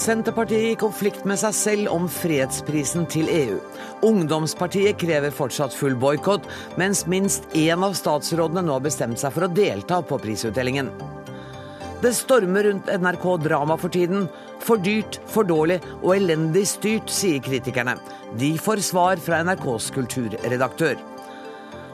Senterpartiet 0.00 0.72
i 0.72 0.76
konflikt 0.78 1.26
med 1.28 1.36
seg 1.40 1.54
selv 1.54 1.90
om 1.92 2.06
fredsprisen 2.08 3.08
til 3.10 3.28
EU. 3.30 3.56
Ungdomspartiet 4.06 4.96
krever 5.02 5.34
fortsatt 5.34 5.74
full 5.76 5.96
boikott, 5.98 6.46
mens 6.80 7.04
minst 7.10 7.50
én 7.58 7.84
av 7.84 7.96
statsrådene 7.98 8.62
nå 8.64 8.78
har 8.78 8.84
bestemt 8.86 9.20
seg 9.20 9.34
for 9.34 9.44
å 9.44 9.50
delta 9.52 9.98
på 10.06 10.20
prisutdelingen. 10.22 10.88
Det 12.00 12.14
stormer 12.16 12.64
rundt 12.64 12.88
NRK 12.88 13.26
Drama 13.44 13.76
for 13.76 13.92
tiden. 13.92 14.24
For 14.64 14.80
dyrt, 14.80 15.18
for 15.28 15.44
dårlig 15.44 15.80
og 16.00 16.14
elendig 16.14 16.64
styrt, 16.70 17.12
sier 17.12 17.42
kritikerne. 17.44 17.98
De 18.40 18.54
får 18.62 18.80
svar 18.86 19.20
fra 19.20 19.42
NRKs 19.44 19.90
kulturredaktør. 19.98 21.09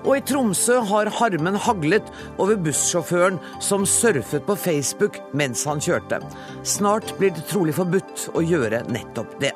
Og 0.05 0.17
i 0.19 0.25
Tromsø 0.27 0.81
har 0.91 1.11
harmen 1.19 1.59
haglet 1.67 2.11
over 2.37 2.59
bussjåføren 2.61 3.39
som 3.65 3.87
surfet 3.89 4.45
på 4.47 4.59
Facebook 4.61 5.21
mens 5.37 5.65
han 5.69 5.83
kjørte. 5.83 6.21
Snart 6.67 7.15
blir 7.21 7.33
det 7.37 7.47
trolig 7.51 7.77
forbudt 7.79 8.29
å 8.37 8.45
gjøre 8.45 8.85
nettopp 8.93 9.39
det. 9.43 9.55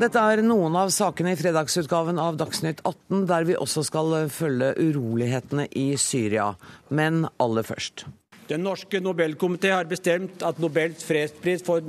Dette 0.00 0.20
er 0.32 0.40
noen 0.40 0.78
av 0.80 0.88
sakene 0.94 1.34
i 1.34 1.36
fredagsutgaven 1.36 2.16
av 2.22 2.38
Dagsnytt 2.40 2.78
18, 2.88 3.26
der 3.28 3.44
vi 3.44 3.58
også 3.60 3.82
skal 3.84 4.14
følge 4.32 4.70
urolighetene 4.78 5.66
i 5.76 5.90
Syria. 6.00 6.54
Men 6.88 7.26
aller 7.36 7.68
først. 7.68 8.06
Den 8.50 8.64
norske 8.66 8.98
Nobelkomité 8.98 9.70
har 9.70 9.86
bestemt 9.86 10.40
at 10.42 10.58
Nobels 10.58 11.04
fredspris 11.06 11.62
for 11.62 11.84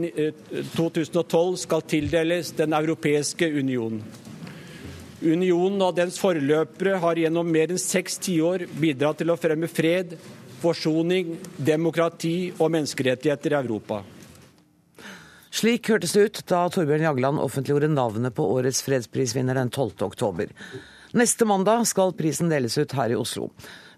2012 0.76 1.56
skal 1.64 1.82
tildeles 1.90 2.52
Den 2.54 2.76
europeiske 2.78 3.50
union. 3.50 3.98
Unionen 5.22 5.82
og 5.82 5.96
dens 5.98 6.20
forløpere 6.22 7.00
har 7.02 7.18
gjennom 7.18 7.50
mer 7.50 7.74
enn 7.74 7.82
seks 7.82 8.22
tiår 8.22 8.68
bidratt 8.78 9.24
til 9.24 9.34
å 9.34 9.40
fremme 9.42 9.70
fred, 9.70 10.14
forsoning, 10.62 11.36
demokrati 11.58 12.52
og 12.60 12.70
menneskerettigheter 12.78 13.58
i 13.58 13.62
Europa. 13.64 14.04
Slik 15.50 15.90
hørtes 15.90 16.14
det 16.14 16.26
ut 16.30 16.46
da 16.50 16.68
Torbjørn 16.70 17.10
Jagland 17.10 17.42
offentliggjorde 17.42 17.90
navnet 17.90 18.38
på 18.38 18.46
årets 18.54 18.86
fredsprisvinner 18.86 19.58
den 19.58 19.74
12. 19.74 20.06
oktober. 20.14 20.54
Neste 21.18 21.46
mandag 21.50 21.90
skal 21.90 22.14
prisen 22.16 22.54
deles 22.54 22.78
ut 22.78 22.94
her 22.96 23.12
i 23.12 23.18
Oslo. 23.18 23.50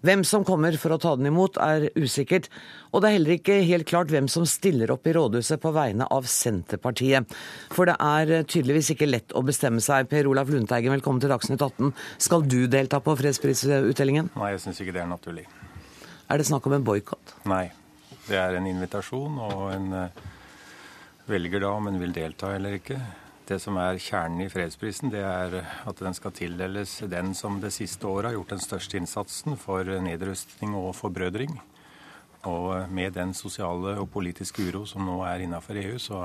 Hvem 0.04 0.20
som 0.28 0.42
kommer 0.44 0.74
for 0.76 0.92
å 0.92 0.98
ta 1.00 1.14
den 1.16 1.30
imot, 1.30 1.56
er 1.56 1.86
usikkert. 1.96 2.50
Og 2.92 3.00
det 3.00 3.08
er 3.08 3.14
heller 3.16 3.36
ikke 3.38 3.54
helt 3.64 3.88
klart 3.88 4.10
hvem 4.12 4.26
som 4.28 4.44
stiller 4.48 4.92
opp 4.92 5.08
i 5.08 5.14
rådhuset 5.16 5.62
på 5.62 5.72
vegne 5.72 6.04
av 6.12 6.28
Senterpartiet. 6.28 7.30
For 7.72 7.88
det 7.88 7.94
er 7.96 8.44
tydeligvis 8.44 8.92
ikke 8.92 9.08
lett 9.08 9.32
å 9.32 9.40
bestemme 9.46 9.80
seg. 9.84 10.10
Per 10.10 10.28
Olaf 10.28 10.52
Lundteigen, 10.52 10.92
velkommen 10.92 11.24
til 11.24 11.32
Dagsnytt 11.32 11.64
18. 11.64 11.94
Skal 12.20 12.44
du 12.44 12.66
delta 12.68 13.00
på 13.00 13.16
fredsprisutdelingen? 13.16 14.28
Nei, 14.36 14.52
jeg 14.52 14.66
syns 14.66 14.84
ikke 14.84 14.92
det 14.98 15.06
er 15.06 15.08
naturlig. 15.08 15.48
Er 16.28 16.40
det 16.40 16.48
snakk 16.52 16.68
om 16.68 16.76
en 16.76 16.84
boikott? 16.84 17.38
Nei. 17.48 17.64
Det 18.28 18.36
er 18.40 18.56
en 18.56 18.68
invitasjon, 18.68 19.40
og 19.40 19.66
en 19.72 19.90
eh, 19.98 20.22
velger 21.28 21.64
da 21.64 21.74
om 21.76 21.88
en 21.88 22.00
vil 22.00 22.12
delta 22.16 22.52
eller 22.56 22.76
ikke. 22.76 23.00
Det 23.44 23.58
som 23.60 23.76
er 23.76 23.98
kjernen 24.00 24.46
i 24.46 24.48
fredsprisen, 24.48 25.10
det 25.12 25.20
er 25.20 25.58
at 25.60 25.98
den 26.00 26.14
skal 26.16 26.32
tildeles 26.32 26.96
den 27.12 27.34
som 27.36 27.58
det 27.60 27.74
siste 27.76 28.08
året 28.08 28.30
har 28.30 28.38
gjort 28.38 28.54
den 28.54 28.62
største 28.64 28.96
innsatsen 28.96 29.58
for 29.60 29.84
nedrustning 29.84 30.72
og 30.78 30.94
forbrødring. 30.96 31.58
Og 32.48 32.88
med 32.88 33.12
den 33.16 33.34
sosiale 33.36 33.98
og 34.00 34.08
politiske 34.12 34.64
uro 34.64 34.86
som 34.88 35.04
nå 35.04 35.18
er 35.28 35.44
innafor 35.44 35.76
EU, 35.76 35.98
så 36.00 36.22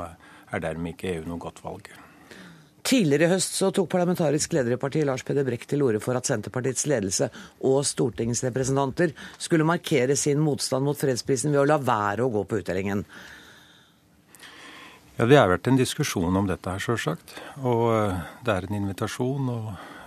er 0.47 0.63
dermed 0.63 0.95
ikke 0.95 1.17
EU 1.17 1.25
noe 1.27 1.43
godt 1.43 1.59
valg. 1.63 1.89
Tidligere 2.87 3.27
i 3.27 3.33
høst 3.33 3.57
så 3.59 3.67
tok 3.75 3.89
parlamentarisk 3.91 4.55
leder 4.55 4.77
i 4.77 4.79
partiet 4.79 5.05
Lars 5.05 5.25
Peder 5.27 5.43
Brekk 5.45 5.65
til 5.67 5.83
orde 5.83 5.99
for 6.01 6.15
at 6.15 6.29
Senterpartiets 6.29 6.87
ledelse 6.87 7.27
og 7.67 7.83
stortingsrepresentanter 7.85 9.11
skulle 9.35 9.67
markere 9.67 10.15
sin 10.17 10.39
motstand 10.39 10.87
mot 10.87 10.97
fredsprisen 10.97 11.51
ved 11.51 11.65
å 11.65 11.67
la 11.67 11.77
være 11.83 12.23
å 12.23 12.31
gå 12.33 12.45
på 12.47 12.61
utdelingen. 12.63 13.03
Ja, 15.19 15.25
Det 15.25 15.35
har 15.35 15.49
vært 15.51 15.67
en 15.67 15.75
diskusjon 15.75 16.35
om 16.39 16.45
dette 16.47 16.71
her, 16.71 16.79
sjølsagt. 16.79 17.33
Og 17.59 17.89
eh, 17.91 18.19
det 18.47 18.53
er 18.53 18.65
en 18.69 18.75
invitasjon. 18.77 19.49
Og 19.51 19.65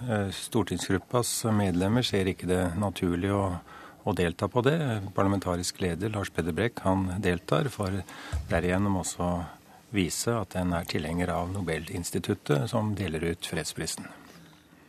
eh, 0.08 0.30
stortingsgruppas 0.32 1.34
medlemmer 1.52 2.06
ser 2.06 2.30
ikke 2.32 2.48
det 2.48 2.62
naturlig 2.80 3.28
å, 3.36 3.42
å 4.08 4.14
delta 4.16 4.48
på 4.48 4.62
det. 4.64 4.78
Parlamentarisk 5.12 5.82
leder 5.84 6.14
Lars 6.14 6.32
Peder 6.32 6.56
Brekk 6.56 6.80
han 6.86 7.10
deltar 7.20 7.68
for 7.74 7.98
derigjennom 8.48 8.96
også 9.02 9.28
vise 9.92 10.32
at 10.32 10.56
en 10.56 10.72
er 10.78 10.88
tilhenger 10.88 11.34
av 11.34 11.52
Nobelinstituttet, 11.52 12.70
som 12.72 12.94
deler 12.96 13.34
ut 13.34 13.50
fredsprisen. 13.52 14.08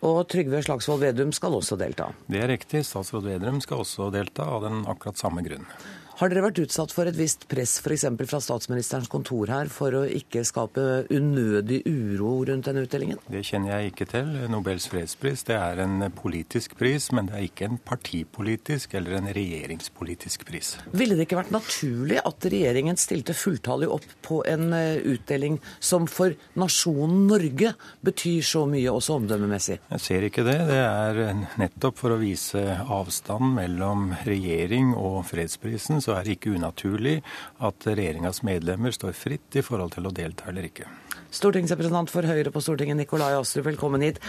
Og 0.08 0.22
Trygve 0.32 0.64
Slagsvold 0.64 1.04
Vedum 1.04 1.36
skal 1.36 1.60
også 1.60 1.76
delta. 1.80 2.14
Det 2.32 2.40
er 2.40 2.48
riktig. 2.52 2.86
Statsråd 2.88 3.28
Vedum 3.28 3.60
skal 3.64 3.84
også 3.84 4.08
delta, 4.16 4.48
av 4.56 4.64
den 4.70 4.86
akkurat 4.88 5.20
samme 5.20 5.44
grunn. 5.44 5.68
Har 6.13 6.29
dere 6.29 6.44
vært 6.46 6.59
utsatt 6.62 6.91
for 6.94 7.09
et 7.09 7.16
visst 7.18 7.47
press 7.50 7.79
f.eks. 7.81 8.03
fra 8.29 8.40
statsministerens 8.44 9.09
kontor 9.09 9.50
her 9.50 9.69
for 9.74 9.96
å 9.97 10.03
ikke 10.06 10.44
skape 10.46 10.84
unødig 11.09 11.79
uro 11.90 12.35
rundt 12.46 12.68
denne 12.68 12.84
utdelingen? 12.85 13.18
Det 13.34 13.41
kjenner 13.47 13.74
jeg 13.74 13.94
ikke 13.94 14.07
til. 14.12 14.29
Nobels 14.53 14.85
fredspris 14.91 15.41
det 15.47 15.57
er 15.57 15.81
en 15.81 16.06
politisk 16.13 16.75
pris, 16.78 17.07
men 17.18 17.31
det 17.31 17.38
er 17.40 17.47
ikke 17.47 17.66
en 17.66 17.79
partipolitisk 17.81 18.94
eller 19.00 19.18
en 19.18 19.29
regjeringspolitisk 19.34 20.46
pris. 20.46 20.75
Ville 20.94 21.18
det 21.18 21.25
ikke 21.25 21.40
vært 21.40 21.56
naturlig 21.56 22.22
at 22.22 22.47
regjeringen 22.53 23.01
stilte 23.01 23.34
fulltallig 23.34 23.90
opp 23.97 24.06
på 24.22 24.44
en 24.45 24.69
eh, 24.78 25.01
utdeling 25.16 25.57
som 25.81 26.06
for 26.06 26.38
nasjonen 26.62 27.25
Norge 27.31 27.74
betyr 28.06 28.45
så 28.45 28.68
mye, 28.69 28.94
også 28.94 29.18
omdømmemessig? 29.18 29.80
Jeg 29.95 30.06
ser 30.06 30.30
ikke 30.30 30.45
det. 30.45 30.59
Det 30.69 30.78
er 30.78 31.44
nettopp 31.57 31.97
for 32.03 32.13
å 32.13 32.22
vise 32.22 32.62
avstand 32.85 33.57
mellom 33.57 34.12
regjering 34.30 34.94
og 34.94 35.24
fredsprisen 35.34 36.03
så 36.03 36.18
er 36.18 36.28
det 36.28 36.38
ikke 36.38 36.53
unaturlig 36.58 37.18
at 37.64 37.88
regjeringas 37.90 38.44
medlemmer 38.46 38.96
står 38.96 39.16
fritt 39.18 39.59
i 39.59 39.66
forhold 39.66 39.96
til 39.96 40.09
å 40.09 40.14
delta 40.16 40.52
eller 40.52 40.68
ikke. 40.69 40.90
Stortingsrepresentant 41.34 42.12
for 42.14 42.28
Høyre 42.30 42.52
på 42.53 42.62
Stortinget, 42.62 43.00
Nikolai 43.00 43.34
Astrup, 43.40 43.66
velkommen 43.72 44.03
hit. 44.06 44.19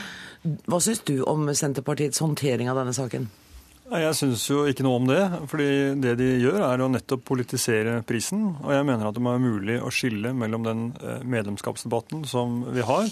Hva 0.65 0.81
syns 0.81 1.03
du 1.05 1.19
om 1.29 1.51
Senterpartiets 1.53 2.23
håndtering 2.25 2.71
av 2.73 2.81
denne 2.81 2.95
saken? 2.97 3.29
Jeg 3.85 4.17
syns 4.17 4.47
jo 4.49 4.63
ikke 4.65 4.85
noe 4.87 4.97
om 4.97 5.09
det. 5.11 5.21
fordi 5.51 5.69
det 6.01 6.15
de 6.17 6.29
gjør, 6.41 6.63
er 6.65 6.81
å 6.81 6.89
nettopp 6.89 7.27
politisere 7.29 7.99
prisen. 8.09 8.55
Og 8.65 8.73
jeg 8.73 8.87
mener 8.89 9.07
at 9.07 9.17
det 9.17 9.23
må 9.23 9.35
være 9.35 9.45
mulig 9.45 9.77
å 9.85 9.93
skille 9.93 10.33
mellom 10.33 10.65
den 10.65 10.87
eh, 11.03 11.21
medlemskapsdebatten 11.21 12.25
som 12.25 12.63
vi 12.73 12.81
har, 12.81 13.11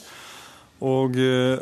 og, 0.82 1.18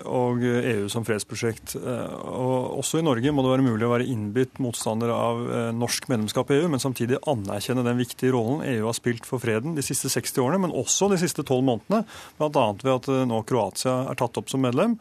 og, 0.09 0.45
EU 0.45 0.87
som 0.93 1.05
fredsprosjekt. 1.05 1.75
Og 1.77 2.79
også 2.81 3.01
i 3.01 3.05
Norge 3.05 3.33
må 3.35 3.45
det 3.45 3.53
være 3.53 3.67
mulig 3.67 3.87
å 3.87 3.93
være 3.93 4.09
innbitt 4.09 4.61
motstander 4.63 5.13
av 5.13 5.43
eh, 5.45 5.67
norsk 5.77 6.09
medlemskap 6.11 6.53
i 6.53 6.61
EU, 6.61 6.71
men 6.73 6.83
samtidig 6.83 7.21
anerkjenne 7.29 7.85
den 7.87 8.01
viktige 8.01 8.33
rollen 8.35 8.65
EU 8.65 8.87
har 8.87 8.97
spilt 8.97 9.29
for 9.29 9.43
freden 9.43 9.77
de 9.77 9.85
siste 9.85 10.11
60 10.13 10.45
årene, 10.45 10.63
men 10.65 10.77
også 10.77 11.11
de 11.13 11.21
siste 11.21 11.45
12 11.45 11.61
månedene, 11.67 12.05
bl.a. 12.39 12.65
ved 12.81 12.95
at 12.95 13.11
eh, 13.13 13.27
nå 13.29 13.43
Kroatia 13.49 14.01
er 14.11 14.21
tatt 14.21 14.41
opp 14.41 14.51
som 14.53 14.65
medlem. 14.65 14.97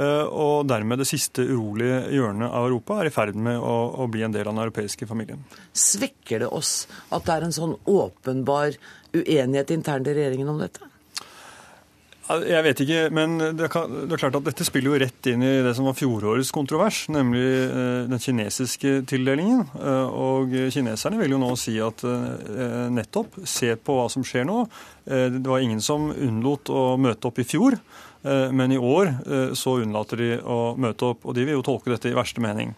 Eh, 0.00 0.24
og 0.24 0.68
dermed 0.70 1.02
det 1.02 1.08
siste 1.10 1.44
urolige 1.44 2.04
hjørnet 2.14 2.48
av 2.48 2.68
Europa 2.68 3.00
er 3.00 3.10
i 3.10 3.14
ferd 3.14 3.36
med 3.36 3.58
å, 3.58 3.76
å 4.00 4.06
bli 4.10 4.22
en 4.24 4.36
del 4.36 4.46
av 4.46 4.54
den 4.54 4.62
europeiske 4.64 5.08
familien. 5.10 5.42
Svekker 5.76 6.44
det 6.44 6.52
oss 6.54 6.86
at 7.10 7.26
det 7.26 7.36
er 7.36 7.48
en 7.48 7.56
sånn 7.56 7.76
åpenbar 7.90 8.78
uenighet 9.12 9.74
internt 9.74 10.08
i 10.08 10.16
regjeringen 10.16 10.52
om 10.52 10.62
dette? 10.62 10.86
Jeg 12.30 12.62
vet 12.62 12.80
ikke, 12.84 12.98
men 13.14 13.38
det 13.58 13.64
er, 13.66 13.72
klart 13.72 14.36
at 14.38 14.44
dette 14.46 14.64
spiller 14.66 14.92
jo 14.92 14.98
rett 15.02 15.28
inn 15.32 15.42
i 15.42 15.52
det 15.64 15.72
som 15.74 15.88
var 15.88 15.96
fjorårets 15.98 16.52
kontrovers, 16.54 17.00
nemlig 17.10 17.42
eh, 17.42 18.04
den 18.10 18.22
kinesiske 18.22 19.00
tildelingen. 19.10 19.64
Eh, 19.80 20.12
og 20.14 20.54
kineserne 20.70 21.18
vil 21.18 21.34
jo 21.34 21.40
nå 21.42 21.50
si 21.58 21.74
at 21.82 22.04
eh, 22.06 22.86
nettopp 22.94 23.40
se 23.48 23.72
på 23.74 23.98
hva 23.98 24.06
som 24.12 24.26
skjer 24.26 24.46
nå. 24.46 24.62
Det 25.10 25.42
var 25.48 25.64
ingen 25.64 25.80
som 25.82 26.10
unnlot 26.12 26.70
å 26.70 26.94
møte 27.00 27.26
opp 27.26 27.40
i 27.42 27.48
fjor. 27.48 27.74
Eh, 28.22 28.52
men 28.52 28.72
i 28.72 28.78
år 28.78 29.06
eh, 29.26 29.52
så 29.56 29.78
unnlater 29.80 30.20
de 30.20 30.30
å 30.44 30.74
møte 30.80 31.08
opp, 31.08 31.24
og 31.24 31.36
de 31.36 31.46
vil 31.46 31.56
jo 31.56 31.64
tolke 31.64 31.92
dette 31.92 32.10
i 32.10 32.16
verste 32.16 32.42
mening. 32.44 32.74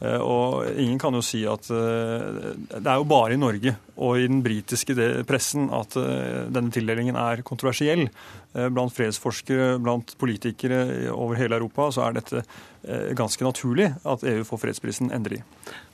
Eh, 0.00 0.16
og 0.16 0.64
ingen 0.72 1.00
kan 1.00 1.14
jo 1.16 1.24
si 1.24 1.42
at 1.48 1.66
Det 1.66 2.86
er 2.86 2.96
jo 2.96 3.08
bare 3.08 3.34
i 3.34 3.40
Norge 3.40 3.74
og 3.96 4.20
i 4.20 4.26
den 4.28 4.42
britiske 4.44 4.94
pressen 5.28 5.68
at 5.72 5.94
denne 5.96 6.72
tildelingen 6.72 7.16
er 7.16 7.40
kontroversiell. 7.46 8.06
Blant 8.52 8.92
fredsforskere, 8.92 9.78
blant 9.80 10.12
politikere 10.20 11.08
over 11.12 11.38
hele 11.40 11.56
Europa 11.56 11.88
så 11.92 12.04
er 12.04 12.18
dette 12.18 12.42
ganske 13.16 13.44
naturlig 13.44 13.88
at 14.04 14.24
EU 14.28 14.44
får 14.46 14.60
fredsprisen 14.62 15.12
endelig. 15.16 15.42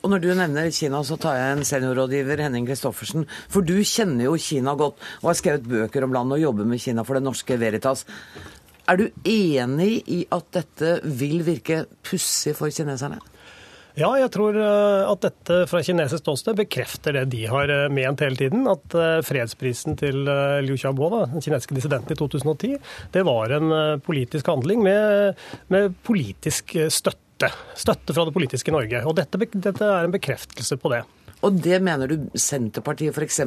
Og 0.03 0.11
Når 0.11 0.23
du 0.23 0.29
nevner 0.35 0.71
Kina, 0.75 0.99
så 1.03 1.17
tar 1.19 1.39
jeg 1.39 1.55
en 1.55 1.67
seniorrådgiver, 1.67 2.43
Henning 2.43 2.67
Christoffersen. 2.67 3.27
For 3.51 3.63
du 3.63 3.77
kjenner 3.87 4.27
jo 4.27 4.35
Kina 4.39 4.75
godt 4.79 4.99
og 5.21 5.31
har 5.31 5.39
skrevet 5.39 5.69
bøker 5.71 6.03
om 6.03 6.15
landet 6.15 6.41
og 6.41 6.45
jobber 6.49 6.67
med 6.67 6.83
Kina 6.83 7.07
for 7.07 7.19
det 7.19 7.23
norske 7.23 7.59
Veritas. 7.59 8.03
Er 8.89 8.99
du 8.99 9.05
enig 9.23 9.91
i 10.11 10.23
at 10.33 10.49
dette 10.55 10.97
vil 11.05 11.43
virke 11.47 11.85
pussig 12.03 12.55
for 12.57 12.73
kineserne? 12.73 13.21
Ja, 13.93 14.09
jeg 14.17 14.31
tror 14.33 14.55
eh, 14.57 15.03
at 15.05 15.21
dette 15.21 15.57
fra 15.69 15.83
kinesisk 15.85 16.23
ståsted 16.23 16.57
bekrefter 16.57 17.13
det 17.13 17.27
de 17.35 17.43
har 17.45 17.69
eh, 17.69 17.91
ment 17.93 18.23
hele 18.25 18.39
tiden. 18.39 18.65
At 18.69 18.95
eh, 18.97 19.19
fredsprisen 19.25 19.99
til 19.99 20.25
Liu 20.65 20.73
Xiaobo, 20.73 21.11
den 21.29 21.45
kinesiske 21.45 21.77
dissidenten 21.77 22.15
i 22.15 22.17
2010, 22.17 22.79
det 23.13 23.25
var 23.27 23.53
en 23.53 23.75
politisk 24.03 24.49
handling 24.49 24.81
med, 24.83 25.37
med 25.73 25.93
politisk 26.03 26.73
støtte. 26.89 27.51
Støtte 27.77 28.15
fra 28.15 28.25
det 28.25 28.33
politiske 28.33 28.73
Norge. 28.73 29.03
Og 29.05 29.15
dette, 29.19 29.37
dette 29.53 29.85
er 29.85 30.07
en 30.07 30.15
bekreftelse 30.15 30.79
på 30.81 30.95
det. 30.95 31.03
Og 31.43 31.59
det 31.63 31.79
mener 31.83 32.09
du 32.09 32.27
Senterpartiet 32.39 33.15
f.eks. 33.15 33.41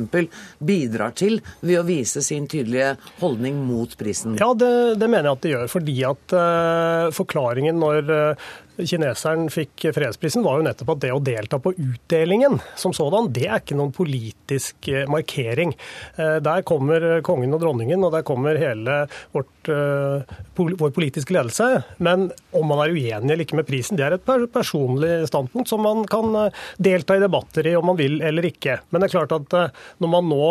bidrar 0.59 1.15
til 1.17 1.41
ved 1.63 1.81
å 1.81 1.87
vise 1.87 2.23
sin 2.25 2.49
tydelige 2.51 2.95
holdning 3.23 3.63
mot 3.67 3.97
prisen? 3.99 4.37
Ja, 4.41 4.53
det, 4.59 4.71
det 5.01 5.09
mener 5.09 5.31
jeg 5.31 5.39
at 5.39 5.45
det 5.47 5.55
gjør. 5.55 5.67
Fordi 5.73 5.97
at 6.11 6.37
uh, 6.37 7.15
forklaringen 7.17 7.81
når 7.81 8.13
uh, 8.13 8.47
kineseren 8.85 9.49
fikk 9.53 9.87
fredsprisen, 9.95 10.45
var 10.45 10.61
jo 10.61 10.67
nettopp 10.67 10.95
at 10.97 11.03
det 11.05 11.13
å 11.15 11.23
delta 11.23 11.59
på 11.63 11.73
utdelingen 11.73 12.59
som 12.77 12.93
sådan, 12.97 13.31
det 13.35 13.47
er 13.49 13.63
ikke 13.63 13.79
noen 13.79 13.95
politisk 13.97 14.89
eh, 14.93 15.07
markering. 15.11 15.73
Eh, 16.17 16.37
der 16.45 16.65
kommer 16.67 17.07
kongen 17.27 17.55
og 17.57 17.63
dronningen, 17.63 18.05
og 18.05 18.13
der 18.15 18.25
kommer 18.27 18.59
hele 18.61 18.99
vårt, 19.35 19.71
eh, 19.73 20.37
vår 20.57 20.93
politiske 20.97 21.35
ledelse. 21.37 21.71
Men 22.05 22.29
om 22.57 22.69
man 22.69 22.85
er 22.85 22.95
uenig 22.95 23.33
eller 23.33 23.47
ikke 23.47 23.61
med 23.61 23.69
prisen, 23.69 23.99
det 23.99 24.07
er 24.07 24.19
et 24.19 24.53
personlig 24.53 25.27
standpunkt 25.31 25.71
som 25.73 25.85
man 25.85 26.05
kan 26.11 26.35
delta 26.83 27.17
i 27.17 27.23
debatter 27.23 27.67
i 27.71 27.77
om 27.79 27.89
man 27.93 27.99
vil 27.99 28.21
eller 28.25 28.45
ikke. 28.51 28.81
Men 28.91 29.03
det 29.03 29.09
er 29.09 29.17
klart 29.17 29.35
at 29.37 29.57
når 30.03 30.11
man 30.11 30.29
nå, 30.31 30.47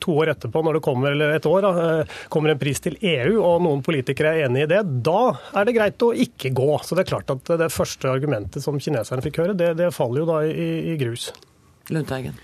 to 0.00 0.14
år 0.22 0.32
etterpå, 0.34 0.62
når 0.64 0.78
det 0.78 0.82
kommer, 0.84 1.14
eller 1.14 1.34
et 1.34 1.46
år, 1.48 1.66
kommer 2.32 2.52
en 2.52 2.60
pris 2.60 2.80
til 2.82 2.96
EU, 3.00 3.38
og 3.38 3.62
noen 3.64 3.82
politikere 3.84 4.34
er 4.34 4.48
enig 4.48 4.64
i 4.64 4.70
det, 4.70 4.80
da 5.06 5.34
er 5.56 5.68
det 5.68 5.76
greit 5.76 6.04
å 6.06 6.12
ikke 6.26 6.52
gå. 6.56 6.68
Så 6.84 6.98
det 6.98 6.99
er 7.02 7.10
klart 7.10 7.32
at 7.32 7.50
det 7.60 7.72
første 7.72 8.10
argumentet 8.10 8.64
som 8.64 8.78
kineserne 8.80 9.24
fikk 9.24 9.42
høre, 9.42 9.56
det, 9.56 9.74
det 9.80 9.90
faller 9.96 10.24
jo 10.24 10.30
da 10.30 10.38
i, 10.46 10.70
i 10.92 10.96
grus. 11.00 11.30
Lundteigen. 11.90 12.38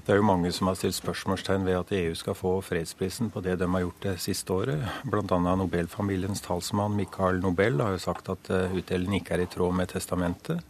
Det 0.00 0.14
er 0.14 0.20
jo 0.20 0.24
mange 0.24 0.48
som 0.54 0.70
har 0.70 0.78
stilt 0.78 0.96
spørsmålstegn 0.96 1.66
ved 1.66 1.76
at 1.76 1.90
EU 1.92 2.14
skal 2.16 2.36
få 2.38 2.54
fredsprisen 2.64 3.28
på 3.30 3.42
det 3.44 3.58
de 3.60 3.66
har 3.68 3.82
gjort 3.84 4.06
det 4.06 4.14
siste 4.22 4.54
året. 4.54 4.86
Bl.a. 5.04 5.38
Nobelfamiliens 5.60 6.40
talsmann 6.40 6.96
Michael 6.96 7.42
Nobel 7.44 7.82
har 7.82 7.92
jo 7.94 8.00
sagt 8.06 8.30
at 8.32 8.48
eh, 8.50 8.72
utdelingen 8.80 9.20
ikke 9.20 9.36
er 9.36 9.44
i 9.44 9.50
tråd 9.50 9.76
med 9.76 9.92
testamentet. 9.92 10.64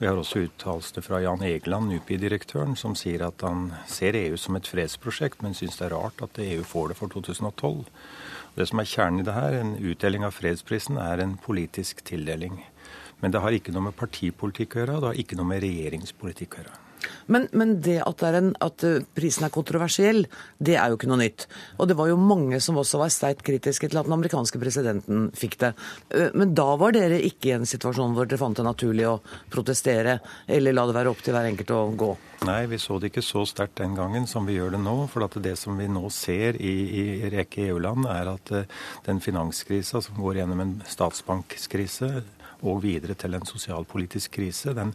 Vi 0.00 0.08
har 0.08 0.18
også 0.18 0.42
uttalelser 0.48 1.04
fra 1.06 1.20
Jan 1.22 1.44
Egeland, 1.46 1.92
NUPI-direktøren, 1.92 2.74
som 2.76 2.96
sier 2.98 3.22
at 3.28 3.44
han 3.46 3.68
ser 3.86 4.18
EU 4.18 4.34
som 4.40 4.58
et 4.58 4.66
fredsprosjekt, 4.66 5.44
men 5.46 5.54
syns 5.54 5.78
det 5.78 5.86
er 5.86 5.94
rart 5.94 6.24
at 6.26 6.40
EU 6.42 6.64
får 6.66 6.90
det 6.90 6.98
for 6.98 7.12
2012. 7.12 7.84
Det 8.52 8.66
som 8.68 8.82
er 8.82 8.88
kjernen 8.88 9.22
i 9.22 9.24
det 9.24 9.32
her, 9.32 9.54
en 9.56 9.76
utdeling 9.80 10.26
av 10.28 10.34
fredsprisen, 10.36 10.98
er 11.00 11.22
en 11.24 11.38
politisk 11.40 12.02
tildeling. 12.04 12.60
Men 13.22 13.32
det 13.32 13.40
har 13.40 13.54
ikke 13.56 13.72
noe 13.72 13.88
med 13.88 13.96
partipolitikk 13.96 14.76
å 14.76 14.82
gjøre, 14.82 14.96
og 14.96 15.04
det 15.04 15.12
har 15.12 15.20
ikke 15.22 15.38
noe 15.38 15.48
med 15.48 15.62
regjeringspolitikk 15.64 16.58
å 16.58 16.60
gjøre. 16.60 16.80
Men, 17.26 17.48
men 17.56 17.76
det 17.84 17.98
at, 18.04 18.24
en, 18.28 18.52
at, 18.62 18.84
eh, 18.86 19.04
prisen 19.16 19.46
er 19.46 19.54
kontroversiell, 19.54 20.24
det 20.58 20.76
er 20.78 20.90
jo 20.90 20.98
ikke 20.98 21.10
noe 21.10 21.22
nytt. 21.22 21.46
Og 21.78 21.90
det 21.90 21.96
var 21.98 22.10
jo 22.10 22.18
mange 22.20 22.60
som 22.64 22.78
også 22.80 23.00
var 23.02 23.12
sterkt 23.14 23.44
kritiske 23.46 23.90
til 23.90 24.00
at 24.00 24.08
den 24.08 24.16
amerikanske 24.16 24.60
presidenten 24.62 25.30
fikk 25.36 25.58
det. 25.62 25.72
Eh, 26.14 26.30
men 26.38 26.54
da 26.58 26.68
var 26.80 26.94
dere 26.96 27.20
ikke 27.22 27.52
i 27.52 27.56
en 27.58 27.68
situasjon 27.68 28.16
hvor 28.16 28.28
dere 28.28 28.40
fant 28.40 28.58
det 28.58 28.66
naturlig 28.66 29.08
å 29.08 29.20
protestere, 29.52 30.18
eller 30.46 30.76
la 30.76 30.86
det 30.88 30.98
være 30.98 31.14
opp 31.14 31.24
til 31.24 31.36
hver 31.36 31.50
enkelt 31.52 31.74
å 31.74 31.86
gå? 31.98 32.12
Nei, 32.42 32.64
vi 32.66 32.78
så 32.82 32.96
det 32.98 33.12
ikke 33.12 33.22
så 33.22 33.44
sterkt 33.46 33.78
den 33.78 33.94
gangen 33.94 34.24
som 34.26 34.46
vi 34.48 34.56
gjør 34.56 34.74
det 34.74 34.82
nå. 34.82 34.96
For 35.12 35.22
det 35.42 35.54
som 35.60 35.78
vi 35.78 35.86
nå 35.90 36.08
ser 36.10 36.58
i, 36.58 36.74
i 36.98 37.30
rekke 37.30 37.68
EU-land, 37.68 38.08
er 38.10 38.32
at 38.34 38.54
eh, 38.56 38.80
den 39.06 39.22
finanskrisa 39.22 40.02
som 40.02 40.18
går 40.18 40.40
gjennom 40.40 40.62
en 40.64 40.72
statsbankkrise, 40.90 42.10
og 42.62 42.82
videre 42.84 43.16
til 43.18 43.34
en 43.36 43.46
sosialpolitisk 43.46 44.36
krise, 44.38 44.74
den 44.76 44.94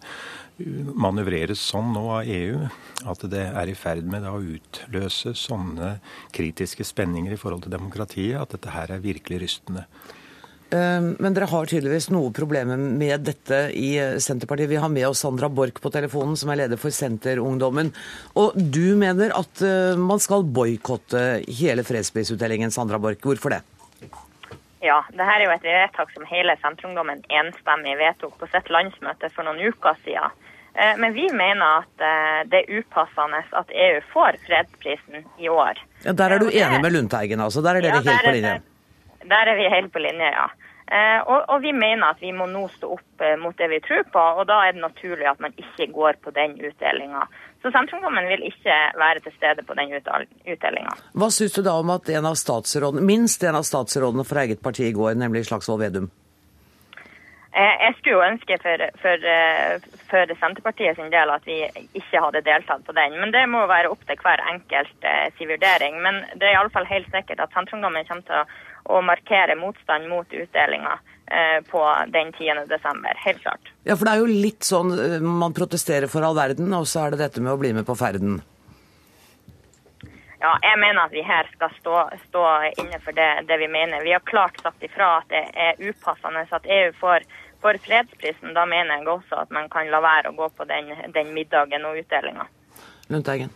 manøvreres 0.97 1.61
sånn 1.61 1.91
nå 1.93 2.05
av 2.19 2.29
EU 2.31 2.61
at 3.11 3.25
det 3.29 3.43
er 3.47 3.69
i 3.69 3.77
ferd 3.77 4.07
med 4.09 4.25
å 4.27 4.39
utløse 4.41 5.35
sånne 5.37 5.97
kritiske 6.35 6.87
spenninger 6.87 7.35
i 7.35 7.39
forhold 7.39 7.67
til 7.67 7.75
demokratiet 7.75 8.39
at 8.41 8.55
dette 8.55 8.73
her 8.73 8.95
er 8.95 9.03
virkelig 9.03 9.43
rystende. 9.43 9.85
Eh, 10.67 10.99
men 10.99 11.35
dere 11.35 11.47
har 11.47 11.69
tydeligvis 11.69 12.09
noe 12.11 12.33
problemer 12.35 12.79
med 12.79 13.23
dette 13.27 13.67
i 13.77 13.93
Senterpartiet. 14.23 14.71
Vi 14.71 14.81
har 14.81 14.91
med 14.91 15.07
oss 15.07 15.23
Sandra 15.23 15.47
Borch 15.47 15.79
på 15.83 15.91
telefonen, 15.93 16.35
som 16.39 16.51
er 16.51 16.63
leder 16.63 16.81
for 16.81 16.91
Senterungdommen. 16.91 17.93
Og 18.39 18.57
du 18.57 18.97
mener 18.99 19.35
at 19.37 19.63
eh, 19.63 19.95
man 19.99 20.23
skal 20.23 20.43
boikotte 20.43 21.43
hele 21.47 21.87
fredsprisutdelingen, 21.87 22.73
Sandra 22.73 22.99
Borch. 22.99 23.23
Hvorfor 23.23 23.55
det? 23.55 23.63
Ja, 24.83 24.99
det 25.09 25.25
her 25.25 25.41
er 25.41 25.47
jo 25.47 25.55
et 25.55 25.65
vedtak 25.65 26.11
som 26.13 26.27
hele 26.29 26.53
Senterungdommen 26.61 27.23
enstemmig 27.33 27.95
vedtok 27.97 28.35
på 28.37 28.49
sitt 28.51 28.69
landsmøte 28.69 29.31
for 29.33 29.47
noen 29.47 29.71
uker 29.71 29.97
siden. 30.03 30.35
Eh, 30.77 30.97
men 30.97 31.13
vi 31.13 31.25
mener 31.33 31.81
at 31.81 32.05
eh, 32.05 32.41
det 32.51 32.59
er 32.61 32.79
upassende 32.79 33.41
at 33.61 33.71
EU 33.73 34.01
får 34.13 34.37
fredsprisen 34.45 35.25
i 35.41 35.49
år. 35.49 35.81
Ja, 36.05 36.13
Der 36.13 36.35
er 36.35 36.43
du 36.43 36.51
eh, 36.51 36.61
enig 36.61 36.81
med 36.83 36.93
Lundteigen, 36.93 37.41
altså? 37.41 37.63
Der 37.65 37.79
er 37.79 37.87
dere 37.87 38.03
ja, 38.03 38.11
helt 38.11 38.25
på 38.27 38.35
linje? 38.35 38.55
Der 39.25 39.51
er 39.51 39.57
vi 39.57 39.69
helt 39.73 39.93
på 39.93 40.03
linje, 40.05 40.31
ja. 40.35 40.47
Og, 41.27 41.49
og, 41.49 41.57
vi 41.61 41.73
mener 41.75 42.13
at 42.13 42.21
vi 42.23 42.29
må 42.31 42.45
nå 42.47 42.61
stå 42.71 42.93
opp 42.95 43.23
mot 43.41 43.57
det 43.59 43.67
vi 43.67 43.81
tror 43.83 44.05
på, 44.07 44.21
og 44.39 44.45
da 44.47 44.61
er 44.63 44.71
det 44.71 44.79
naturlig 44.85 45.25
at 45.27 45.41
man 45.43 45.51
ikke 45.59 45.89
går 45.91 46.21
på 46.23 46.31
den 46.31 46.53
utdelinga. 46.63 47.25
Så 47.67 47.71
Senterungdommen 47.75 48.29
vil 48.31 48.45
ikke 48.47 48.75
være 48.95 49.19
til 49.25 49.33
stede 49.35 49.63
på 49.67 49.75
den 49.75 49.89
utdelinga. 49.91 50.93
Hva 51.19 51.27
syns 51.35 51.57
du 51.57 51.65
da 51.65 51.73
om 51.75 51.89
at 51.91 52.07
en 52.15 52.29
av 52.29 52.37
statsrådene, 52.39 53.03
minst 53.03 53.43
en 53.43 53.57
av 53.59 53.65
statsrådene 53.67 54.23
fra 54.23 54.45
eget 54.45 54.61
parti 54.63 54.85
i 54.87 54.93
går, 54.95 55.17
nemlig 55.19 55.43
Slagsvold 55.49 55.81
Vedum? 55.81 56.07
Eh, 57.51 57.75
jeg 57.83 57.97
skulle 57.97 58.15
jo 58.15 58.23
ønske 58.23 58.55
for, 58.63 58.85
for, 59.03 59.27
eh, 59.33 59.83
for, 60.07 60.31
Senterpartiet 60.39 60.95
sin 60.95 61.11
del 61.11 61.33
at 61.33 61.43
vi 61.49 61.57
ikke 61.99 62.23
hadde 62.23 62.45
deltatt 62.47 62.87
på 62.87 62.95
den. 62.95 63.19
Men 63.19 63.35
det 63.35 63.43
må 63.51 63.65
være 63.67 63.91
opp 63.91 64.07
til 64.07 64.23
hver 64.23 64.45
enkelt 64.53 65.11
eh, 65.11 65.27
sin 65.35 65.51
vurdering. 65.51 65.99
Men 66.07 66.23
det 66.39 66.47
er 66.47 66.55
iallfall 66.55 66.87
helt 66.87 67.11
sikkert 67.11 67.43
at 67.43 67.51
Senterungdommen 67.51 68.07
kommer 68.07 68.27
til 68.31 68.57
å, 68.95 69.03
markere 69.03 69.59
motstand 69.59 70.07
mot 70.07 70.31
utdelinga 70.31 70.95
på 71.71 71.81
den 72.13 72.33
10. 72.33 72.67
desember. 72.69 73.17
Helt 73.25 73.41
klart. 73.41 73.71
Ja, 73.83 73.95
for 73.95 74.07
det 74.07 74.13
er 74.13 74.21
jo 74.23 74.29
litt 74.45 74.67
sånn 74.67 74.93
eh, 74.95 75.17
man 75.23 75.55
protesterer 75.55 76.11
for 76.11 76.25
all 76.25 76.37
verden, 76.37 76.71
og 76.73 76.87
så 76.87 77.05
er 77.05 77.15
det 77.15 77.23
dette 77.25 77.43
med 77.43 77.53
å 77.55 77.59
bli 77.61 77.73
med 77.77 77.87
på 77.87 77.95
ferden. 77.99 78.39
Ja, 80.39 80.53
jeg 80.61 80.77
mener 80.79 81.07
at 81.07 81.15
vi 81.15 81.23
her 81.25 81.49
skal 81.55 81.73
stå, 81.79 82.01
stå 82.27 82.43
inne 82.77 82.99
for 83.01 83.17
det, 83.17 83.27
det, 83.49 83.57
vi 83.57 83.67
mener. 83.73 84.03
Vi 84.05 84.13
har 84.13 84.21
klart 84.25 84.59
sagt 84.61 84.83
ifra 84.85 85.17
at 85.21 85.31
det 85.33 85.43
er 85.57 85.81
upassende 85.81 86.45
at 86.45 86.69
EU 86.77 86.91
får, 86.99 87.25
får 87.63 87.79
fredsprisen. 87.87 88.53
Da 88.53 88.67
mener 88.69 88.99
jeg 88.99 89.09
også 89.09 89.41
at 89.41 89.55
man 89.55 89.69
kan 89.73 89.89
la 89.89 90.03
være 90.03 90.31
å 90.31 90.37
gå 90.37 90.51
på 90.53 90.67
den, 90.69 90.93
den 91.15 91.33
middagen 91.33 91.89
og 91.89 91.97
utdelinga. 92.03 92.45
Lundteigen. 93.09 93.49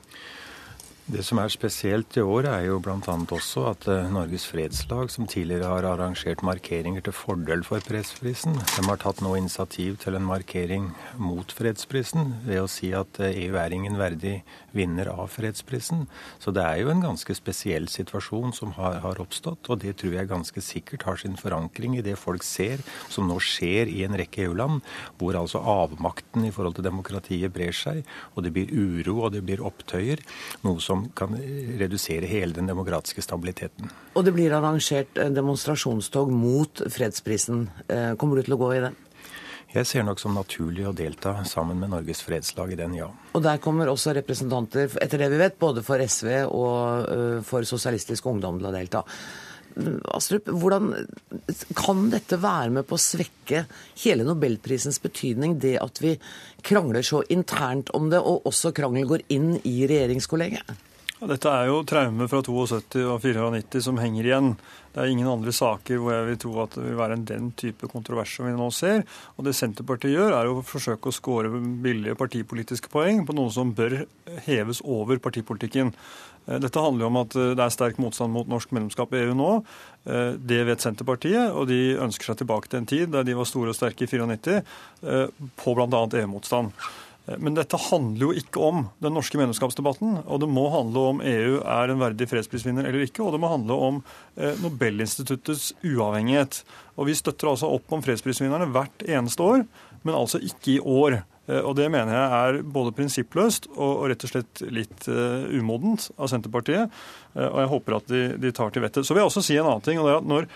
Det 1.12 1.26
som 1.28 1.42
er 1.42 1.52
spesielt 1.52 2.16
i 2.16 2.22
år, 2.24 2.46
er 2.48 2.62
jo 2.70 2.78
bl.a. 2.80 2.96
også 3.36 3.66
at 3.68 3.84
eh, 3.92 4.06
Norges 4.14 4.46
Fredslag, 4.48 5.10
som 5.12 5.26
tidligere 5.28 5.68
har 5.68 5.84
arrangert 5.90 6.40
markeringer 6.40 7.04
til 7.04 7.12
fordel 7.12 7.66
for 7.68 7.84
fredsprisen, 7.84 8.56
de 8.56 8.86
har 8.86 9.00
tatt 9.02 9.20
nå 9.20 9.34
initiativ 9.36 9.98
til 10.00 10.16
en 10.16 10.24
markering 10.24 10.86
mot 11.20 11.52
fredsprisen 11.52 12.38
ved 12.46 12.62
å 12.62 12.70
si 12.72 12.94
at 12.96 13.20
EU 13.28 13.50
eh, 13.50 13.60
er 13.60 13.76
ingen 13.76 13.98
verdig 14.00 14.38
vinner 14.72 15.10
av 15.12 15.28
fredsprisen. 15.34 16.06
Så 16.40 16.54
det 16.56 16.64
er 16.64 16.80
jo 16.80 16.94
en 16.94 17.04
ganske 17.04 17.36
spesiell 17.36 17.92
situasjon 17.92 18.56
som 18.56 18.72
har, 18.80 19.02
har 19.04 19.20
oppstått, 19.20 19.68
og 19.68 19.84
det 19.84 19.98
tror 20.00 20.16
jeg 20.16 20.32
ganske 20.32 20.64
sikkert 20.64 21.04
har 21.10 21.20
sin 21.20 21.36
forankring 21.36 22.00
i 22.00 22.06
det 22.08 22.16
folk 22.24 22.48
ser 22.48 22.80
som 23.12 23.28
nå 23.28 23.42
skjer 23.44 23.92
i 23.92 24.06
en 24.08 24.16
rekke 24.16 24.46
EU-land, 24.46 24.80
hvor 25.20 25.36
altså 25.44 25.60
avmakten 25.60 26.48
i 26.48 26.56
forhold 26.56 26.80
til 26.80 26.88
demokratiet 26.88 27.52
brer 27.52 27.76
seg, 27.76 28.06
og 28.32 28.48
det 28.48 28.56
blir 28.56 28.72
uro 28.72 29.26
og 29.26 29.36
det 29.36 29.44
blir 29.44 29.68
opptøyer. 29.68 30.24
noe 30.64 30.80
som 30.80 31.01
kan 31.18 31.36
redusere 31.80 32.30
hele 32.30 32.56
den 32.56 32.70
demokratiske 32.70 33.24
stabiliteten. 33.26 33.92
Og 34.16 34.26
det 34.28 34.34
blir 34.36 34.54
arrangert 34.58 35.18
demonstrasjonstog 35.36 36.32
mot 36.34 36.84
fredsprisen. 36.92 37.70
Eh, 37.88 38.14
kommer 38.20 38.40
du 38.40 38.48
til 38.48 38.58
å 38.58 38.62
gå 38.62 38.74
i 38.76 38.84
den? 38.88 39.00
Jeg 39.72 39.88
ser 39.88 40.04
nok 40.04 40.20
som 40.20 40.34
naturlig 40.36 40.84
å 40.84 40.92
delta 40.96 41.38
sammen 41.48 41.80
med 41.80 41.94
Norges 41.94 42.20
fredslag 42.28 42.74
i 42.74 42.80
den, 42.80 42.98
ja. 42.98 43.08
Og 43.32 43.44
der 43.46 43.62
kommer 43.64 43.88
også 43.88 44.12
representanter, 44.18 44.92
etter 45.00 45.24
det 45.24 45.30
vi 45.32 45.40
vet, 45.40 45.56
både 45.62 45.84
for 45.86 46.04
SV 46.04 46.28
og 46.50 47.08
eh, 47.08 47.38
for 47.48 47.68
Sosialistisk 47.68 48.28
Ungdom 48.28 48.60
til 48.60 48.68
å 48.68 48.74
delta. 48.76 49.06
Astrup, 50.12 50.50
hvordan 50.52 50.92
kan 51.80 52.10
dette 52.12 52.40
være 52.44 52.74
med 52.76 52.88
på 52.90 52.98
å 52.98 53.02
svekke 53.02 53.64
hele 54.04 54.28
nobelprisens 54.28 55.00
betydning, 55.00 55.56
det 55.64 55.78
at 55.80 56.02
vi 56.04 56.18
krangler 56.68 57.06
så 57.08 57.24
internt 57.32 57.94
om 57.96 58.12
det, 58.12 58.20
og 58.20 58.50
også 58.52 58.74
krangel 58.76 59.08
går 59.08 59.30
inn 59.32 59.54
i 59.64 59.78
regjeringskollegiet? 59.88 60.91
Dette 61.22 61.52
er 61.54 61.68
jo 61.70 61.84
traumer 61.86 62.26
fra 62.26 62.40
72 62.42 63.04
og 63.06 63.20
94 63.22 63.84
som 63.86 64.00
henger 64.02 64.26
igjen. 64.26 64.48
Det 64.90 65.04
er 65.04 65.12
ingen 65.12 65.30
andre 65.30 65.52
saker 65.54 66.00
hvor 66.02 66.16
jeg 66.16 66.24
vil 66.32 66.40
tro 66.42 66.54
at 66.64 66.74
det 66.74 66.86
vil 66.88 66.98
være 66.98 67.18
en 67.20 67.28
den 67.30 67.52
type 67.62 67.90
kontrovers 67.92 68.34
som 68.34 68.48
vi 68.50 68.56
nå 68.58 68.72
ser. 68.74 69.04
Og 69.38 69.46
det 69.46 69.54
Senterpartiet 69.54 70.16
gjør, 70.16 70.34
er 70.34 70.50
å 70.50 70.64
forsøke 70.66 71.12
å 71.12 71.14
skåre 71.14 71.62
billige 71.84 72.18
partipolitiske 72.18 72.90
poeng 72.90 73.22
på 73.28 73.36
noe 73.38 73.54
som 73.54 73.70
bør 73.78 74.00
heves 74.48 74.82
over 74.82 75.22
partipolitikken. 75.22 75.94
Eh, 76.48 76.58
dette 76.58 76.82
handler 76.82 77.06
jo 77.06 77.12
om 77.12 77.22
at 77.22 77.38
eh, 77.38 77.54
det 77.54 77.68
er 77.68 77.76
sterk 77.78 78.02
motstand 78.02 78.34
mot 78.34 78.50
norsk 78.50 78.74
medlemskap 78.74 79.14
i 79.14 79.22
EU 79.28 79.38
nå. 79.38 79.52
Eh, 80.10 80.34
det 80.42 80.64
vet 80.72 80.82
Senterpartiet, 80.82 81.54
og 81.54 81.70
de 81.70 82.00
ønsker 82.02 82.32
seg 82.32 82.42
tilbake 82.42 82.72
til 82.72 82.82
en 82.82 82.90
tid 82.90 83.14
der 83.14 83.30
de 83.30 83.38
var 83.38 83.50
store 83.50 83.76
og 83.76 83.78
sterke 83.78 84.10
i 84.10 84.12
94 84.12 84.58
på 85.62 85.78
bl.a. 85.78 86.04
EU-motstand. 86.24 86.74
Men 87.26 87.54
dette 87.54 87.78
handler 87.78 88.24
jo 88.24 88.42
ikke 88.42 88.62
om 88.66 88.86
den 89.04 89.14
norske 89.14 89.38
medlemskapsdebatten. 89.38 90.22
Og 90.26 90.42
det 90.42 90.50
må 90.50 90.66
handle 90.74 91.04
om 91.12 91.22
EU 91.22 91.60
er 91.62 91.94
en 91.94 92.02
verdig 92.02 92.28
fredsprisvinner 92.32 92.88
eller 92.88 93.06
ikke. 93.06 93.22
Og 93.24 93.36
det 93.36 93.42
må 93.44 93.52
handle 93.52 93.78
om 93.90 94.00
eh, 94.38 94.58
Nobelinstituttets 94.64 95.72
uavhengighet. 95.86 96.64
Og 96.98 97.12
vi 97.12 97.18
støtter 97.18 97.52
altså 97.52 97.70
opp 97.72 97.94
om 97.94 98.02
fredsprisvinnerne 98.06 98.72
hvert 98.74 99.06
eneste 99.06 99.46
år, 99.46 99.68
men 100.02 100.18
altså 100.18 100.42
ikke 100.42 100.74
i 100.74 100.80
år. 100.82 101.20
Eh, 101.46 101.62
og 101.62 101.76
det 101.78 101.92
mener 101.94 102.18
jeg 102.18 102.42
er 102.42 102.60
både 102.74 102.96
prinsippløst 102.98 103.70
og, 103.76 104.08
rett 104.12 104.26
og 104.26 104.34
slett 104.34 104.66
litt 104.74 105.08
umodent 105.54 106.10
av 106.18 106.34
Senterpartiet. 106.34 106.90
og 107.38 107.62
jeg 107.62 107.74
håper 107.76 108.00
at 108.00 108.12
de, 108.12 108.26
de 108.42 108.54
tar 108.56 108.74
til 108.74 108.88
vettet. 108.88 109.06
Så 109.06 109.14
vil 109.14 109.22
jeg 109.22 109.30
også 109.30 109.46
si 109.46 109.62
en 109.62 109.70
annen 109.70 109.86
ting. 109.86 110.02
og 110.02 110.10
det 110.10 110.16
er 110.18 110.24
at 110.24 110.32
når 110.34 110.52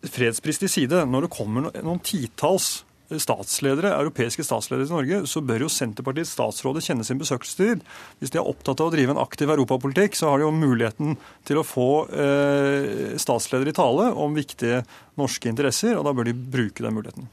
Fredspris 0.00 0.56
til 0.62 0.70
side, 0.72 1.02
når 1.04 1.26
det 1.26 1.34
kommer 1.34 1.66
noen 1.84 1.98
titalls 2.00 2.78
statsledere, 3.18 3.90
europeiske 3.96 4.44
statsledere 4.46 4.86
i 4.86 4.92
Norge, 4.92 5.20
så 5.26 5.42
bør 5.42 5.64
jo 5.64 5.70
Senterpartiets 5.72 6.34
statsråder 6.36 6.84
kjenne 6.84 7.06
sin 7.06 7.18
besøkelsestid. 7.18 7.82
Hvis 8.20 8.30
de 8.30 8.38
er 8.38 8.46
opptatt 8.46 8.82
av 8.82 8.90
å 8.90 8.94
drive 8.94 9.16
en 9.16 9.22
aktiv 9.22 9.50
europapolitikk, 9.50 10.14
så 10.18 10.30
har 10.30 10.38
de 10.38 10.46
jo 10.46 10.54
muligheten 10.54 11.16
til 11.48 11.60
å 11.60 11.66
få 11.66 11.90
eh, 12.14 13.16
statsledere 13.20 13.74
i 13.74 13.78
tale 13.80 14.10
om 14.14 14.36
viktige 14.38 14.84
norske 15.20 15.50
interesser, 15.50 15.96
og 15.98 16.06
da 16.06 16.14
bør 16.14 16.30
de 16.30 16.36
bruke 16.36 16.86
den 16.86 16.94
muligheten. 16.96 17.30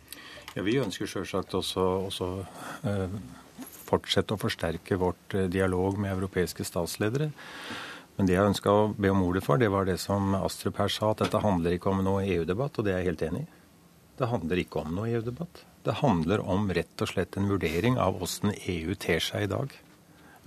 Ja, 0.55 0.63
Vi 0.65 0.79
ønsker 0.81 1.10
selvsagt 1.10 1.53
også, 1.53 1.84
også 2.10 2.31
eh, 2.89 3.19
fortsette 3.88 4.34
å 4.34 4.41
forsterke 4.41 4.98
vårt 4.98 5.38
eh, 5.38 5.51
dialog 5.53 6.00
med 6.01 6.15
europeiske 6.15 6.65
statsledere. 6.65 7.29
Men 8.17 8.25
det 8.25 8.34
jeg 8.34 8.50
ønska 8.50 8.74
å 8.74 8.88
be 8.98 9.12
om 9.13 9.22
ordet 9.27 9.43
for, 9.46 9.62
det 9.62 9.69
var 9.69 9.86
det 9.86 10.00
som 10.01 10.34
Astrup 10.39 10.79
her 10.81 10.89
sa, 10.89 11.12
at 11.13 11.22
dette 11.22 11.43
handler 11.43 11.77
ikke 11.77 11.91
om 11.91 12.01
noe 12.01 12.25
EU-debatt, 12.25 12.79
og 12.79 12.88
det 12.88 12.96
er 12.96 13.03
jeg 13.03 13.12
helt 13.12 13.25
enig 13.29 13.43
i. 13.46 13.56
Det 14.17 14.29
handler 14.31 14.62
ikke 14.62 14.81
om 14.81 14.95
noe 14.97 15.09
EU-debatt. 15.12 15.63
Det 15.86 16.00
handler 16.01 16.41
om 16.43 16.71
rett 16.74 17.03
og 17.03 17.12
slett 17.12 17.38
en 17.38 17.50
vurdering 17.51 18.00
av 18.01 18.17
hvordan 18.17 18.55
EU 18.57 18.95
ter 19.00 19.21
seg 19.24 19.45
i 19.45 19.51
dag. 19.51 19.75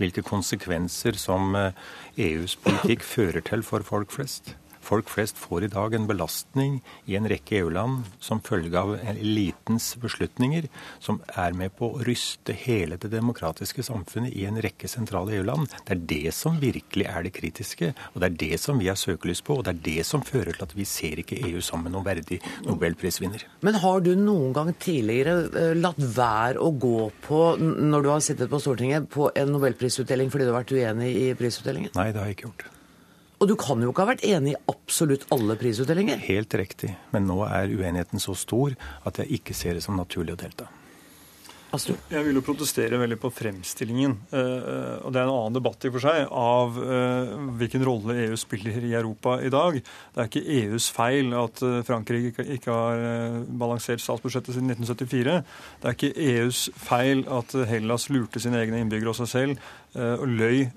Hvilke 0.01 0.25
konsekvenser 0.27 1.17
som 1.21 1.55
EUs 1.55 2.57
eh, 2.57 2.59
e 2.59 2.65
politikk 2.65 3.07
fører 3.07 3.45
til 3.47 3.63
for 3.67 3.87
folk 3.87 4.13
flest. 4.13 4.55
Folk 4.91 5.11
flest 5.13 5.39
får 5.39 5.65
i 5.65 5.71
dag 5.71 5.95
en 5.95 6.07
belastning 6.09 6.81
i 7.07 7.15
en 7.15 7.29
rekke 7.31 7.61
EU-land 7.61 8.09
som 8.19 8.41
følge 8.43 8.75
av 8.75 8.97
elitens 9.13 9.93
beslutninger, 10.03 10.67
som 10.99 11.21
er 11.39 11.55
med 11.55 11.77
på 11.79 11.93
å 11.93 12.01
ryste 12.07 12.57
hele 12.65 12.99
det 12.99 13.13
demokratiske 13.13 13.85
samfunnet 13.87 14.35
i 14.35 14.49
en 14.49 14.59
rekke 14.59 14.91
sentrale 14.91 15.37
EU-land. 15.39 15.71
Det 15.87 15.95
er 15.95 16.03
det 16.11 16.35
som 16.35 16.59
virkelig 16.59 17.07
er 17.07 17.23
det 17.23 17.35
kritiske, 17.37 17.93
og 18.15 18.19
det 18.19 18.31
er 18.33 18.41
det 18.43 18.59
som 18.65 18.83
vi 18.83 18.89
har 18.91 18.99
søkelys 18.99 19.45
på. 19.47 19.61
Og 19.61 19.69
det 19.69 19.77
er 19.77 19.85
det 19.85 20.09
som 20.09 20.27
fører 20.27 20.59
til 20.59 20.67
at 20.67 20.75
vi 20.75 20.89
ser 20.89 21.23
ikke 21.23 21.39
EU 21.53 21.63
som 21.63 21.87
noen 21.87 22.07
verdig 22.07 22.41
nobelprisvinner. 22.67 23.47
Men 23.63 23.79
har 23.85 24.03
du 24.03 24.11
noen 24.19 24.51
gang 24.57 24.75
tidligere 24.75 25.37
eh, 25.55 25.73
latt 25.79 26.03
være 26.03 26.59
å 26.59 26.73
gå 26.75 27.07
på, 27.29 27.45
når 27.63 28.03
du 28.03 28.11
har 28.17 28.27
sittet 28.27 28.51
på 28.51 28.59
Stortinget, 28.59 29.07
på 29.15 29.31
en 29.31 29.55
nobelprisutdeling 29.55 30.35
fordi 30.35 30.51
du 30.51 30.55
har 30.55 30.63
vært 30.65 30.75
uenig 30.75 31.15
i 31.15 31.33
prisutdelingen? 31.39 31.95
Nei, 31.95 32.11
det 32.11 32.25
har 32.25 32.31
jeg 32.33 32.41
ikke 32.41 32.51
gjort. 32.51 32.71
Og 33.41 33.49
du 33.49 33.55
kan 33.57 33.81
jo 33.81 33.89
ikke 33.89 34.05
ha 34.05 34.11
vært 34.11 34.25
enig 34.29 34.53
i 34.53 34.59
absolutt 34.69 35.23
alle 35.33 35.55
prisutdelinger? 35.57 36.21
Helt 36.27 36.53
riktig. 36.61 36.91
Men 37.15 37.25
nå 37.25 37.39
er 37.47 37.73
uenigheten 37.73 38.21
så 38.21 38.35
stor 38.37 38.77
at 39.09 39.23
jeg 39.23 39.41
ikke 39.41 39.57
ser 39.57 39.79
det 39.79 39.85
som 39.87 39.97
naturlig 39.97 40.37
å 40.37 40.43
delta. 40.43 40.69
Jeg 41.71 42.25
vil 42.27 42.35
jo 42.35 42.43
protestere 42.43 42.99
veldig 42.99 43.17
på 43.23 43.29
fremstillingen, 43.31 44.17
eh, 44.35 44.97
og 45.07 45.13
det 45.15 45.21
er 45.21 45.29
en 45.29 45.37
annen 45.37 45.55
debatt 45.55 45.85
i 45.87 45.93
for 45.95 46.03
seg, 46.03 46.25
av 46.27 46.79
eh, 46.83 47.31
hvilken 47.61 47.85
rolle 47.87 48.17
EU 48.25 48.39
spiller 48.41 48.83
i 48.83 48.91
Europa 48.99 49.37
i 49.39 49.53
dag. 49.55 49.79
Det 49.79 50.19
er 50.19 50.31
ikke 50.31 50.57
EUs 50.57 50.89
feil 50.97 51.31
at 51.39 51.63
eh, 51.63 51.77
Frankrike 51.87 52.43
ikke 52.57 52.75
har 52.75 53.05
balansert 53.63 54.03
statsbudsjettet 54.03 54.57
siden 54.57 54.75
1974. 54.75 55.37
Det 55.79 55.93
er 55.93 55.95
ikke 55.95 56.27
EUs 56.33 56.65
feil 56.75 57.23
at 57.39 57.55
Hellas 57.71 58.09
lurte 58.11 58.43
sine 58.43 58.59
egne 58.65 58.83
innbyggere 58.83 59.15
og 59.15 59.21
seg 59.23 59.31
selv 59.31 59.71
og 59.91 60.29
løy 60.31 60.69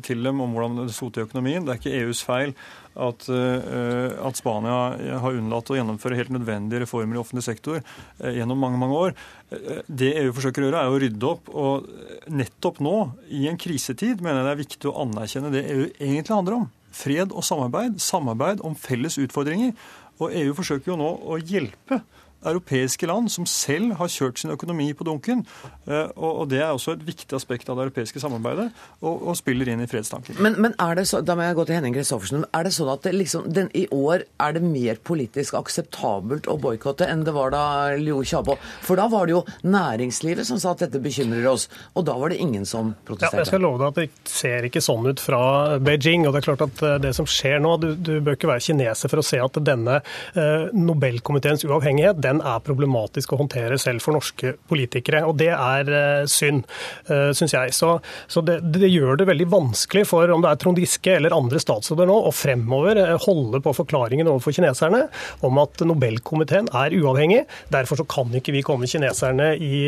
til 0.00 0.22
dem 0.24 0.38
om 0.40 0.54
hvordan 0.56 0.78
det 0.86 0.94
sto 0.96 1.10
til 1.12 1.26
økonomien. 1.26 1.60
Det 1.66 1.74
er 1.74 1.80
ikke 1.80 1.98
EUs 2.06 2.22
feil 2.24 2.54
at, 2.94 3.28
eh, 3.28 4.26
at, 4.26 4.36
Spania 4.36 5.18
har 5.22 5.38
unnlatt 5.38 5.70
å 5.72 5.78
gjennomføre 5.78 6.18
helt 6.18 6.32
nødvendige 6.34 6.82
reformer 6.84 7.16
i 7.16 7.22
offentlig 7.22 7.44
sektor 7.46 7.78
eh, 7.80 8.34
gjennom 8.36 8.60
mange 8.60 8.80
mange 8.80 8.98
år. 8.98 9.16
Eh, 9.50 9.80
det 9.88 10.12
EU 10.20 10.32
forsøker 10.36 10.64
å 10.64 10.68
gjøre, 10.68 10.84
er 10.84 10.92
å 10.92 11.00
rydde 11.00 11.30
opp. 11.30 11.48
Og 11.52 11.88
nettopp 12.32 12.82
nå, 12.84 12.96
i 13.32 13.46
en 13.50 13.60
krisetid, 13.60 14.20
mener 14.20 14.42
jeg 14.42 14.48
det 14.48 14.54
er 14.54 14.62
viktig 14.62 14.90
å 14.90 14.96
anerkjenne 15.06 15.52
det 15.54 15.64
EU 15.72 15.88
egentlig 15.88 16.36
handler 16.36 16.60
om. 16.60 16.70
Fred 16.92 17.32
og 17.32 17.46
samarbeid. 17.48 17.96
Samarbeid 18.02 18.64
om 18.66 18.76
felles 18.76 19.16
utfordringer. 19.22 19.72
Og 20.20 20.34
EU 20.36 20.52
forsøker 20.56 20.92
jo 20.92 21.00
nå 21.00 21.08
å 21.24 21.40
hjelpe 21.40 22.02
europeiske 22.44 23.08
land 23.08 23.30
som 23.32 23.46
selv 23.48 23.96
har 24.00 24.10
kjørt 24.12 24.42
sin 24.42 24.52
økonomi 24.54 24.90
på 24.96 25.06
dunken. 25.06 25.44
Eh, 25.86 26.10
og 26.16 26.48
det 26.50 26.62
er 26.62 26.72
også 26.72 26.96
et 26.96 27.04
viktig 27.06 27.36
aspekt 27.36 27.70
av 27.70 27.78
det 27.78 27.88
europeiske 27.88 28.22
samarbeidet, 28.22 28.70
og, 29.00 29.22
og 29.30 29.38
spiller 29.38 29.72
inn 29.72 29.82
i 29.84 29.88
fredstanken. 29.90 30.38
Men, 30.42 30.58
men, 30.62 30.76
er 30.82 30.98
det 30.98 31.06
så, 31.10 31.22
da 31.24 31.36
må 31.38 31.46
jeg 31.46 31.58
gå 31.58 31.66
til 31.68 31.78
Henning 31.78 31.96
Kristoffersen. 31.96 32.46
Er 32.54 32.66
det 32.66 32.74
sånn 32.76 32.90
at 32.92 33.06
det 33.06 33.14
liksom, 33.16 33.48
den, 33.54 33.70
i 33.78 33.86
år 33.94 34.26
er 34.42 34.56
det 34.56 34.64
mer 34.64 35.00
politisk 35.04 35.56
akseptabelt 35.58 36.48
å 36.50 36.58
boikotte 36.60 37.08
enn 37.08 37.24
det 37.26 37.34
var 37.36 37.54
da 37.54 37.64
Liu 37.98 38.22
Xiaobo? 38.22 38.58
For 38.84 38.98
da 38.98 39.08
var 39.12 39.28
det 39.28 39.36
jo 39.36 39.42
næringslivet 39.66 40.48
som 40.48 40.60
sa 40.62 40.74
at 40.74 40.86
dette 40.86 41.02
bekymrer 41.02 41.46
oss, 41.50 41.68
og 41.96 42.06
da 42.08 42.16
var 42.18 42.32
det 42.32 42.40
ingen 42.42 42.66
som 42.68 42.94
protesterte. 43.06 43.38
Ja, 43.38 43.44
jeg 43.44 43.52
skal 43.52 43.64
love 43.64 43.80
deg 43.82 43.92
at 43.92 44.00
det 44.00 44.32
ser 44.32 44.68
ikke 44.68 44.82
sånn 44.84 45.08
ut 45.08 45.22
fra 45.22 45.42
Beijing. 45.82 46.26
og 46.26 46.34
Det 46.34 46.42
er 46.42 46.48
klart 46.50 46.66
at 46.66 46.84
eh, 46.86 46.98
det 47.02 47.14
som 47.18 47.28
skjer 47.28 47.62
nå, 47.62 47.76
du, 47.82 47.92
du 47.96 48.14
bør 48.24 48.38
ikke 48.38 48.50
være 48.50 48.66
kineser 48.68 49.12
for 49.12 49.22
å 49.22 49.26
se 49.26 49.40
at 49.42 49.60
denne 49.64 50.00
eh, 50.38 50.68
Nobelkomiteens 50.72 51.66
uavhengighet 51.68 52.20
den 52.22 52.31
den 52.32 52.42
er 52.46 52.62
problematisk 52.64 53.34
å 53.34 53.40
håndtere 53.42 53.78
selv 53.80 54.02
for 54.04 54.16
norske 54.16 54.54
politikere. 54.70 55.24
Og 55.28 55.36
det 55.40 55.50
er 55.52 55.90
uh, 55.92 56.24
synd, 56.30 56.64
eh, 57.08 57.30
syns 57.36 57.54
jeg. 57.56 57.74
Så, 57.76 57.94
så 58.30 58.42
det, 58.46 58.58
det, 58.74 58.90
gjør 58.92 59.20
det 59.20 59.28
veldig 59.30 59.48
vanskelig 59.52 60.06
for 60.08 60.30
om 60.32 60.44
det 60.44 60.52
er 60.52 60.60
Trond 60.62 60.80
Giske 60.80 61.16
eller 61.16 61.34
andre 61.36 61.60
statsråder 61.62 62.08
nå 62.08 62.16
å 62.28 62.32
fremover 62.34 63.00
uh, 63.00 63.14
holde 63.26 63.62
på 63.64 63.74
forklaringen 63.82 64.30
overfor 64.30 64.56
kineserne 64.56 65.04
om 65.46 65.60
at 65.62 65.84
Nobelkomiteen 65.86 66.70
er 66.76 66.96
uavhengig. 66.98 67.44
Derfor 67.72 68.00
så 68.00 68.08
kan 68.08 68.32
ikke 68.38 68.54
vi 68.54 68.64
komme 68.66 68.88
kineserne 68.90 69.52
i 69.62 69.82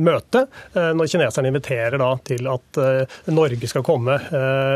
møte 0.00 0.44
når 0.74 1.08
kineserne 1.10 1.50
inviterer 1.50 1.98
da 2.00 2.10
til 2.26 2.46
at 2.50 2.78
Norge 3.32 3.68
skal 3.70 3.84
komme 3.86 4.16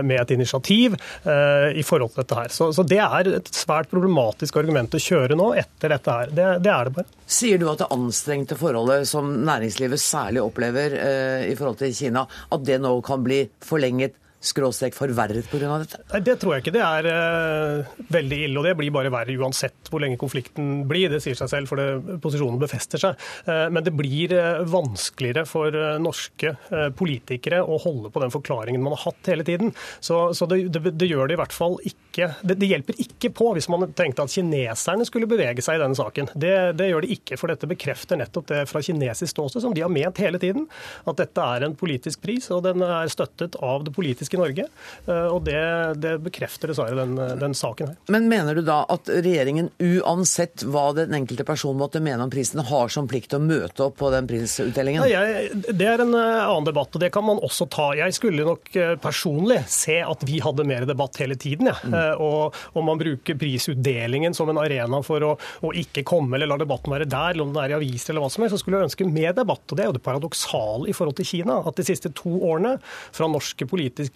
med 0.07 0.21
et 0.21 0.33
initiativ 0.35 0.97
i 1.25 1.85
forhold 1.87 2.13
til 2.15 2.23
dette 2.23 2.39
her. 2.39 2.53
Så, 2.55 2.71
så, 2.77 2.85
det 2.89 3.01
er 3.05 3.31
et 3.39 3.51
svært 3.55 3.91
problematisk 3.93 4.59
argument 4.61 4.97
å 4.97 5.03
kjøre 5.03 5.39
nå 5.39 5.53
etter 5.59 5.95
dette 5.95 6.19
her. 6.21 6.35
Det, 6.35 6.49
det 6.65 6.75
er 6.75 6.89
det 6.89 6.97
bare. 6.99 7.08
Sier 7.29 7.61
du 7.61 7.67
at 7.69 7.83
det 7.83 7.91
anstrengte 7.93 8.57
forholdet 8.57 9.09
som 9.11 9.29
næringslivet 9.45 10.01
særlig 10.01 10.41
opplever 10.41 10.95
eh, 10.97 11.51
i 11.51 11.57
forhold 11.59 11.77
til 11.83 11.93
Kina, 11.93 12.25
at 12.25 12.65
det 12.65 12.79
nå 12.81 12.95
kan 13.05 13.25
bli 13.27 13.43
forlenget 13.61 14.17
skråstrek 14.41 14.95
forverret 14.95 15.49
pga. 15.51 15.79
dette? 15.83 16.01
Nei, 16.13 16.21
Det 16.25 16.37
tror 16.39 16.55
jeg 16.55 16.65
ikke 16.65 16.75
det 16.77 16.85
er 16.85 17.09
uh, 17.11 18.03
veldig 18.15 18.39
ille. 18.47 18.59
og 18.61 18.67
Det 18.69 18.75
blir 18.79 18.95
bare 18.95 19.13
verre 19.13 19.37
uansett 19.39 19.91
hvor 19.91 20.03
lenge 20.03 20.19
konflikten 20.21 20.85
blir. 20.89 21.11
Det 21.11 21.21
sier 21.25 21.39
seg 21.39 21.51
selv, 21.51 21.71
for 21.71 21.81
det, 21.81 22.19
posisjonen 22.23 22.61
befester 22.63 23.03
seg. 23.03 23.19
Uh, 23.49 23.67
men 23.75 23.85
det 23.87 23.95
blir 23.99 24.35
uh, 24.39 24.63
vanskeligere 24.69 25.47
for 25.49 25.75
norske 25.99 26.55
politikere 26.97 27.61
å 27.63 27.77
holde 27.81 28.11
på 28.13 28.21
den 28.23 28.33
forklaringen 28.33 28.83
man 28.83 28.95
har 28.95 29.09
hatt 29.09 29.31
hele 29.31 29.45
tiden. 29.47 29.73
Så, 30.01 30.33
så 30.37 30.47
det, 30.51 30.61
det, 30.75 30.95
det, 30.99 31.09
gjør 31.09 31.29
det 31.29 31.37
i 31.37 31.41
hvert 31.41 31.55
fall 31.55 31.77
ikke 31.87 32.31
det, 32.43 32.57
det, 32.59 32.69
hjelper 32.71 32.99
ikke 33.03 33.31
på 33.35 33.51
hvis 33.57 33.69
man 33.71 33.87
tenkte 33.97 34.25
at 34.25 34.33
kineserne 34.33 35.07
skulle 35.09 35.29
bevege 35.31 35.63
seg 35.65 35.79
i 35.79 35.83
denne 35.83 35.99
saken. 35.99 36.31
Det, 36.39 36.89
gjør 36.89 37.05
det 37.05 37.13
ikke, 37.19 37.39
for 37.41 37.53
dette 37.53 37.69
bekrefter 37.71 38.21
nettopp 38.21 38.49
det 38.51 38.63
fra 38.71 38.83
kinesisk 38.85 39.33
ståsted, 39.35 39.65
som 39.65 39.77
de 39.77 39.85
har 39.85 39.93
ment 39.93 40.21
hele 40.23 40.41
tiden. 40.43 40.67
At 41.09 41.21
dette 41.21 41.45
er 41.55 41.67
en 41.67 41.77
politisk 41.79 42.23
pris, 42.25 42.49
og 42.55 42.65
den 42.67 42.85
er 42.85 43.13
støttet 43.13 43.59
av 43.65 43.87
det 43.87 43.95
politiske 43.97 44.28
faktisk 44.29 44.35
i 44.35 44.39
Norge. 44.39 44.67
Eh, 45.07 45.27
og 45.27 45.45
det, 45.45 45.95
det 46.03 46.19
bekrefter 46.23 46.69
dessverre 46.69 46.97
den, 46.97 47.17
den, 47.39 47.55
saken 47.55 47.89
her. 47.89 47.97
Men 48.09 48.29
mener 48.29 48.55
du 48.55 48.63
da 48.63 48.85
at 48.89 49.09
regjeringen, 49.09 49.71
uansett 49.79 50.65
hva 50.65 50.93
den 50.97 51.15
enkelte 51.15 51.45
person 51.45 51.77
måtte 51.79 52.01
mene 52.01 52.23
om 52.23 52.31
prisen, 52.31 52.61
har 52.61 52.89
som 52.89 53.09
plikt 53.09 53.35
å 53.35 53.41
møte 53.41 53.89
opp 53.89 53.99
på 53.99 54.11
den 54.13 54.29
prisutdelingen? 54.29 55.03
Nei, 55.03 55.13
jeg, 55.13 55.63
det 55.73 55.89
er 55.89 56.05
en 56.05 56.15
eh, 56.15 56.45
annen 56.45 56.69
debatt, 56.69 56.95
og 56.95 57.03
det 57.03 57.11
kan 57.15 57.25
man 57.27 57.41
også 57.43 57.69
ta. 57.73 57.91
Jeg 57.99 58.17
skulle 58.17 58.47
nok 58.47 58.71
eh, 58.77 58.95
personlig 59.01 59.63
se 59.73 60.01
at 60.05 60.25
vi 60.29 60.41
hadde 60.45 60.67
mer 60.69 60.87
debatt 60.89 61.19
hele 61.23 61.39
tiden, 61.39 61.71
ja. 61.71 61.77
mm. 61.83 62.21
og 62.23 62.57
om 62.79 62.87
man 62.89 63.01
bruker 63.01 63.37
prisutdelingen 63.39 64.35
som 64.37 64.51
en 64.51 64.61
arena 64.61 65.01
for 65.05 65.25
å, 65.25 65.35
å 65.65 65.73
ikke 65.77 66.05
komme 66.07 66.37
eller 66.37 66.51
la 66.51 66.59
debatten 66.61 66.93
være 66.93 67.09
der, 67.09 67.35
eller 67.35 67.47
om 67.47 67.55
den 67.55 67.63
er 67.63 67.75
i 67.75 67.77
aviser 67.79 68.13
eller 68.13 68.25
hva 68.25 68.33
som 68.33 68.45
helst, 68.45 68.57
så 68.57 68.63
skulle 68.63 68.81
jeg 68.81 68.91
ønske 68.91 69.09
mer 69.09 69.35
debatt. 69.37 69.65
og 69.67 69.77
Det 69.77 69.85
er 69.85 69.91
jo 69.91 69.97
det 69.97 70.05
paradoksale 70.05 70.91
i 70.91 70.95
forhold 70.97 71.19
til 71.19 71.29
Kina. 71.29 71.59
At 71.69 71.79
de 71.79 71.87
siste 71.87 72.13
to 72.17 72.33
årene, 72.49 72.77
fra 73.15 73.29
norske 73.31 73.67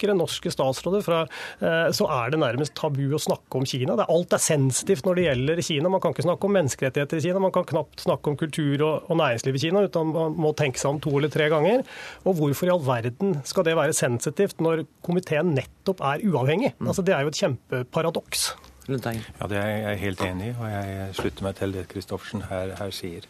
politikere, 0.02 0.16
norske 0.18 0.50
statsråder, 0.50 1.02
fra, 1.02 1.22
eh, 1.60 1.90
så 1.92 2.06
er 2.10 2.30
det 2.30 2.40
nærmest 2.40 2.74
tabu 2.74 3.14
å 3.14 3.20
snakke 3.20 3.58
om 3.58 3.64
Kina. 3.64 3.96
Det 3.96 4.06
er, 4.06 4.12
alt 4.12 4.32
er 4.32 4.42
sensitivt 4.42 5.04
når 5.04 5.14
det 5.14 5.26
gjelder 5.26 5.62
Kina. 5.62 5.88
Man 5.88 6.00
kan 6.00 6.12
ikke 6.12 6.26
snakke 6.26 6.44
om 6.44 6.56
menneskerettigheter 6.56 7.18
i 7.18 7.22
Kina, 7.22 7.38
man 7.38 7.52
kan 7.52 7.64
knapt 7.64 8.00
snakke 8.00 8.30
om 8.30 8.36
kultur 8.36 8.82
og, 8.82 9.10
og 9.10 9.16
næringsliv 9.16 9.54
i 9.54 9.62
Kina, 9.66 9.84
uten 9.86 10.12
man 10.12 10.36
må 10.36 10.52
tenke 10.54 10.78
seg 10.78 10.90
om 10.90 11.00
to 11.00 11.14
eller 11.16 11.30
tre 11.32 11.48
ganger. 11.52 11.84
Og 12.24 12.36
hvorfor 12.36 12.66
i 12.66 12.74
all 12.74 12.82
verden 12.82 13.40
skal 13.44 13.64
det 13.64 13.76
være 13.76 13.96
sensitivt 13.96 14.60
når 14.60 14.86
komiteen 15.02 15.54
nettopp 15.54 16.02
er 16.02 16.26
uavhengig? 16.26 16.74
Mm. 16.78 16.88
Altså, 16.88 17.02
det 17.02 17.14
er 17.14 17.22
jo 17.22 17.32
et 17.32 17.40
kjempeparadoks. 17.40 18.52
Ja, 18.90 19.46
Det 19.46 19.56
er 19.56 19.68
jeg 19.70 19.98
helt 20.00 20.20
enig 20.26 20.48
i, 20.50 20.54
og 20.58 20.66
jeg 20.66 21.14
slutter 21.14 21.44
meg 21.46 21.54
til 21.54 21.72
det 21.72 21.84
Christoffersen 21.92 22.42
her, 22.48 22.74
her 22.80 22.90
sier. 22.90 23.28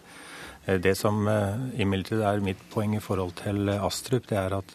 Eh, 0.64 0.78
det 0.80 0.94
som 0.96 1.28
eh, 1.28 1.82
imidlertid 1.84 2.22
er 2.24 2.40
mitt 2.40 2.62
poeng 2.72 2.96
i 2.96 3.02
forhold 3.04 3.34
til 3.42 3.68
Astrup, 3.74 4.30
det 4.30 4.38
er 4.40 4.56
at 4.56 4.72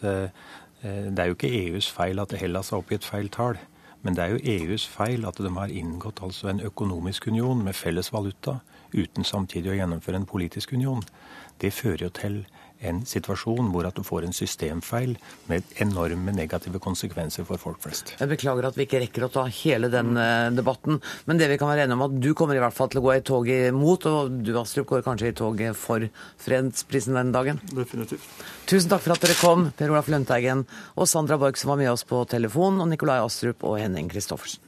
det 0.82 1.18
er 1.18 1.30
jo 1.30 1.34
ikke 1.36 1.50
EUs 1.50 1.88
feil 1.90 2.20
at 2.22 2.32
Hellas 2.38 2.70
har 2.70 2.82
oppgitt 2.82 3.06
feil 3.06 3.28
tall. 3.34 3.58
Men 4.02 4.14
det 4.14 4.22
er 4.24 4.34
jo 4.34 4.42
EUs 4.54 4.86
feil 4.86 5.26
at 5.26 5.40
de 5.42 5.50
har 5.56 5.72
inngått 5.74 6.22
altså 6.22 6.52
en 6.52 6.62
økonomisk 6.62 7.26
union 7.26 7.64
med 7.64 7.74
felles 7.74 8.12
valuta 8.14 8.60
uten 8.94 9.26
samtidig 9.26 9.72
å 9.72 9.78
gjennomføre 9.80 10.20
en 10.20 10.28
politisk 10.28 10.72
union. 10.72 11.02
Det 11.58 11.72
fører 11.74 12.06
jo 12.06 12.12
til 12.14 12.36
en 12.80 13.00
situasjon 13.06 13.70
hvor 13.72 13.88
at 13.88 13.96
du 13.96 14.04
får 14.06 14.26
en 14.26 14.34
systemfeil 14.34 15.16
med 15.50 15.66
enorme 15.82 16.34
negative 16.34 16.80
konsekvenser 16.82 17.46
for 17.48 17.60
folk 17.60 17.80
flest. 17.82 18.14
Jeg 18.20 18.30
beklager 18.30 18.68
at 18.68 18.78
vi 18.78 18.86
ikke 18.86 19.02
rekker 19.02 19.26
å 19.26 19.30
ta 19.34 19.46
hele 19.50 19.90
den 19.92 20.14
eh, 20.20 20.50
debatten, 20.54 21.00
men 21.26 21.40
det 21.40 21.50
vi 21.50 21.58
kan 21.60 21.70
være 21.72 21.86
enige 21.86 21.98
om 21.98 22.06
at 22.08 22.16
du 22.22 22.30
kommer 22.38 22.58
i 22.58 22.62
hvert 22.62 22.76
fall 22.76 22.90
til 22.92 23.02
å 23.02 23.06
gå 23.08 23.14
i 23.16 23.24
tog 23.26 23.50
imot, 23.52 24.08
og 24.10 24.40
du 24.46 24.54
Astrup 24.60 24.88
går 24.92 25.04
kanskje 25.06 25.32
i 25.32 25.36
toget 25.38 25.78
for 25.78 26.06
fredsprisen 26.44 27.18
den 27.18 27.34
dagen? 27.34 27.62
Definitivt. 27.74 28.26
Tusen 28.68 28.90
takk 28.92 29.04
for 29.04 29.16
at 29.16 29.24
dere 29.24 29.38
kom, 29.40 29.68
Per 29.76 29.92
Olaf 29.92 30.10
Lundteigen 30.12 30.66
og 30.94 31.10
Sandra 31.10 31.38
Borch 31.40 31.60
som 31.60 31.72
var 31.72 31.80
med 31.80 31.92
oss 31.92 32.06
på 32.08 32.22
telefon, 32.30 32.82
og 32.82 32.90
Nikolai 32.92 33.20
Astrup 33.24 33.64
og 33.66 33.78
Henning 33.82 34.10
Christoffersen. 34.12 34.62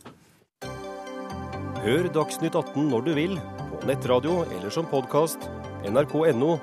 Hør 1.81 2.11
Dagsnytt 2.12 2.57
18 2.59 2.90
når 2.90 3.05
du 3.07 3.14
vil, 3.17 3.38
på 3.71 3.87
nettradio 3.88 4.43
eller 4.50 4.73
som 4.75 4.88
podkast 4.90 5.47
nrk.no 5.89 6.59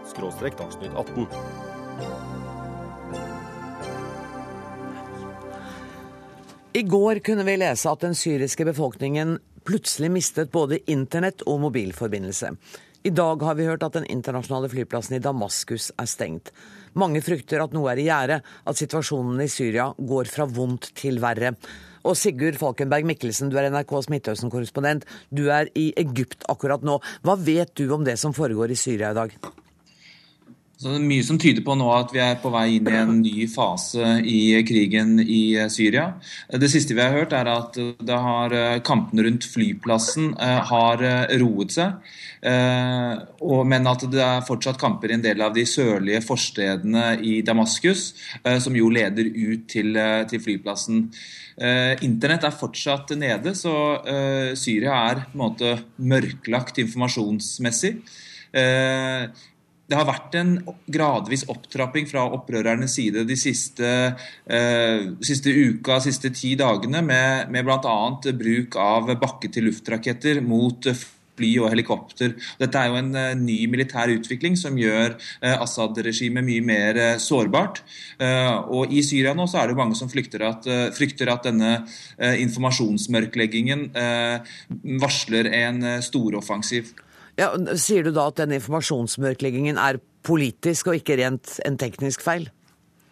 dagsnytt 0.58 0.94
18. 0.96 1.28
I 6.78 6.82
går 6.84 7.20
kunne 7.26 7.44
vi 7.44 7.58
lese 7.58 7.90
at 7.90 8.04
den 8.06 8.14
syriske 8.16 8.66
befolkningen 8.68 9.40
plutselig 9.66 10.12
mistet 10.14 10.52
både 10.54 10.78
internett 10.92 11.42
og 11.50 11.64
mobilforbindelse. 11.66 12.52
I 13.04 13.10
dag 13.10 13.42
har 13.42 13.56
vi 13.56 13.66
hørt 13.66 13.84
at 13.88 13.96
den 13.98 14.06
internasjonale 14.12 14.70
flyplassen 14.70 15.18
i 15.18 15.24
Damaskus 15.24 15.90
er 15.98 16.10
stengt. 16.10 16.52
Mange 16.94 17.22
frykter 17.26 17.64
at 17.64 17.74
noe 17.74 17.90
er 17.92 18.02
i 18.02 18.08
gjære, 18.08 18.40
at 18.42 18.80
situasjonen 18.80 19.42
i 19.42 19.50
Syria 19.50 19.90
går 19.98 20.30
fra 20.30 20.46
vondt 20.50 20.92
til 20.98 21.22
verre. 21.24 21.54
Og 22.08 22.16
Sigurd 22.16 22.56
Falkenberg 22.62 23.04
Mikkelsen, 23.10 23.52
du 23.52 23.58
er 23.60 23.68
NRKs 23.68 24.08
Midtøsten-korrespondent. 24.14 25.04
Du 25.28 25.50
er 25.52 25.68
i 25.76 25.90
Egypt 26.00 26.48
akkurat 26.48 26.86
nå. 26.88 27.02
Hva 27.28 27.36
vet 27.36 27.74
du 27.76 27.90
om 27.92 28.08
det 28.08 28.16
som 28.22 28.36
foregår 28.36 28.72
i 28.72 28.80
Syria 28.80 29.12
i 29.12 29.18
dag? 29.18 29.36
Så 30.78 30.92
det 30.92 31.00
er 31.00 31.06
mye 31.10 31.26
som 31.26 31.40
tyder 31.42 31.64
på 31.66 31.74
nå 31.74 31.88
at 31.90 32.12
vi 32.14 32.20
er 32.22 32.36
på 32.38 32.52
vei 32.54 32.76
inn 32.76 32.86
i 32.92 32.98
en 33.00 33.16
ny 33.24 33.48
fase 33.50 34.20
i 34.30 34.60
krigen 34.68 35.16
i 35.24 35.58
Syria. 35.74 36.12
Det 36.54 36.70
siste 36.70 36.94
vi 36.94 37.02
har 37.02 37.16
hørt, 37.16 37.34
er 37.34 37.50
at 37.50 37.80
har, 38.12 38.54
kampene 38.86 39.26
rundt 39.26 39.48
flyplassen 39.50 40.36
eh, 40.38 40.60
har 40.70 41.02
eh, 41.02 41.34
roet 41.42 41.74
seg. 41.74 42.14
Eh, 42.46 43.26
men 43.74 43.90
at 43.90 44.06
det 44.14 44.22
er 44.22 44.46
fortsatt 44.46 44.78
kamper 44.78 45.10
i 45.10 45.18
en 45.18 45.26
del 45.26 45.42
av 45.42 45.58
de 45.58 45.66
sørlige 45.66 46.22
forstedene 46.28 47.08
i 47.26 47.40
Damaskus, 47.42 48.12
som 48.62 48.78
jo 48.78 48.94
leder 48.94 49.26
ut 49.26 49.66
til, 49.72 49.98
til 50.30 50.46
flyplassen. 50.46 51.08
Internett 52.06 52.46
er 52.46 52.54
fortsatt 52.54 53.16
nede, 53.18 53.56
så 53.58 53.74
Syria 54.54 55.02
er 55.10 55.24
på 55.26 55.34
en 55.34 55.42
måte 55.42 55.76
mørklagt 55.98 56.78
informasjonsmessig 56.86 57.96
det 59.88 59.96
har 59.96 60.08
vært 60.08 60.36
en 60.36 60.54
gradvis 60.92 61.46
opptrapping 61.52 62.08
fra 62.10 62.26
opprørernes 62.36 62.98
side 63.00 63.24
de 63.28 63.38
siste, 63.40 63.92
eh, 64.52 65.04
siste 65.24 65.54
uka, 65.54 66.02
siste 66.04 66.34
ti 66.36 66.56
dagene, 66.60 67.02
med, 67.02 67.52
med 67.54 67.68
bl.a. 67.68 68.00
bruk 68.36 68.76
av 68.84 69.14
bakke-til-luft-raketter 69.22 70.44
mot 70.44 70.90
fly 71.38 71.52
og 71.62 71.70
helikopter. 71.72 72.34
Dette 72.60 72.82
er 72.82 72.92
jo 72.92 73.00
en 73.00 73.16
eh, 73.16 73.38
ny 73.40 73.58
militær 73.72 74.12
utvikling 74.12 74.60
som 74.60 74.76
gjør 74.80 75.16
eh, 75.16 75.56
Assad-regimet 75.56 76.44
mye 76.44 76.66
mer 76.66 77.00
uh, 77.00 77.16
sårbart. 77.22 77.84
og 78.74 78.92
I 78.92 79.02
Syria 79.06 79.34
nå 79.38 79.46
så 79.48 79.62
er 79.62 79.70
det 79.70 79.78
mange 79.78 79.96
som 79.96 80.10
at, 80.10 80.68
frykter 80.98 81.30
at 81.32 81.46
denne 81.46 81.72
informasjonsmørkleggingen 82.18 83.92
varsler 85.02 85.52
en 85.62 85.86
storoffensiv. 86.04 86.96
Ja, 87.38 87.52
sier 87.78 88.06
du 88.06 88.12
da 88.16 88.28
at 88.32 88.40
den 88.40 88.56
informasjonsmørkleggingen 88.58 89.78
er 89.78 90.00
politisk 90.26 90.90
og 90.90 90.98
ikke 90.98 91.20
rent 91.20 91.60
en 91.68 91.78
teknisk 91.78 92.24
feil? 92.26 92.48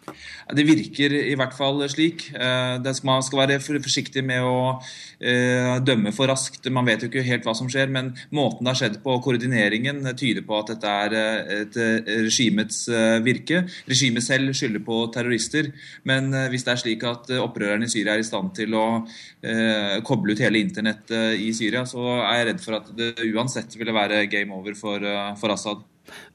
Det 0.06 0.62
virker 0.62 1.14
i 1.16 1.34
hvert 1.38 1.54
fall 1.56 1.80
slik. 1.90 2.28
Eh, 2.30 2.90
man 3.06 3.24
skal 3.26 3.40
være 3.42 3.58
forsiktig 3.58 4.22
med 4.26 4.44
å 4.46 4.58
eh, 5.18 5.78
dømme 5.82 6.12
for 6.14 6.30
raskt. 6.30 6.68
Man 6.70 6.86
vet 6.86 7.02
jo 7.02 7.10
ikke 7.10 7.24
helt 7.26 7.46
hva 7.46 7.54
som 7.58 7.70
skjer, 7.70 7.90
men 7.92 8.12
måten 8.34 8.62
det 8.62 8.72
har 8.72 8.80
skjedd 8.80 9.00
på, 9.02 9.16
koordineringen, 9.24 10.04
tyder 10.14 10.46
på 10.46 10.60
at 10.60 10.70
dette 10.74 10.92
er 11.06 11.16
eh, 11.18 11.54
et 11.62 11.80
regimets 12.28 12.84
virke. 13.26 13.64
Regimet 13.90 14.26
selv 14.26 14.54
skylder 14.56 14.84
på 14.86 15.00
terrorister, 15.14 15.72
men 16.06 16.30
hvis 16.52 16.66
det 16.66 16.74
er 16.74 16.82
slik 16.84 17.06
at 17.08 17.32
opprørerne 17.40 17.88
i 17.88 17.90
Syria 17.90 18.14
er 18.14 18.22
i 18.22 18.26
stand 18.28 18.54
til 18.56 18.76
å 18.78 18.86
koble 20.06 20.34
ut 20.34 20.42
hele 20.42 20.62
internettet 20.62 21.42
i 21.42 21.50
Syria, 21.56 21.84
så 21.88 22.02
er 22.20 22.40
jeg 22.40 22.48
redd 22.50 22.62
for 22.62 22.78
at 22.78 22.88
det 22.98 23.12
uansett 23.32 23.76
ville 23.78 23.94
være 23.94 24.24
game 24.30 24.54
over 24.54 24.78
for 24.78 25.54
Assad. 25.54 25.84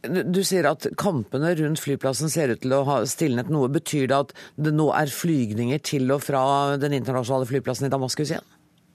Du 0.03 0.41
sier 0.47 0.67
at 0.69 0.87
kampene 0.99 1.53
rundt 1.59 1.81
flyplassen 1.81 2.31
ser 2.31 2.53
ut 2.53 2.63
til 2.63 2.75
å 2.75 2.83
ha 2.87 3.01
stilnet 3.09 3.51
noe. 3.53 3.71
Betyr 3.71 4.09
det 4.11 4.17
at 4.17 4.33
det 4.59 4.73
nå 4.75 4.89
er 4.97 5.13
flygninger 5.13 5.83
til 5.85 6.11
og 6.13 6.23
fra 6.25 6.43
den 6.81 6.95
internasjonale 6.97 7.49
flyplassen 7.49 7.87
i 7.87 7.93
Damaskus 7.93 8.33
igjen? 8.33 8.49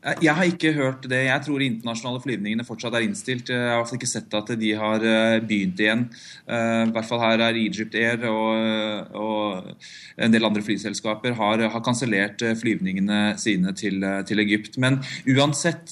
Jeg 0.06 0.36
har 0.38 0.46
ikke 0.46 0.70
hørt 0.76 1.06
det. 1.10 1.24
Jeg 1.26 1.42
tror 1.42 1.58
de 1.58 1.66
internasjonale 1.66 2.20
flyvningene 2.22 2.64
fortsatt 2.66 2.94
er 2.94 3.02
innstilt. 3.02 3.48
Jeg 3.50 3.72
har 3.74 3.94
ikke 3.96 4.06
sett 4.06 4.34
at 4.38 4.52
de 4.54 4.68
har 4.78 5.02
eh, 5.02 5.38
begynt 5.42 5.80
igjen. 5.82 6.04
Eh, 6.46 6.82
I 6.86 6.92
hvert 6.94 7.08
fall 7.08 7.22
her 7.24 7.42
er 7.42 7.58
Egypt 7.58 7.96
Air 7.98 8.22
og, 8.30 9.16
og 9.18 10.20
en 10.22 10.34
del 10.34 10.46
andre 10.46 10.62
flyselskaper 10.62 11.34
har, 11.40 11.64
har 11.72 11.82
kansellert 11.82 12.44
eh, 12.46 12.54
flyvningene 12.58 13.34
sine 13.42 13.74
til, 13.74 14.06
til, 14.28 14.42
Egypt. 14.44 14.78
Men 14.78 15.00
uansett, 15.26 15.90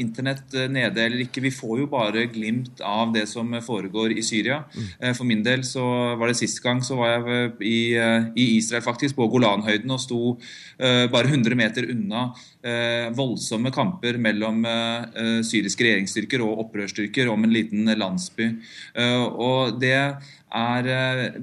internett 0.00 0.56
nede 0.72 1.04
eller 1.04 1.22
ikke, 1.22 1.44
vi 1.44 1.52
får 1.54 1.84
jo 1.84 1.90
bare 1.92 2.26
glimt 2.32 2.82
av 2.82 3.12
det 3.14 3.28
som 3.30 3.54
foregår 3.62 4.16
i 4.16 4.24
Syria. 4.26 4.62
Mm. 4.74 5.14
For 5.14 5.28
min 5.28 5.44
del 5.46 5.62
så 5.68 5.84
var 6.18 6.32
det 6.32 6.38
sist 6.40 6.58
gang 6.64 6.82
så 6.82 6.96
var 6.98 7.14
jeg 7.14 7.52
i, 7.68 7.78
i 8.34 8.48
Israel, 8.56 8.82
faktisk, 8.82 9.14
på 9.20 9.28
Golanhøyden 9.36 9.92
og 9.92 10.02
sto 10.02 10.22
bare 10.78 11.30
100 11.30 11.54
meter 11.58 11.86
unna 11.92 12.24
voldsomme 13.16 13.72
kamper 13.74 14.18
mellom 14.22 14.64
eh, 14.64 15.06
eh, 15.22 15.40
syriske 15.46 15.86
regjeringsstyrker 15.86 16.44
og 16.44 16.66
opprørsstyrker 16.66 17.30
om 17.32 17.44
en 17.44 17.54
liten 17.54 17.88
landsby. 17.98 18.52
Eh, 18.94 19.24
og 19.24 19.80
det 19.82 19.96
er 20.52 20.88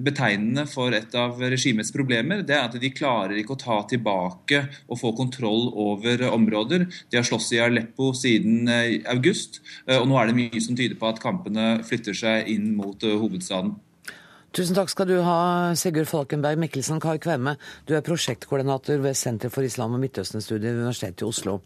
betegnende 0.06 0.68
for 0.70 0.94
et 0.94 1.16
av 1.18 1.40
regimets 1.42 1.90
problemer. 1.92 2.44
Det 2.46 2.54
er 2.54 2.68
at 2.68 2.78
de 2.78 2.92
klarer 2.94 3.40
ikke 3.42 3.56
å 3.58 3.62
ta 3.64 3.80
tilbake 3.90 4.62
og 4.86 5.02
få 5.02 5.16
kontroll 5.18 5.72
over 5.74 6.28
områder. 6.30 6.86
De 7.10 7.18
har 7.18 7.26
slåss 7.26 7.50
i 7.58 7.64
Aleppo 7.66 8.12
siden 8.14 8.70
august, 9.10 9.64
og 9.90 10.06
nå 10.06 10.22
er 10.22 10.30
det 10.30 10.38
mye 10.38 10.62
som 10.62 10.78
tyder 10.78 11.00
på 11.02 11.10
at 11.10 11.24
kampene 11.26 11.80
flytter 11.90 12.22
seg 12.22 12.54
inn 12.54 12.76
mot 12.78 13.02
hovedstaden. 13.02 13.74
Tusen 14.50 14.74
takk 14.74 14.90
skal 14.90 15.06
du 15.06 15.20
ha, 15.22 15.76
Sigurd 15.78 16.10
Falkenberg 16.10 16.58
Mikkelsen. 16.58 16.98
Kai 17.04 17.20
Kvemme, 17.22 17.54
du 17.86 17.94
er 17.94 18.06
prosjektkoordinator 18.06 18.98
ved 19.04 19.18
Senter 19.18 19.52
for 19.54 19.66
islam 19.66 19.94
og 19.94 20.02
Midtøsten-studier 20.02 20.74
ved 20.74 20.88
Universitetet 20.88 21.22
i 21.22 21.28
Oslo. 21.28 21.60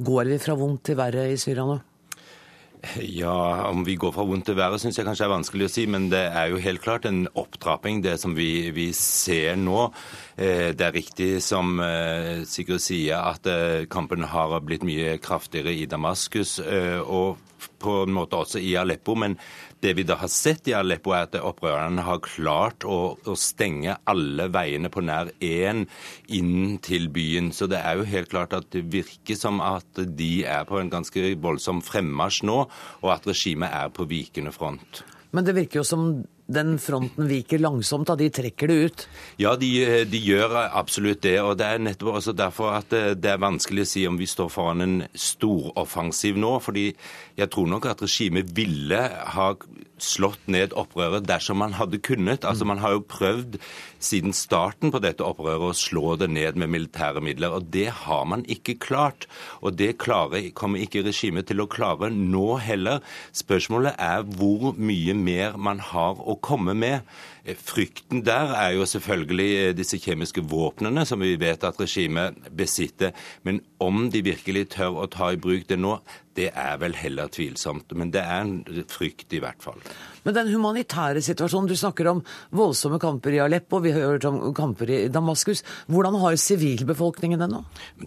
Går 0.00 0.30
vi 0.32 0.38
fra 0.40 0.56
vondt 0.56 0.86
til 0.88 0.96
verre 0.96 1.26
i 1.28 1.36
Syria 1.36 1.66
nå? 1.68 1.76
Ja, 3.02 3.68
om 3.68 3.82
vi 3.84 3.96
går 3.98 4.12
fra 4.14 4.24
vondt 4.24 4.46
til 4.48 4.56
verre 4.56 4.78
syns 4.80 4.96
jeg 4.96 5.04
kanskje 5.04 5.26
er 5.26 5.32
vanskelig 5.34 5.66
å 5.66 5.72
si, 5.72 5.84
men 5.90 6.06
det 6.12 6.22
er 6.30 6.52
jo 6.52 6.62
helt 6.62 6.80
klart 6.80 7.08
en 7.10 7.26
opptrapping, 7.28 8.00
det 8.06 8.14
som 8.22 8.36
vi, 8.38 8.70
vi 8.72 8.86
ser 8.96 9.58
nå. 9.60 9.88
Eh, 10.38 10.70
det 10.78 10.86
er 10.86 10.96
riktig 10.96 11.28
som 11.44 11.76
eh, 11.82 12.46
Sigurd 12.48 12.80
sier, 12.84 13.18
at 13.20 13.50
eh, 13.50 13.84
kampen 13.90 14.24
har 14.30 14.56
blitt 14.64 14.86
mye 14.86 15.18
kraftigere 15.20 15.74
i 15.76 15.84
Damaskus. 15.90 16.56
Og 17.04 17.44
på 17.78 17.94
en 18.04 18.14
måte 18.14 18.38
også 18.38 18.60
i 18.62 18.74
Aleppo. 18.78 19.14
Men 19.18 19.36
det 19.80 19.94
vi 19.98 20.04
da 20.06 20.16
har 20.18 20.30
sett 20.32 20.68
i 20.70 20.74
Aleppo, 20.76 21.12
er 21.14 21.26
at 21.28 21.36
opprørerne 21.38 22.04
har 22.06 22.22
klart 22.24 22.86
å, 22.88 23.14
å 23.18 23.36
stenge 23.38 23.96
alle 24.08 24.48
veiene 24.54 24.90
på 24.92 25.04
nær 25.06 25.30
én 25.44 25.84
inn 26.34 26.78
til 26.84 27.08
byen. 27.14 27.52
Så 27.54 27.68
det 27.70 27.82
er 27.82 28.00
jo 28.00 28.08
helt 28.08 28.32
klart 28.32 28.56
at 28.56 28.70
det 28.74 28.86
virker 28.92 29.38
som 29.38 29.62
at 29.64 30.02
de 30.18 30.32
er 30.48 30.66
på 30.68 30.80
en 30.80 30.90
ganske 30.92 31.34
voldsom 31.42 31.82
fremmarsj 31.86 32.42
nå, 32.48 32.58
og 33.04 33.14
at 33.14 33.28
regimet 33.30 33.74
er 33.74 33.94
på 33.94 34.08
vikende 34.10 34.54
front. 34.54 35.04
Men 35.30 35.46
det 35.46 35.54
virker 35.58 35.82
jo 35.82 35.86
som 35.86 36.10
den 36.48 36.78
fronten 36.80 37.28
viker 37.28 37.60
langsomt, 37.60 38.08
da 38.08 38.16
de 38.16 38.30
trekker 38.32 38.70
det 38.70 38.76
ut? 38.88 39.04
Ja, 39.40 39.52
de, 39.60 39.70
de, 40.08 40.20
gjør 40.24 40.56
absolutt 40.66 41.20
det. 41.26 41.36
og 41.44 41.58
Det 41.60 41.66
er 41.68 41.82
nettopp 41.84 42.20
også 42.22 42.32
derfor 42.36 42.78
at 42.78 42.92
det 42.92 43.32
er 43.34 43.42
vanskelig 43.42 43.84
å 43.84 43.90
si 43.90 44.06
om 44.08 44.16
vi 44.20 44.28
står 44.28 44.48
foran 44.52 44.84
en 44.84 44.96
storoffensiv 45.12 46.40
nå. 46.40 46.56
fordi 46.64 46.88
jeg 47.38 47.50
tror 47.52 47.68
nok 47.68 47.90
at 47.92 48.02
regimet 48.02 48.50
ville 48.56 49.02
ha 49.34 49.52
slått 50.04 50.46
ned 50.50 50.74
opprøret 50.78 51.26
dersom 51.28 51.60
man 51.62 51.76
hadde 51.78 52.00
kunnet. 52.02 52.44
Altså 52.44 52.66
Man 52.68 52.82
har 52.82 52.96
jo 52.96 53.04
prøvd 53.08 53.58
siden 53.98 54.34
starten 54.36 54.92
på 54.94 55.00
dette 55.02 55.24
opprøret 55.26 55.72
å 55.72 55.76
slå 55.76 56.16
det 56.20 56.30
ned 56.30 56.58
med 56.60 56.70
militære 56.74 57.22
midler, 57.24 57.56
og 57.58 57.70
det 57.74 57.88
har 58.04 58.26
man 58.30 58.44
ikke 58.50 58.78
klart. 58.82 59.26
Og 59.62 59.78
det 59.78 59.96
klarer, 60.02 60.50
kommer 60.54 60.82
ikke 60.82 61.04
regimet 61.06 61.48
til 61.50 61.62
å 61.62 61.68
klare 61.70 62.10
nå 62.14 62.58
heller. 62.62 63.02
Spørsmålet 63.36 63.98
er 63.98 64.26
hvor 64.38 64.74
mye 64.78 65.16
mer 65.18 65.58
man 65.58 65.82
har 65.82 66.20
å 66.22 66.38
komme 66.42 66.76
med. 66.78 67.02
Frykten 67.56 68.22
der 68.26 68.52
er 68.52 68.74
jo 68.76 68.84
selvfølgelig 68.88 69.48
eh, 69.56 69.74
disse 69.76 69.96
kjemiske 70.02 70.42
våpnene 70.50 71.06
som 71.08 71.22
vi 71.24 71.36
vet 71.40 71.64
at 71.64 71.80
regimet 71.80 72.36
besitter. 72.52 73.14
Men 73.42 73.62
om 73.80 74.08
de 74.12 74.20
virkelig 74.26 74.68
tør 74.76 75.00
å 75.04 75.08
ta 75.10 75.32
i 75.32 75.40
bruk 75.40 75.68
det 75.70 75.78
nå, 75.80 75.96
det 76.38 76.48
er 76.54 76.78
vel 76.80 76.94
heller 76.98 77.30
tvilsomt. 77.32 77.92
Men 77.98 78.12
det 78.14 78.22
er 78.22 78.44
en 78.44 78.84
frykt 78.90 79.34
i 79.34 79.40
hvert 79.42 79.62
fall. 79.64 79.80
Men 80.26 80.36
den 80.36 80.50
humanitære 80.52 81.22
situasjonen, 81.24 81.70
du 81.70 81.76
snakker 81.78 82.10
om 82.10 82.22
voldsomme 82.54 83.00
kamper 83.02 83.36
i 83.36 83.40
Aleppo, 83.42 83.80
vi 83.84 83.94
har 83.94 84.12
hørt 84.12 84.26
om 84.28 84.40
kamper 84.56 84.92
i 84.92 84.98
Damaskus. 85.12 85.64
Hvordan 85.88 86.18
har 86.22 86.38
sivilbefolkningen 86.40 87.42
det 87.42 87.50
nå? 87.52 87.62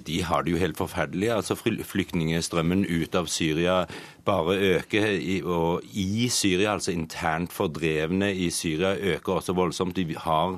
De 0.07 0.21
har 0.27 0.45
det 0.45 0.55
jo 0.55 0.61
helt 0.61 0.79
forferdelig. 0.79 1.31
Altså 1.35 1.57
Flyktningstrømmen 1.57 2.85
ut 2.87 3.17
av 3.17 3.29
Syria 3.31 3.81
bare 4.27 4.57
øker. 4.77 5.09
Og 5.49 5.87
i 5.97 6.29
Syria, 6.31 6.75
altså 6.75 6.93
internt 6.95 7.53
fordrevne 7.55 8.31
i 8.35 8.49
Syria, 8.53 8.95
øker 8.95 9.39
også 9.39 9.57
voldsomt. 9.57 9.97
De 9.97 10.15
har 10.17 10.57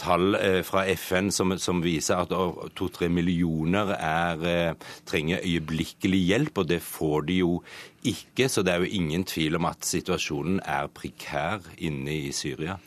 tall 0.00 0.36
eh, 0.38 0.60
fra 0.66 0.86
FN 0.94 1.30
som, 1.34 1.52
som 1.60 1.82
viser 1.84 2.22
at 2.22 2.32
to-tre 2.78 3.10
millioner 3.12 3.92
er, 3.96 4.46
eh, 4.48 4.88
trenger 5.08 5.44
øyeblikkelig 5.44 6.22
hjelp, 6.30 6.62
og 6.62 6.70
det 6.72 6.80
får 6.84 7.28
de 7.28 7.40
jo 7.42 7.60
ikke. 8.08 8.48
Så 8.48 8.64
det 8.64 8.74
er 8.74 8.84
jo 8.84 8.98
ingen 9.00 9.26
tvil 9.28 9.60
om 9.60 9.68
at 9.70 9.86
situasjonen 9.86 10.60
er 10.64 10.90
prekær 10.96 11.70
inne 11.78 12.16
i 12.16 12.34
Syria. 12.36 12.78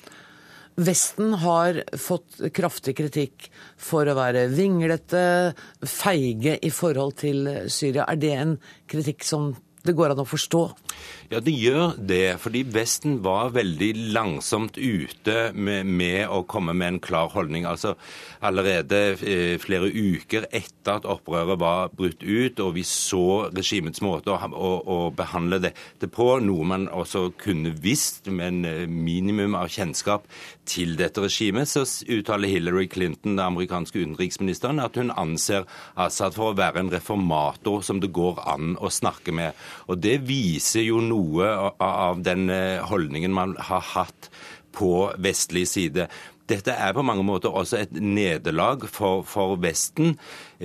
Vesten 0.74 1.36
har 1.44 1.84
fått 2.02 2.40
kraftig 2.56 2.96
kritikk 2.98 3.52
for 3.78 4.10
å 4.10 4.16
være 4.18 4.48
vinglete, 4.50 5.54
feige 5.86 6.58
i 6.66 6.72
forhold 6.74 7.20
til 7.22 7.46
Syria. 7.70 8.08
Er 8.10 8.18
det 8.18 8.34
en 8.34 8.56
kritikk 8.90 9.22
som 9.28 9.52
det 9.86 9.94
går 9.94 10.16
an 10.16 10.24
å 10.24 10.26
forstå? 10.26 10.64
Ja, 11.34 11.40
det 11.42 11.54
gjør 11.56 11.96
det. 11.98 12.36
Fordi 12.44 12.62
Vesten 12.76 13.16
var 13.26 13.54
veldig 13.56 13.92
langsomt 14.14 14.78
ute 14.78 15.50
med, 15.56 15.88
med, 15.88 16.28
å 16.30 16.44
komme 16.46 16.76
med 16.78 16.96
en 16.96 17.00
klar 17.04 17.32
holdning. 17.34 17.66
Altså 17.66 17.96
Allerede 18.44 19.00
eh, 19.24 19.56
flere 19.62 19.88
uker 19.88 20.50
etter 20.52 20.98
at 20.98 21.08
opprøret 21.08 21.58
var 21.62 21.94
brutt 21.96 22.22
ut, 22.22 22.60
og 22.60 22.74
vi 22.76 22.84
så 22.86 23.48
regimets 23.56 24.04
måte 24.04 24.34
å, 24.34 24.50
å, 24.52 24.72
å 24.84 24.98
behandle 25.16 25.62
dette 25.64 26.10
på, 26.12 26.28
noe 26.44 26.68
man 26.68 26.90
også 26.92 27.30
kunne 27.40 27.72
visst 27.82 28.28
med 28.28 28.50
en 28.50 28.68
eh, 28.68 28.84
minimum 28.92 29.56
av 29.56 29.72
kjennskap 29.72 30.28
til 30.70 30.98
dette 31.00 31.24
regimet, 31.24 31.72
så 31.72 31.86
uttaler 32.12 32.52
Hillary 32.52 32.90
Clinton, 32.92 33.38
den 33.38 33.46
amerikanske 33.46 34.04
utenriksministeren, 34.04 34.84
at 34.84 35.00
hun 35.00 35.14
anser 35.16 35.66
Assad 35.96 36.36
for 36.36 36.52
å 36.52 36.58
være 36.60 36.84
en 36.84 36.92
reformator 36.94 37.82
som 37.86 38.04
det 38.04 38.12
går 38.16 38.44
an 38.54 38.76
å 38.84 38.92
snakke 38.92 39.34
med. 39.36 39.56
Og 39.88 40.04
Det 40.04 40.20
viser 40.28 40.83
jo 40.86 41.02
noe 41.04 41.48
noe 41.48 41.48
av 41.84 42.22
den 42.26 42.50
eh, 42.54 42.84
holdningen 42.86 43.34
man 43.34 43.56
har 43.60 43.84
hatt 43.94 44.30
på 44.74 45.12
vestlig 45.22 45.68
side. 45.70 46.08
Dette 46.50 46.74
er 46.76 46.96
på 46.96 47.06
mange 47.06 47.24
måter 47.24 47.54
også 47.56 47.80
et 47.80 47.94
nederlag 47.96 48.84
for, 48.92 49.22
for 49.28 49.56
Vesten. 49.64 50.18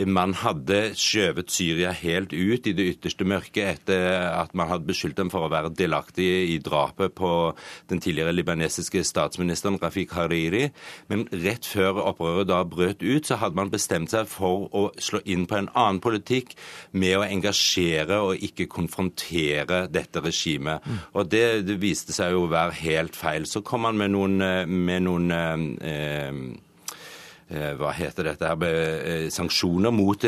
Man 0.09 0.35
hadde 0.37 0.93
skjøvet 0.99 1.53
Syria 1.53 1.93
helt 1.97 2.33
ut 2.33 2.67
i 2.69 2.75
det 2.77 2.87
ytterste 2.95 3.27
mørket 3.29 3.71
etter 3.73 4.29
at 4.31 4.55
man 4.59 4.71
hadde 4.71 4.89
beskyldt 4.89 5.19
dem 5.19 5.31
for 5.33 5.47
å 5.47 5.53
være 5.53 5.73
delaktige 5.77 6.45
i 6.53 6.59
drapet 6.63 7.15
på 7.19 7.31
den 7.91 8.03
tidligere 8.05 8.35
libanesiske 8.37 9.03
statsministeren 9.07 9.79
Rafiq 9.83 10.15
Hariri. 10.17 10.69
Men 11.11 11.27
rett 11.33 11.67
før 11.67 12.03
opprøret 12.05 12.51
da 12.51 12.63
brøt 12.69 13.03
ut, 13.03 13.27
så 13.27 13.41
hadde 13.43 13.59
man 13.59 13.73
bestemt 13.73 14.13
seg 14.15 14.29
for 14.31 14.69
å 14.77 14.85
slå 15.01 15.23
inn 15.25 15.47
på 15.49 15.59
en 15.59 15.71
annen 15.75 16.03
politikk 16.05 16.55
med 16.93 17.19
å 17.19 17.27
engasjere 17.27 18.21
og 18.25 18.45
ikke 18.45 18.69
konfrontere 18.71 19.87
dette 19.93 20.23
regimet. 20.25 20.85
Og 21.15 21.29
det, 21.33 21.65
det 21.69 21.79
viste 21.83 22.15
seg 22.17 22.37
jo 22.37 22.47
å 22.47 22.53
være 22.53 22.77
helt 22.85 23.19
feil. 23.19 23.49
Så 23.49 23.65
kom 23.67 23.87
man 23.87 23.99
med 23.99 24.15
noen, 24.15 24.39
med 24.69 25.07
noen 25.09 25.33
eh, 25.35 25.99
Eh, 25.99 26.33
hva 27.49 27.95
heter 27.97 28.29
dette 28.29 28.45
her, 28.45 28.65
eh, 28.69 29.29
sanksjoner 29.33 29.93
mot 29.95 30.25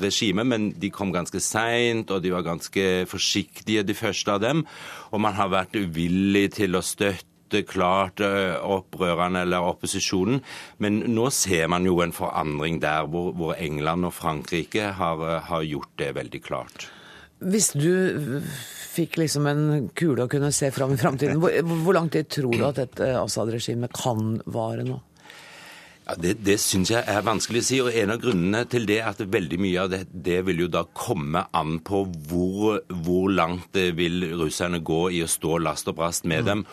regimet, 0.00 0.46
men 0.46 0.70
de 0.72 0.88
kom 0.90 1.12
ganske 1.12 1.40
seint, 1.40 2.10
og 2.10 2.22
de 2.22 2.32
var 2.32 2.46
ganske 2.46 3.04
forsiktige, 3.10 3.84
de 3.84 3.94
første 3.94 4.32
av 4.32 4.40
dem. 4.40 4.64
Og 5.12 5.20
man 5.20 5.36
har 5.36 5.52
vært 5.52 5.76
uvillig 5.76 6.54
til 6.56 6.72
å 6.78 6.82
støtte 6.82 7.66
klart 7.68 8.22
opprørene 8.24 9.42
eller 9.44 9.60
opposisjonen. 9.68 10.40
Men 10.80 11.02
nå 11.12 11.28
ser 11.30 11.68
man 11.68 11.84
jo 11.84 12.00
en 12.00 12.14
forandring 12.16 12.80
der 12.80 13.04
hvor, 13.04 13.34
hvor 13.36 13.52
England 13.60 14.08
og 14.08 14.14
Frankrike 14.16 14.94
har, 14.96 15.20
har, 15.44 15.62
gjort 15.68 15.92
det 16.00 16.14
veldig 16.16 16.40
klart. 16.40 16.88
Hvis 17.44 17.74
du 17.76 18.40
fikk 18.92 19.18
liksom 19.20 19.46
en 19.50 19.90
kule 19.92 20.24
å 20.24 20.32
kunne 20.32 20.48
se 20.56 20.72
fram 20.72 20.96
i 20.96 21.00
framtiden, 21.00 21.42
hvor, 21.42 21.52
hvor 21.84 22.00
lang 22.00 22.08
tid 22.08 22.32
tror 22.32 22.56
du 22.56 22.64
at 22.64 22.80
dette 22.80 23.12
Assad-regimet 23.20 23.92
kan 23.92 24.38
vare 24.46 24.88
nå? 24.88 25.02
Ja, 26.06 26.16
Det, 26.18 26.32
det 26.42 26.56
syns 26.60 26.90
jeg 26.90 27.04
er 27.06 27.22
vanskelig 27.22 27.62
å 27.62 27.66
si. 27.66 27.78
og 27.82 27.94
En 27.94 28.10
av 28.14 28.20
grunnene 28.22 28.64
til 28.70 28.86
det 28.88 28.98
er 29.00 29.10
at 29.12 29.22
veldig 29.22 29.58
mye 29.62 29.84
av 29.84 29.90
det, 29.92 30.00
det 30.10 30.40
vil 30.48 30.64
jo 30.64 30.68
da 30.72 30.82
komme 30.98 31.44
an 31.54 31.78
på 31.86 32.02
hvor, 32.28 32.80
hvor 33.06 33.30
langt 33.30 33.78
vil 33.96 34.26
russerne 34.40 34.82
gå 34.82 35.02
i 35.14 35.22
å 35.22 35.30
stå 35.30 35.60
last 35.62 35.90
og 35.92 36.00
brast 36.00 36.26
med 36.26 36.42
mm. 36.42 36.48
dem. 36.50 36.64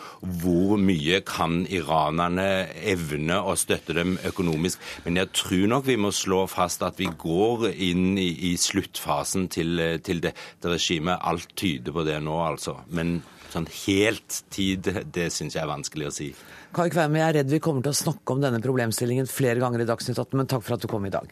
Hvor 0.42 0.76
mye 0.82 1.22
kan 1.26 1.62
iranerne 1.70 2.48
evne 2.92 3.40
å 3.40 3.54
støtte 3.58 3.94
dem 3.96 4.18
økonomisk. 4.26 4.82
Men 5.06 5.22
jeg 5.22 5.32
tror 5.38 5.66
nok 5.76 5.86
vi 5.86 5.98
må 6.00 6.14
slå 6.14 6.44
fast 6.50 6.82
at 6.86 6.98
vi 6.98 7.10
går 7.10 7.70
inn 7.70 8.18
i, 8.18 8.30
i 8.50 8.56
sluttfasen 8.58 9.46
til, 9.52 9.78
til 10.02 10.24
dette 10.26 10.74
regimet. 10.74 11.22
Alt 11.22 11.54
tyder 11.54 11.94
på 11.94 12.06
det 12.08 12.18
nå, 12.24 12.40
altså. 12.50 12.80
Men 12.90 13.20
sånn 13.54 13.68
helt 13.84 14.40
tid, 14.54 14.88
det 15.12 15.28
syns 15.34 15.56
jeg 15.56 15.62
er 15.64 15.70
vanskelig 15.70 16.08
å 16.08 16.14
si. 16.14 16.30
Kai 16.76 16.88
Kveime, 16.92 17.20
jeg 17.20 17.28
er 17.28 17.38
redd 17.40 17.52
vi 17.52 17.62
kommer 17.62 17.84
til 17.84 17.94
å 17.94 18.00
snakke 18.00 18.34
om 18.34 18.42
denne 18.42 18.62
problemstillingen 18.62 19.30
flere 19.30 19.62
ganger 19.62 19.84
i 19.84 19.88
Dagsnytt 19.88 20.18
18, 20.18 20.36
men 20.38 20.50
takk 20.50 20.66
for 20.66 20.76
at 20.76 20.84
du 20.84 20.90
kom 20.90 21.06
i 21.08 21.14
dag. 21.14 21.30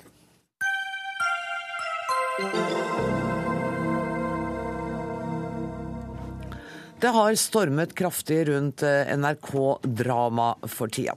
Det 6.99 7.11
har 7.15 7.35
stormet 7.39 7.95
kraftig 7.95 8.49
rundt 8.49 8.83
eh, 8.83 9.15
NRK-drama 9.15 10.49
for 10.67 10.91
tida. 10.91 11.15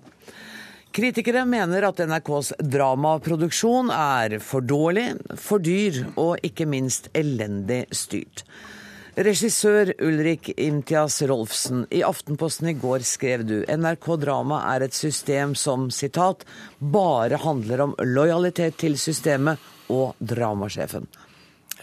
Kritikere 0.94 1.46
mener 1.48 1.88
at 1.88 2.02
NRKs 2.04 2.52
dramaproduksjon 2.60 3.90
er 3.96 4.36
for 4.44 4.62
dårlig, 4.62 5.08
for 5.40 5.64
dyr 5.64 6.04
og 6.20 6.44
ikke 6.46 6.68
minst 6.70 7.08
elendig 7.18 7.86
styrt. 7.96 8.44
Regissør 9.22 9.92
Ulrik 10.02 10.50
Imtias 10.58 11.22
Rolfsen, 11.30 11.84
i 11.94 12.00
Aftenposten 12.02 12.72
i 12.72 12.74
går 12.74 13.04
skrev 13.06 13.44
du 13.46 13.58
NRK 13.70 14.08
Drama 14.24 14.64
er 14.72 14.88
et 14.88 14.98
system 14.98 15.54
som 15.54 15.90
sitat, 15.94 16.42
bare 16.80 17.38
handler 17.44 17.84
om 17.86 17.94
lojalitet 18.02 18.80
til 18.82 18.98
systemet 18.98 19.62
og 19.94 20.18
dramasjefen. 20.18 21.06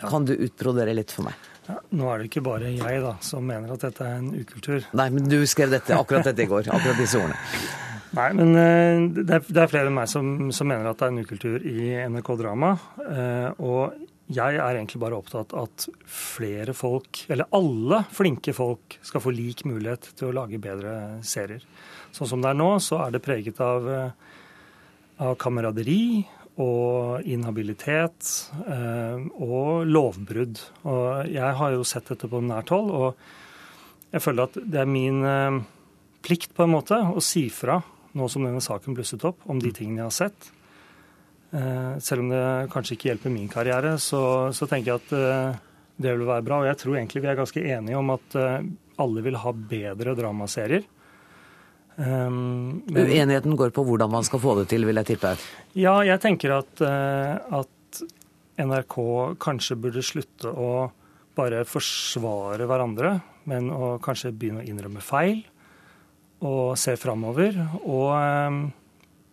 Ja. 0.01 0.09
Kan 0.09 0.27
du 0.27 0.35
utbrodere 0.35 0.96
litt 0.98 1.14
for 1.14 1.29
meg? 1.29 1.46
Ja, 1.68 1.77
nå 1.94 2.11
er 2.11 2.18
det 2.18 2.31
ikke 2.31 2.42
bare 2.48 2.72
jeg 2.72 3.03
da, 3.05 3.14
som 3.22 3.46
mener 3.46 3.77
at 3.77 3.87
dette 3.87 4.09
er 4.09 4.18
en 4.18 4.33
ukultur. 4.35 4.88
Nei, 4.98 5.09
men 5.14 5.31
du 5.31 5.38
skrev 5.46 5.70
dette, 5.77 5.94
akkurat 5.94 6.27
dette 6.27 6.42
i 6.42 6.51
går. 6.51 6.72
Akkurat 6.74 6.98
disse 6.98 7.20
ordene. 7.20 7.38
Nei, 8.18 8.29
men 8.35 8.55
eh, 8.57 9.07
det 9.14 9.35
er, 9.37 9.48
er 9.62 9.70
flere 9.70 9.90
enn 9.90 9.98
meg 9.98 10.09
som, 10.11 10.48
som, 10.55 10.70
mener 10.70 10.88
at 10.88 10.98
det 10.98 11.07
er 11.07 11.12
en 11.12 11.22
ukultur 11.22 11.66
i 11.68 11.90
NRK 12.09 12.31
Drama. 12.40 12.74
Eh, 13.05 13.51
og 13.61 14.08
jeg 14.29 14.59
er 14.61 14.77
egentlig 14.77 15.01
bare 15.01 15.17
opptatt 15.17 15.55
av 15.57 15.69
at 15.69 15.87
flere 16.12 16.75
folk, 16.77 17.23
eller 17.33 17.49
alle 17.57 18.03
flinke 18.12 18.53
folk, 18.57 18.99
skal 19.05 19.25
få 19.25 19.33
lik 19.33 19.64
mulighet 19.69 20.11
til 20.19 20.29
å 20.29 20.35
lage 20.43 20.61
bedre 20.62 21.21
serier. 21.25 21.64
Sånn 22.12 22.31
som 22.31 22.45
det 22.45 22.53
er 22.53 22.59
nå, 22.59 22.71
så 22.85 23.01
er 23.07 23.14
det 23.14 23.25
preget 23.25 23.61
av, 23.64 23.88
eh, 23.88 24.11
av 25.25 25.37
kameraderi 25.41 26.27
og 26.59 27.23
inhabilitet 27.23 28.31
og 28.67 29.87
lovbrudd. 29.87 30.59
Og 30.91 31.31
jeg 31.31 31.53
har 31.61 31.71
jo 31.71 31.85
sett 31.87 32.11
dette 32.11 32.27
på 32.27 32.41
nært 32.43 32.73
hold, 32.75 32.91
og 32.91 34.11
jeg 34.11 34.25
føler 34.25 34.49
at 34.49 34.59
det 34.59 34.81
er 34.83 34.91
min 34.91 35.23
plikt 36.27 36.57
på 36.57 36.67
en 36.67 36.75
måte 36.75 36.99
å 36.99 37.23
si 37.23 37.47
fra 37.55 37.79
nå 38.19 38.29
som 38.31 38.45
denne 38.47 38.62
saken 38.64 38.97
blusset 38.97 39.25
opp, 39.29 39.45
om 39.47 39.61
de 39.62 39.71
tingene 39.75 40.03
jeg 40.03 40.09
har 40.09 40.17
sett. 40.17 40.51
Selv 41.49 42.21
om 42.21 42.29
det 42.29 42.43
kanskje 42.73 42.97
ikke 42.97 43.09
hjelper 43.09 43.33
min 43.33 43.49
karriere, 43.49 43.95
så, 44.03 44.21
så 44.53 44.67
tenker 44.69 44.91
jeg 44.91 45.01
at 45.01 45.61
det 45.97 46.13
vil 46.13 46.27
være 46.29 46.45
bra. 46.45 46.59
Og 46.61 46.69
jeg 46.69 46.77
tror 46.83 46.99
egentlig 46.99 47.23
vi 47.25 47.31
er 47.31 47.39
ganske 47.39 47.63
enige 47.63 47.97
om 47.97 48.13
at 48.13 48.37
alle 49.01 49.23
vil 49.25 49.39
ha 49.41 49.53
bedre 49.71 50.13
dramaserier. 50.19 50.85
Um, 51.97 52.85
men... 52.87 53.09
Uenigheten 53.09 53.57
går 53.59 53.73
på 53.75 53.83
hvordan 53.89 54.13
man 54.13 54.27
skal 54.29 54.43
få 54.43 54.59
det 54.61 54.69
til, 54.71 54.85
vil 54.87 55.01
jeg 55.01 55.09
tippe? 55.15 55.33
Ja, 55.73 55.97
jeg 56.07 56.21
tenker 56.23 56.59
at, 56.61 56.85
at 56.85 58.03
NRK 58.59 58.99
kanskje 59.43 59.79
burde 59.79 60.03
slutte 60.03 60.51
å 60.51 60.91
bare 61.39 61.63
forsvare 61.69 62.67
hverandre, 62.67 63.13
men 63.51 63.71
å 63.71 63.97
kanskje 64.03 64.35
begynne 64.35 64.65
å 64.65 64.69
innrømme 64.69 65.03
feil. 65.05 65.45
Og 66.47 66.75
se 66.79 66.95
framover. 66.99 67.57
Og 67.83 68.11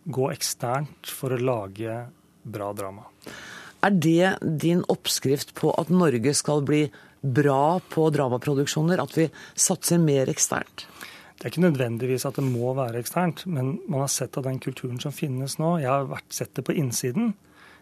gå 0.06 0.30
eksternt 0.32 1.10
for 1.10 1.34
å 1.34 1.40
lage 1.42 1.98
bra 2.46 2.70
drama. 2.76 3.06
Er 3.84 3.92
det 3.92 4.36
din 4.40 4.82
oppskrift 4.90 5.52
på 5.58 5.72
at 5.78 5.90
Norge 5.92 6.32
skal 6.34 6.62
bli 6.66 6.86
bra 7.20 7.78
på 7.90 8.08
dramaproduksjoner, 8.14 9.02
at 9.02 9.16
vi 9.18 9.28
satser 9.54 10.00
mer 10.02 10.30
eksternt? 10.30 10.86
Det 11.36 11.44
er 11.44 11.52
ikke 11.52 11.66
nødvendigvis 11.66 12.24
at 12.24 12.38
det 12.38 12.46
må 12.46 12.72
være 12.78 13.02
eksternt, 13.02 13.44
men 13.50 13.76
man 13.90 14.06
har 14.06 14.12
sett 14.12 14.38
av 14.40 14.46
den 14.46 14.60
kulturen 14.62 15.00
som 15.02 15.12
finnes 15.12 15.58
nå. 15.60 15.76
Jeg 15.82 15.92
har 15.92 16.08
vært, 16.08 16.30
sett 16.32 16.54
det 16.56 16.64
på 16.64 16.74
innsiden. 16.78 17.34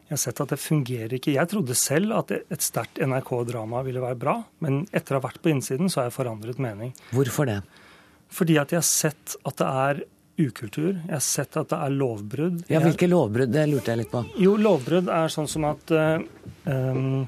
Jeg 0.09 0.17
har 0.17 0.21
sett 0.21 0.43
at 0.43 0.51
det 0.53 0.59
fungerer 0.61 1.15
ikke. 1.17 1.37
Jeg 1.37 1.51
trodde 1.53 1.77
selv 1.79 2.17
at 2.19 2.33
et 2.35 2.65
sterkt 2.65 2.99
NRK-drama 3.01 3.85
ville 3.87 4.03
være 4.03 4.19
bra, 4.21 4.35
men 4.65 4.83
etter 4.93 5.15
å 5.15 5.21
ha 5.21 5.29
vært 5.29 5.41
på 5.45 5.53
innsiden, 5.55 5.89
så 5.89 6.03
har 6.03 6.11
jeg 6.11 6.17
forandret 6.19 6.61
mening. 6.61 6.91
Hvorfor 7.15 7.49
det? 7.49 7.61
Fordi 8.35 8.59
at 8.59 8.75
jeg 8.75 8.83
har 8.83 8.89
sett 8.89 9.37
at 9.47 9.61
det 9.61 9.71
er 9.71 10.03
ukultur. 10.41 10.97
Jeg 11.07 11.15
har 11.15 11.23
sett 11.25 11.57
at 11.61 11.71
det 11.71 11.79
er 11.79 11.95
lovbrudd. 11.95 12.65
Ja, 12.73 12.81
Hvilke 12.83 13.09
lovbrudd? 13.11 13.53
Det 13.55 13.65
lurte 13.71 13.93
jeg 13.93 14.03
litt 14.03 14.11
på. 14.13 14.25
Jo, 14.41 14.57
lovbrudd 14.61 15.11
er 15.13 15.33
sånn 15.33 15.49
som 15.51 15.67
at 15.69 15.95
um, 15.95 17.25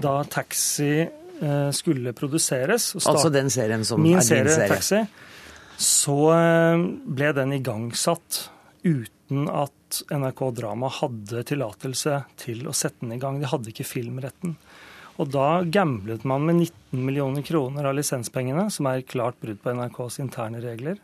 da 0.00 0.14
taxi 0.32 0.90
uh, 1.04 1.70
skulle 1.74 2.14
produseres 2.16 2.94
Altså 3.02 3.30
den 3.32 3.52
serien 3.52 3.84
som 3.84 4.00
min 4.02 4.16
er 4.16 4.24
din 4.24 4.28
serie? 4.30 4.56
serie? 4.56 4.72
Taxi, 4.72 5.04
så 5.76 6.18
eh, 6.32 6.82
ble 7.04 7.34
den 7.36 7.50
igangsatt 7.52 8.46
uten 8.86 9.48
at 9.52 9.98
NRK 10.08 10.40
Drama 10.56 10.88
hadde 10.88 11.42
tillatelse 11.44 12.22
til 12.40 12.64
å 12.64 12.72
sette 12.72 13.04
den 13.04 13.18
i 13.18 13.20
gang. 13.20 13.42
De 13.42 13.50
hadde 13.50 13.74
ikke 13.74 13.84
filmretten. 13.84 14.54
Og 15.20 15.28
da 15.32 15.62
gamblet 15.72 16.24
man 16.28 16.44
med 16.48 16.62
19 16.62 17.04
millioner 17.04 17.44
kroner 17.44 17.88
av 17.88 17.96
lisenspengene, 17.96 18.70
som 18.72 18.88
er 18.88 19.04
klart 19.04 19.36
brudd 19.40 19.60
på 19.60 19.72
NRKs 19.76 20.20
interne 20.24 20.60
regler, 20.64 20.96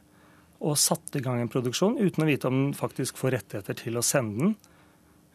og 0.62 0.78
satte 0.78 1.18
i 1.18 1.24
gang 1.24 1.40
en 1.42 1.50
produksjon 1.50 1.98
uten 1.98 2.24
å 2.24 2.28
vite 2.28 2.50
om 2.50 2.58
den 2.58 2.76
faktisk 2.78 3.18
får 3.18 3.36
rettigheter 3.36 3.78
til 3.82 3.98
å 3.98 4.04
sende 4.06 4.44
den. 4.44 4.54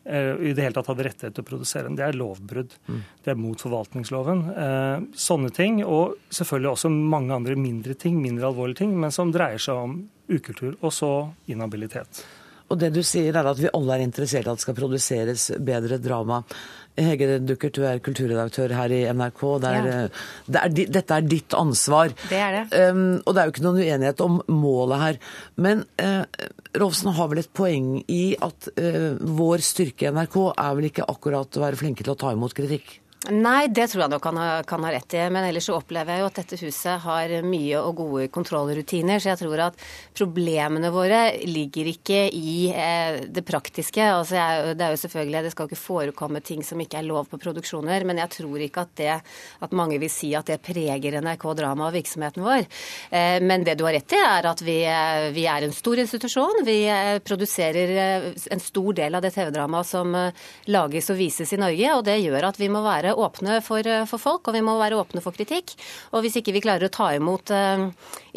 Eh, 0.07 0.33
i 0.49 0.53
det 0.55 0.63
hele 0.63 0.77
tatt 0.77 0.87
hadde 0.87 1.03
rettighet 1.03 1.35
til 1.35 1.43
å 1.43 1.49
produsere 1.49 1.89
den. 1.89 1.97
Det 1.99 2.05
er 2.05 2.15
lovbrudd. 2.15 2.77
Mm. 2.87 2.99
Det 3.25 3.33
er 3.33 3.39
mot 3.41 3.59
forvaltningsloven. 3.59 4.43
Eh, 4.53 5.05
sånne 5.27 5.51
ting, 5.55 5.81
og 5.83 6.15
selvfølgelig 6.31 6.71
også 6.71 6.91
mange 6.95 7.35
andre 7.35 7.57
mindre 7.59 7.97
ting, 7.99 8.21
mindre 8.23 8.47
alvorlige 8.47 8.85
ting, 8.85 8.95
men 8.99 9.11
som 9.11 9.33
dreier 9.35 9.59
seg 9.59 9.83
om 9.83 9.99
ukultur, 10.31 10.77
og 10.79 10.95
så 10.95 11.11
inhabilitet. 11.51 12.23
Og 12.67 12.79
det 12.79 12.91
du 12.95 13.01
sier 13.05 13.35
er 13.35 13.47
at 13.47 13.59
vi 13.59 13.71
alle 13.71 13.95
er 13.95 14.03
interessert 14.03 14.47
i 14.47 14.51
at 14.51 14.59
det 14.59 14.65
skal 14.65 14.75
produseres 14.75 15.49
bedre 15.63 15.99
drama. 16.03 16.41
Hege 16.97 17.37
Duckert, 17.45 17.77
du 17.77 17.85
er 17.87 18.01
kulturredaktør 18.03 18.73
her 18.73 18.93
i 18.93 19.01
NRK. 19.13 19.43
Det 19.61 19.71
er, 19.71 19.87
ja. 19.87 20.03
Det 20.47 20.61
er, 20.63 20.75
dette 20.97 21.17
er 21.17 21.27
ditt 21.29 21.55
ansvar. 21.57 22.13
Det 22.29 22.41
er 22.41 22.55
det. 22.57 22.83
Um, 22.89 23.19
og 23.23 23.33
det 23.33 23.41
er 23.41 23.49
jo 23.49 23.55
ikke 23.55 23.65
noen 23.67 23.81
uenighet 23.83 24.23
om 24.25 24.39
målet 24.49 25.03
her. 25.03 25.19
Men 25.61 25.83
uh, 26.01 26.23
Rolfsen 26.77 27.13
har 27.17 27.31
vel 27.31 27.43
et 27.43 27.53
poeng 27.57 27.91
i 28.11 28.23
at 28.43 28.71
uh, 28.79 29.11
vår 29.39 29.65
styrke 29.65 30.07
i 30.07 30.13
NRK 30.15 30.39
er 30.53 30.79
vel 30.79 30.89
ikke 30.89 31.09
akkurat 31.09 31.59
å 31.59 31.67
være 31.67 31.79
flinke 31.79 32.05
til 32.05 32.15
å 32.15 32.19
ta 32.19 32.33
imot 32.35 32.57
kritikk? 32.57 32.97
Nei, 33.25 33.65
det 33.73 33.87
tror 33.89 34.03
jeg 34.03 34.11
nok 34.13 34.25
han 34.29 34.37
kan 34.69 34.83
ha 34.85 34.89
rett 34.93 35.15
i. 35.17 35.23
Men 35.33 35.47
ellers 35.47 35.65
så 35.67 35.79
opplever 35.79 36.13
jeg 36.13 36.21
jo 36.21 36.27
at 36.29 36.35
dette 36.37 36.57
huset 36.61 37.01
har 37.01 37.31
mye 37.43 37.79
og 37.81 37.97
gode 37.97 38.27
kontrollrutiner. 38.29 39.17
Så 39.19 39.31
jeg 39.31 39.39
tror 39.41 39.63
at 39.65 39.79
problemene 40.15 40.91
våre 40.93 41.21
ligger 41.49 41.89
ikke 41.89 42.19
i 42.29 42.69
eh, 42.69 43.17
det 43.33 43.41
praktiske. 43.47 44.05
Altså, 44.05 44.37
jeg, 44.37 44.75
det 44.77 44.85
er 44.85 44.93
jo 44.93 45.01
selvfølgelig, 45.01 45.41
det 45.47 45.53
skal 45.55 45.69
ikke 45.69 45.79
forekomme 45.81 46.43
ting 46.45 46.61
som 46.63 46.83
ikke 46.83 47.01
er 47.01 47.07
lov 47.09 47.25
på 47.31 47.39
produksjoner. 47.41 48.05
Men 48.05 48.21
jeg 48.21 48.35
tror 48.37 48.63
ikke 48.67 48.85
at 48.85 48.93
det 49.01 49.09
at 49.65 49.75
mange 49.75 49.97
vil 49.97 50.13
si 50.13 50.31
at 50.37 50.53
det 50.53 50.61
preger 50.61 51.17
NRK 51.17 51.47
Drama 51.57 51.89
og 51.89 51.97
virksomheten 51.97 52.45
vår. 52.45 52.69
Eh, 53.09 53.41
men 53.41 53.65
det 53.65 53.79
du 53.81 53.85
har 53.89 53.97
rett 53.97 54.13
i, 54.13 54.21
er 54.21 54.51
at 54.53 54.61
vi, 54.61 54.77
eh, 54.85 55.31
vi 55.33 55.47
er 55.49 55.65
en 55.65 55.75
stor 55.75 56.03
institusjon. 56.05 56.61
Vi 56.69 56.77
produserer 57.25 57.97
en 58.53 58.61
stor 58.61 58.93
del 59.01 59.17
av 59.17 59.25
det 59.25 59.33
TV-dramaet 59.33 59.89
som 59.89 60.15
lages 60.69 61.11
og 61.11 61.17
vises 61.17 61.57
i 61.57 61.61
Norge. 61.65 61.97
Og 61.97 62.05
det 62.05 62.21
gjør 62.21 62.51
at 62.53 62.61
vi 62.61 62.69
må 62.71 62.85
være 62.85 63.06
åpne 63.13 63.59
for, 63.65 63.85
eh, 63.87 64.05
for, 64.09 64.21
folk, 64.21 64.47
og 64.47 64.55
vi 64.55 64.63
må 64.65 64.77
være 64.79 64.97
åpne 64.99 65.21
for 65.23 65.35
kritikk. 65.35 65.75
Og 66.11 66.23
hvis 66.25 66.39
ikke 66.39 66.55
vi 66.55 66.63
klarer 66.63 66.87
å 66.87 66.93
ta 66.93 67.09
imot 67.15 67.51
uh, 67.53 67.87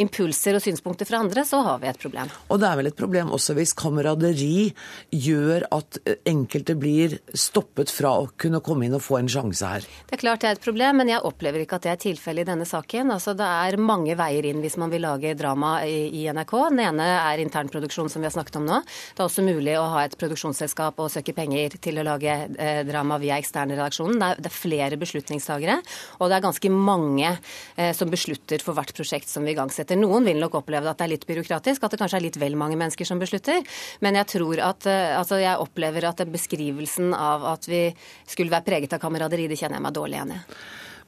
impulser 0.00 0.56
og 0.58 0.64
synspunkter 0.64 1.08
fra 1.08 1.20
andre, 1.24 1.44
så 1.46 1.62
har 1.66 1.80
vi 1.82 1.90
et 1.90 2.00
problem. 2.00 2.30
Og 2.48 2.60
det 2.60 2.68
er 2.68 2.78
vel 2.78 2.90
et 2.90 2.98
problem 2.98 3.32
også 3.36 3.56
hvis 3.58 3.74
kameraderi 3.78 4.70
gjør 5.14 5.66
at 5.74 6.00
eh, 6.04 6.20
enkelte 6.30 6.76
blir 6.78 7.18
stoppet 7.34 7.92
fra 7.92 8.14
å 8.22 8.28
kunne 8.40 8.62
komme 8.64 8.86
inn 8.86 8.96
og 8.98 9.04
få 9.04 9.20
en 9.20 9.30
sjanse 9.30 9.72
her? 9.74 9.86
Det 10.08 10.18
er 10.18 10.22
klart 10.24 10.44
det 10.44 10.50
er 10.50 10.58
et 10.58 10.64
problem, 10.64 11.00
men 11.02 11.12
jeg 11.12 11.24
opplever 11.26 11.64
ikke 11.64 11.80
at 11.80 11.88
det 11.88 11.94
er 11.94 12.02
tilfellet 12.06 12.46
i 12.46 12.50
denne 12.52 12.68
saken. 12.68 13.12
Altså, 13.14 13.34
det 13.38 13.46
er 13.46 13.80
mange 13.80 14.16
veier 14.18 14.50
inn 14.50 14.62
hvis 14.64 14.78
man 14.80 14.92
vil 14.92 15.04
lage 15.06 15.34
drama 15.38 15.78
i, 15.86 16.08
i 16.22 16.26
NRK. 16.30 16.56
Den 16.70 16.84
ene 16.88 17.08
er 17.20 17.42
internproduksjon, 17.42 18.10
som 18.12 18.22
vi 18.22 18.28
har 18.28 18.34
snakket 18.36 18.60
om 18.60 18.68
nå. 18.68 18.80
Det 19.14 19.22
er 19.22 19.28
også 19.28 19.44
mulig 19.46 19.76
å 19.78 19.88
ha 19.94 20.04
et 20.06 20.16
produksjonsselskap 20.20 21.00
og 21.00 21.10
søke 21.12 21.34
penger 21.36 21.76
til 21.82 22.00
å 22.00 22.06
lage 22.06 22.36
eh, 22.56 22.82
drama 22.88 23.18
via 23.22 23.38
eksterne 23.40 23.76
redaksjonen. 23.76 24.20
Det 24.20 24.30
er, 24.30 24.42
det 24.44 24.50
er 24.50 24.56
flere 24.60 24.98
beslutningstagere, 25.00 25.78
og 26.18 26.30
det 26.30 26.38
er 26.38 26.44
ganske 26.44 26.72
mange 26.72 27.30
eh, 27.30 27.92
som 27.96 28.12
beslutter 28.12 28.62
for 28.64 28.76
hvert 28.76 28.92
prosjekt 28.96 29.30
som 29.30 29.46
vi 29.46 29.54
igangsetter. 29.54 29.98
Noen 30.00 30.28
vil 30.28 30.40
nok 30.42 30.60
oppleve 30.60 30.90
at 30.90 31.00
det 31.00 31.08
er 31.08 31.14
litt 31.14 31.28
byråkratisk, 31.28 31.82
at 31.82 31.96
det 31.96 32.02
kanskje 32.02 32.20
er 32.20 32.26
litt 32.28 32.40
vel 32.40 32.58
mange 32.60 32.78
mennesker 32.80 33.08
som 33.08 33.22
beslutter, 33.22 33.64
men 34.04 34.20
jeg 34.20 34.30
tror 34.36 34.64
at 34.70 34.90
eh, 34.90 35.16
altså 35.16 35.40
jeg 35.40 35.64
opplever 35.64 36.10
at 36.10 36.24
beskrivelsen 36.30 37.14
av 37.16 37.48
at 37.56 37.66
vi 37.70 37.88
skulle 38.28 38.52
være 38.52 38.68
preget 38.68 38.94
av 38.96 39.02
kameraderi, 39.02 39.48
det 39.50 39.58
kjenner 39.60 39.80
jeg 39.80 39.88
meg 39.88 39.98
dårlig 39.98 40.20
igjen 40.20 40.36
i. 40.36 40.44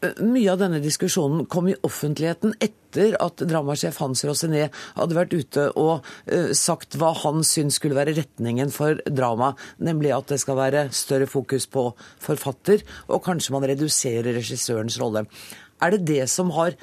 Mye 0.02 0.50
av 0.50 0.58
denne 0.58 0.80
diskusjonen 0.82 1.44
kom 1.46 1.68
i 1.70 1.76
offentligheten 1.86 2.56
etter 2.62 3.14
at 3.22 3.44
dramasjef 3.46 4.00
Hans 4.02 4.24
Rosené 4.26 4.64
hadde 4.96 5.14
vært 5.14 5.36
ute 5.36 5.68
og 5.78 6.02
uh, 6.02 6.50
sagt 6.58 6.96
hva 6.98 7.12
han 7.20 7.44
syns 7.46 7.78
skulle 7.78 7.98
være 7.98 8.16
retningen 8.16 8.72
for 8.74 8.98
drama, 9.06 9.52
nemlig 9.78 10.10
at 10.16 10.34
det 10.34 10.40
skal 10.42 10.58
være 10.58 10.88
større 10.96 11.30
fokus 11.30 11.68
på 11.70 11.86
forfatter, 12.22 12.82
og 13.06 13.22
kanskje 13.28 13.54
man 13.54 13.68
reduserer 13.70 14.34
regissørens 14.34 14.98
rolle. 14.98 15.22
Er 15.78 15.94
det 15.94 16.02
det 16.10 16.26
som 16.34 16.50
har 16.58 16.74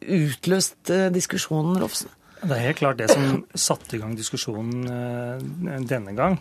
utløst 0.00 0.88
uh, 0.88 1.10
diskusjonen, 1.12 1.76
Rofsen? 1.84 2.08
Det 2.40 2.52
er 2.56 2.68
helt 2.70 2.80
klart 2.80 3.00
det 3.00 3.12
som 3.12 3.44
satte 3.56 3.96
i 3.96 4.00
gang 4.00 4.16
diskusjonen 4.16 4.88
denne 5.88 6.12
gang. 6.16 6.34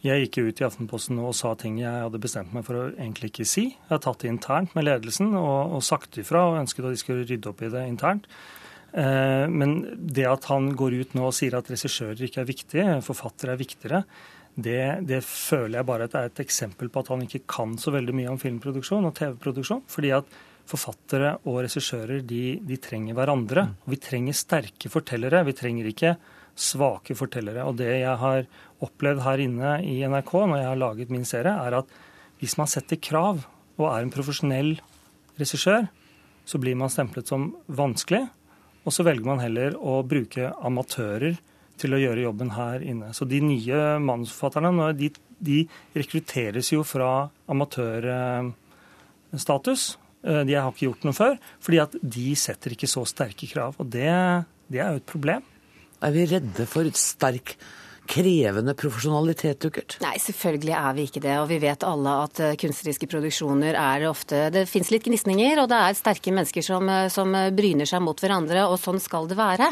Jeg 0.00 0.24
gikk 0.24 0.38
ut 0.46 0.62
i 0.62 0.64
Aftenposten 0.64 1.18
og 1.20 1.34
sa 1.36 1.52
ting 1.60 1.76
jeg 1.82 2.04
hadde 2.06 2.22
bestemt 2.22 2.54
meg 2.56 2.64
for 2.64 2.78
å 2.78 2.86
egentlig 2.94 3.34
ikke 3.34 3.48
si. 3.48 3.66
Jeg 3.74 3.92
har 3.92 4.00
tatt 4.00 4.22
det 4.24 4.30
internt 4.32 4.72
med 4.76 4.86
ledelsen 4.86 5.34
og, 5.36 5.76
og 5.76 5.84
sagt 5.84 6.16
ifra 6.22 6.46
og 6.48 6.60
ønsket 6.62 6.86
at 6.88 6.96
de 6.96 7.02
skulle 7.02 7.26
rydde 7.28 7.52
opp 7.52 7.60
i 7.66 7.72
det 7.72 7.84
internt. 7.90 8.28
Eh, 8.96 9.44
men 9.52 9.76
det 10.00 10.24
at 10.26 10.48
han 10.50 10.72
går 10.78 10.96
ut 11.02 11.16
nå 11.18 11.28
og 11.28 11.36
sier 11.36 11.58
at 11.58 11.68
regissører 11.70 12.24
ikke 12.26 12.42
er 12.42 12.48
viktige, 12.48 12.86
forfattere 13.04 13.54
er 13.54 13.60
viktigere, 13.60 14.04
det, 14.60 14.80
det, 15.06 15.20
føler 15.24 15.78
jeg 15.78 15.88
bare 15.88 16.08
at 16.08 16.16
er 16.18 16.30
et 16.30 16.40
eksempel 16.42 16.90
på 16.90 17.04
at 17.04 17.12
han 17.12 17.22
ikke 17.24 17.44
kan 17.48 17.76
så 17.78 17.92
veldig 17.94 18.16
mye 18.16 18.32
om 18.32 18.40
filmproduksjon 18.40 19.06
og 19.06 19.14
TV-produksjon. 19.20 19.84
fordi 19.88 20.10
at 20.16 20.38
forfattere 20.70 21.32
og 21.50 21.62
regissører 21.64 22.20
de, 22.26 22.60
de 22.62 22.76
trenger 22.82 23.16
hverandre. 23.18 23.64
Og 23.84 23.94
vi 23.94 23.98
trenger 24.02 24.36
sterke 24.36 24.90
fortellere. 24.92 25.42
Vi 25.48 25.56
trenger 25.58 25.88
ikke 25.90 26.12
svake 26.58 27.16
fortellere. 27.18 27.64
Og 27.68 27.78
det 27.80 27.90
jeg 28.02 28.16
har 28.22 28.46
opplevd 28.84 29.24
her 29.24 29.44
inne 29.44 29.76
i 29.86 30.00
NRK 30.08 30.32
når 30.38 30.60
jeg 30.60 30.70
har 30.70 30.80
laget 30.80 31.12
min 31.12 31.28
serie, 31.28 31.52
er 31.52 31.80
at 31.82 31.96
hvis 32.40 32.56
man 32.60 32.70
setter 32.70 33.00
krav 33.00 33.44
og 33.80 33.86
er 33.90 34.04
en 34.04 34.12
profesjonell 34.12 34.74
regissør, 35.40 35.88
så 36.44 36.58
blir 36.60 36.76
man 36.78 36.92
stemplet 36.92 37.28
som 37.28 37.50
vanskelig. 37.68 38.28
Og 38.84 38.92
så 38.94 39.02
velger 39.06 39.26
man 39.28 39.42
heller 39.42 39.76
å 39.76 40.02
bruke 40.08 40.52
amatører 40.64 41.34
til 41.80 41.94
å 41.94 42.00
gjøre 42.00 42.24
jobben 42.26 42.50
her 42.56 42.82
inne. 42.84 43.14
Så 43.16 43.24
de 43.28 43.40
nye 43.44 43.98
manusforfatterne 44.02 44.92
de, 44.96 45.10
de 45.40 45.68
rekrutteres 45.96 46.72
jo 46.72 46.82
fra 46.84 47.28
amatørstatus. 47.52 49.98
Eh, 50.24 50.42
de 50.48 50.54
har 50.56 50.70
ikke 50.72 50.88
gjort 50.88 51.04
noe 51.08 51.16
før, 51.16 51.34
fordi 51.64 51.78
at 51.84 51.92
de 52.00 52.28
setter 52.36 52.70
ikke 52.76 52.90
så 52.90 53.02
sterke 53.08 53.46
krav. 53.52 53.72
Og 53.80 53.86
det, 53.92 54.12
det 54.72 54.80
er 54.82 54.88
jo 54.92 54.98
et 55.00 55.12
problem. 55.12 55.42
Er 56.00 56.14
vi 56.14 56.24
redde 56.24 56.64
for 56.64 56.88
sterk 56.96 57.56
krevende 58.10 58.74
profesjonalitet, 58.74 59.60
Dukkert? 59.62 59.96
Nei, 60.02 60.16
selvfølgelig 60.22 60.74
er 60.76 60.96
vi 60.96 61.06
ikke 61.06 61.22
det. 61.22 61.36
Og 61.42 61.48
vi 61.50 61.60
vet 61.62 61.86
alle 61.86 62.14
at 62.24 62.40
eh, 62.42 62.56
kunstneriske 62.58 63.06
produksjoner 63.10 63.78
er 63.78 64.06
ofte 64.08 64.48
Det 64.54 64.64
fins 64.70 64.90
litt 64.90 65.06
gnisninger, 65.06 65.60
og 65.62 65.70
det 65.70 65.78
er 65.78 65.98
sterke 65.98 66.34
mennesker 66.34 66.64
som, 66.66 66.88
eh, 66.90 67.06
som, 67.12 67.30
bryner 67.30 67.86
seg 67.86 68.02
mot 68.02 68.18
hverandre, 68.18 68.64
og 68.66 68.78
sånn 68.80 68.98
skal 69.02 69.28
det 69.30 69.36
være. 69.38 69.66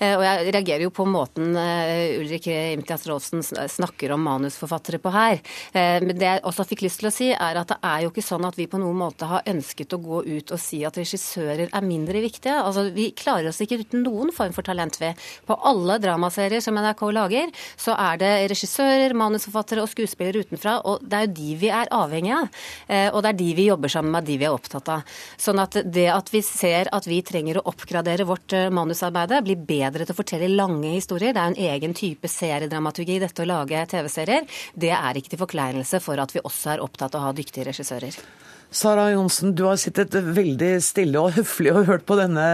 Og 0.00 0.22
jeg 0.22 0.52
reagerer 0.54 0.84
jo 0.84 0.92
på 0.94 1.04
måten 1.08 1.54
Ulrik 1.56 2.46
Imtias 2.50 3.04
Rolfsen 3.08 3.42
snakker 3.42 4.12
om 4.14 4.22
manusforfattere 4.24 5.00
på 5.02 5.12
her. 5.14 5.40
Men 5.74 6.12
det 6.18 6.26
jeg 6.26 6.42
også 6.46 6.66
fikk 6.68 6.84
lyst 6.86 7.00
til 7.02 7.10
å 7.10 7.12
si, 7.14 7.28
er 7.32 7.58
at 7.60 7.72
det 7.72 7.78
er 7.86 8.04
jo 8.04 8.12
ikke 8.12 8.24
sånn 8.24 8.46
at 8.46 8.58
vi 8.58 8.68
på 8.70 8.80
noen 8.80 8.98
måte 9.00 9.28
har 9.30 9.46
ønsket 9.50 9.96
å 9.96 10.00
gå 10.02 10.22
ut 10.26 10.54
og 10.54 10.62
si 10.62 10.82
at 10.86 10.98
regissører 11.00 11.66
er 11.68 11.86
mindre 11.86 12.22
viktige. 12.22 12.56
Altså, 12.60 12.88
Vi 12.94 13.10
klarer 13.16 13.50
oss 13.50 13.60
ikke 13.64 13.80
uten 13.82 14.04
noen 14.06 14.32
form 14.34 14.54
for 14.56 14.66
talent, 14.66 15.00
ved. 15.00 15.18
På 15.48 15.58
alle 15.66 15.98
dramaserier 16.02 16.62
som 16.64 16.78
NRK 16.78 17.04
lager, 17.16 17.54
så 17.80 17.94
er 17.96 18.20
det 18.20 18.30
regissører, 18.52 19.14
manusforfattere 19.16 19.84
og 19.84 19.90
skuespillere 19.90 20.44
utenfra. 20.44 20.76
Og 20.88 21.04
det 21.04 21.18
er 21.18 21.26
jo 21.26 21.34
de 21.38 21.54
vi 21.60 21.72
er 21.72 21.90
avhengig 21.96 22.34
av. 22.36 22.50
Eh, 22.86 23.08
og 23.08 23.22
det 23.24 23.32
er 23.32 23.40
de 23.40 23.48
vi 23.56 23.68
jobber 23.70 23.92
sammen 23.92 24.14
med, 24.14 24.28
de 24.28 24.38
vi 24.40 24.48
er 24.48 24.56
opptatt 24.56 24.92
av. 24.92 25.16
Sånn 25.40 25.62
at 25.62 25.80
det 25.84 26.08
at 26.12 26.32
vi 26.32 26.42
ser 26.46 26.90
at 26.94 27.08
vi 27.08 27.22
trenger 27.26 27.60
å 27.60 27.66
oppgradere 27.72 28.28
vårt 28.28 28.56
eh, 28.56 28.68
manusarbeid, 28.74 29.38
bli 29.46 29.56
bedre 29.56 30.04
til 30.04 30.14
å 30.14 30.20
fortelle 30.20 30.50
lange 30.52 30.94
historier, 30.96 31.34
det 31.34 31.40
er 31.40 31.50
jo 31.50 31.56
en 31.56 31.74
egen 31.74 31.96
type 31.96 32.28
seriedramaturgi 32.30 33.20
dette 33.22 33.44
å 33.44 33.48
lage 33.48 33.86
TV-serier, 33.90 34.46
det 34.74 34.92
er 34.96 35.18
ikke 35.18 35.34
til 35.34 35.42
forkleinelse 35.44 36.02
for 36.04 36.20
at 36.20 36.34
vi 36.34 36.44
også 36.44 36.74
er 36.74 36.84
opptatt 36.84 37.16
av 37.16 37.24
å 37.24 37.30
ha 37.30 37.36
dyktige 37.36 37.70
regissører. 37.70 38.16
Sara 38.70 39.08
Johnsen, 39.10 39.50
du 39.58 39.64
har 39.66 39.78
sittet 39.82 40.14
veldig 40.14 40.76
stille 40.84 41.18
og 41.18 41.32
høflig 41.34 41.72
og 41.74 41.88
hørt 41.88 42.04
på 42.06 42.14
denne 42.20 42.44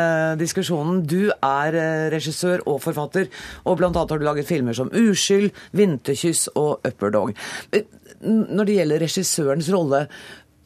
diskusjonen. 0.41 1.03
Du 1.05 1.29
er 1.29 1.77
eh, 1.77 2.07
regissør 2.15 2.63
og 2.65 2.81
forfatter, 2.87 3.29
og 3.69 3.77
bl.a. 3.77 3.91
har 3.93 4.09
du 4.09 4.25
laget 4.25 4.49
filmer 4.49 4.73
som 4.73 4.89
'Uskyld', 4.89 5.53
'Vinterkyss' 5.77 6.49
og 6.55 6.81
'Upper 6.89 7.13
Dog'. 7.13 7.37
Eh, 7.73 7.85
når 8.25 8.65
det 8.65 8.79
gjelder 8.79 9.05
regissørens 9.05 9.69
rolle, 9.73 10.07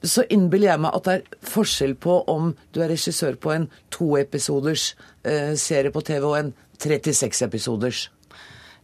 så 0.03 0.25
innbiller 0.31 0.71
jeg 0.71 0.81
meg 0.81 0.95
at 0.95 1.05
det 1.05 1.15
er 1.19 1.51
forskjell 1.51 1.97
på 1.99 2.23
om 2.31 2.55
du 2.71 2.81
er 2.81 2.95
regissør 2.95 3.35
på 3.35 3.51
en 3.51 3.67
toepisoders 3.91 4.95
eh, 5.25 5.57
serie 5.59 5.91
på 5.91 6.01
TV 6.01 6.25
og 6.31 6.39
en 6.39 6.55
36 6.79 7.43
episoders. 7.45 8.07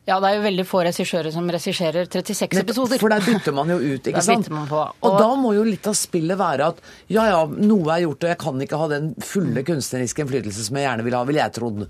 Ja, 0.07 0.21
det 0.23 0.29
er 0.29 0.37
jo 0.37 0.43
veldig 0.45 0.65
få 0.69 0.85
regissører 0.87 1.33
som 1.35 1.49
regisserer 1.51 2.07
36 2.07 2.61
episoder. 2.63 3.01
For 3.03 3.11
der 3.11 3.25
bytter 3.27 3.55
man 3.57 3.73
jo 3.75 3.81
ut, 3.83 4.07
ikke 4.13 4.23
sant? 4.23 4.49
Og... 4.55 4.75
og 5.03 5.19
da 5.19 5.29
må 5.41 5.51
jo 5.57 5.65
litt 5.67 5.87
av 5.91 5.97
spillet 5.99 6.39
være 6.39 6.71
at 6.71 6.83
ja 7.11 7.27
ja, 7.33 7.41
noe 7.47 7.91
er 7.95 8.05
gjort, 8.05 8.23
og 8.23 8.31
jeg 8.31 8.41
kan 8.45 8.67
ikke 8.67 8.81
ha 8.81 8.91
den 8.95 9.13
fulle 9.19 9.67
kunstneriske 9.67 10.23
innflytelse 10.23 10.69
som 10.69 10.79
jeg 10.79 10.87
gjerne 10.87 11.07
vil 11.07 11.19
ha, 11.19 11.25
ville 11.27 11.43
jeg 11.43 11.57
trodd. 11.59 11.87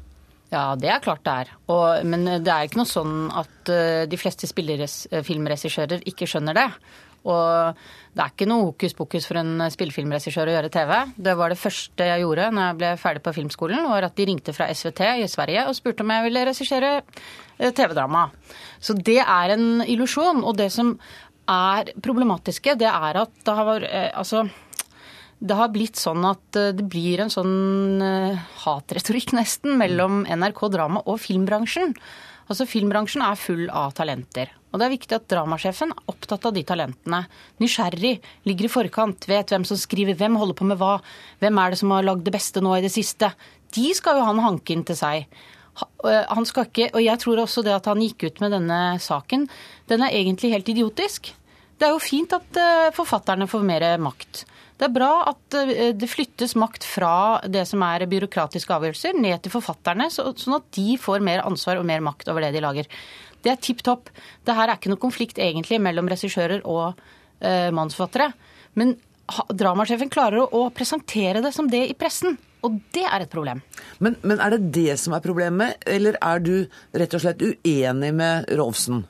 Ja, 0.48 0.70
det 0.78 0.88
er 0.88 1.02
klart 1.04 1.24
det 1.26 1.34
er. 1.42 1.52
Og, 1.74 2.06
men 2.08 2.24
det 2.40 2.52
er 2.52 2.68
ikke 2.68 2.80
noe 2.80 2.88
sånn 2.88 3.26
at 3.34 3.72
uh, 3.72 4.04
de 4.08 4.20
fleste 4.20 4.48
filmregissører 4.48 6.06
ikke 6.08 6.28
skjønner 6.30 6.56
det. 6.56 6.70
Og 7.26 7.86
det 8.16 8.22
er 8.22 8.32
ikke 8.32 8.46
noe 8.48 8.68
hokus 8.68 8.94
pokus 8.96 9.26
for 9.28 9.40
en 9.40 9.66
spillefilmregissør 9.72 10.48
å 10.48 10.54
gjøre 10.54 10.70
TV. 10.72 10.92
Det 11.26 11.34
var 11.36 11.52
det 11.52 11.58
første 11.60 12.06
jeg 12.06 12.22
gjorde 12.22 12.52
når 12.54 12.68
jeg 12.68 12.78
ble 12.80 12.92
ferdig 13.02 13.22
på 13.26 13.34
filmskolen, 13.40 13.88
var 13.90 14.06
at 14.06 14.14
de 14.16 14.28
ringte 14.30 14.54
fra 14.56 14.70
SVT 14.70 15.02
i 15.24 15.26
Sverige 15.30 15.66
og 15.66 15.76
spurte 15.76 16.06
om 16.06 16.14
jeg 16.14 16.26
ville 16.28 16.46
regissere 16.48 16.92
eh, 17.02 17.26
TV-drama. 17.58 18.28
Så 18.80 18.96
det 18.96 19.20
er 19.22 19.54
en 19.54 19.82
illusjon. 19.86 20.44
Og 20.44 20.56
det 20.58 20.70
som 20.74 20.94
er 21.50 21.92
problematiske, 22.02 22.76
det 22.78 22.90
er 22.90 23.22
at 23.22 23.34
det 23.46 23.56
har 23.58 23.68
vært 23.68 23.90
eh, 23.90 24.12
Altså 24.16 24.48
det 25.36 25.52
har 25.52 25.68
blitt 25.68 26.00
sånn 26.00 26.24
at 26.24 26.56
eh, 26.56 26.72
det 26.76 26.86
blir 26.88 27.20
en 27.20 27.32
sånn 27.32 28.02
hatretorikk 28.64 29.34
nesten 29.36 29.76
mellom 29.80 30.24
NRK 30.24 30.62
Drama 30.72 31.04
og 31.04 31.20
filmbransjen. 31.22 31.92
Altså 32.46 32.66
Filmbransjen 32.68 33.24
er 33.26 33.38
full 33.38 33.66
av 33.74 33.94
talenter. 33.98 34.52
Og 34.70 34.78
det 34.78 34.86
er 34.86 34.92
viktig 34.92 35.16
at 35.16 35.26
dramasjefen 35.30 35.92
er 35.94 36.10
opptatt 36.12 36.46
av 36.46 36.54
de 36.54 36.62
talentene. 36.66 37.22
Nysgjerrig, 37.62 38.18
ligger 38.46 38.68
i 38.68 38.70
forkant, 38.70 39.26
vet 39.30 39.50
hvem 39.50 39.64
som 39.66 39.78
skriver 39.80 40.18
hvem, 40.18 40.36
holder 40.38 40.58
på 40.58 40.66
med 40.68 40.78
hva. 40.80 40.98
Hvem 41.42 41.60
er 41.62 41.72
det 41.72 41.80
som 41.80 41.94
har 41.94 42.06
lagd 42.06 42.26
det 42.26 42.34
beste 42.36 42.62
nå 42.62 42.76
i 42.76 42.84
det 42.84 42.92
siste? 42.94 43.32
De 43.74 43.86
skal 43.96 44.20
jo 44.20 44.26
han 44.28 44.42
hanke 44.44 44.76
inn 44.76 44.84
til 44.86 44.98
seg. 44.98 45.26
Han 45.76 46.46
skal 46.48 46.68
ikke, 46.68 46.90
og 46.94 47.02
jeg 47.04 47.20
tror 47.20 47.42
også 47.42 47.64
det 47.66 47.74
at 47.74 47.88
han 47.90 48.00
gikk 48.00 48.28
ut 48.28 48.38
med 48.40 48.54
denne 48.54 48.80
saken, 49.02 49.48
den 49.90 50.04
er 50.06 50.14
egentlig 50.14 50.52
helt 50.54 50.68
idiotisk. 50.72 51.32
Det 51.76 51.88
er 51.88 51.92
jo 51.92 52.00
fint 52.00 52.32
at 52.32 52.60
forfatterne 52.96 53.48
får 53.50 53.66
mer 53.66 53.84
makt. 54.00 54.46
Det 54.78 54.86
er 54.86 54.94
bra 54.94 55.10
at 55.28 55.56
det 55.96 56.08
flyttes 56.08 56.54
makt 56.56 56.86
fra 56.88 57.42
det 57.44 57.66
som 57.68 57.84
er 57.84 58.06
byråkratiske 58.08 58.72
avgjørelser, 58.72 59.18
ned 59.20 59.42
til 59.44 59.52
forfatterne, 59.52 60.08
sånn 60.12 60.56
at 60.56 60.70
de 60.76 60.96
får 61.00 61.24
mer 61.24 61.44
ansvar 61.44 61.80
og 61.80 61.88
mer 61.88 62.00
makt 62.04 62.32
over 62.32 62.46
det 62.46 62.54
de 62.56 62.64
lager. 62.64 62.88
Det 63.46 63.52
er 63.52 63.62
tipp 63.62 63.84
topp. 63.86 64.10
Det 64.42 64.56
her 64.56 64.68
er 64.68 64.78
ikke 64.78 64.90
noe 64.90 65.02
konflikt 65.02 65.38
egentlig 65.38 65.78
mellom 65.82 66.08
regissører 66.10 66.64
og 66.66 66.98
eh, 67.38 67.70
manusforfattere. 67.70 68.32
Men 68.74 68.96
dramasjefen 69.54 70.10
klarer 70.12 70.42
å, 70.42 70.48
å, 70.50 70.70
presentere 70.74 71.42
det 71.44 71.52
som 71.54 71.70
det 71.70 71.84
i 71.90 71.96
pressen. 71.98 72.34
Og 72.66 72.78
det 72.94 73.04
er 73.06 73.24
et 73.24 73.32
problem. 73.32 73.62
Men, 74.02 74.16
men, 74.26 74.40
er 74.42 74.56
det 74.56 74.72
det 74.74 74.96
som 75.00 75.14
er 75.16 75.24
problemet, 75.24 75.78
eller 75.86 76.18
er 76.20 76.42
du 76.42 76.54
rett 76.96 77.14
og 77.14 77.22
slett 77.22 77.44
uenig 77.44 78.10
med 78.16 78.50
Rolfsen? 78.58 79.04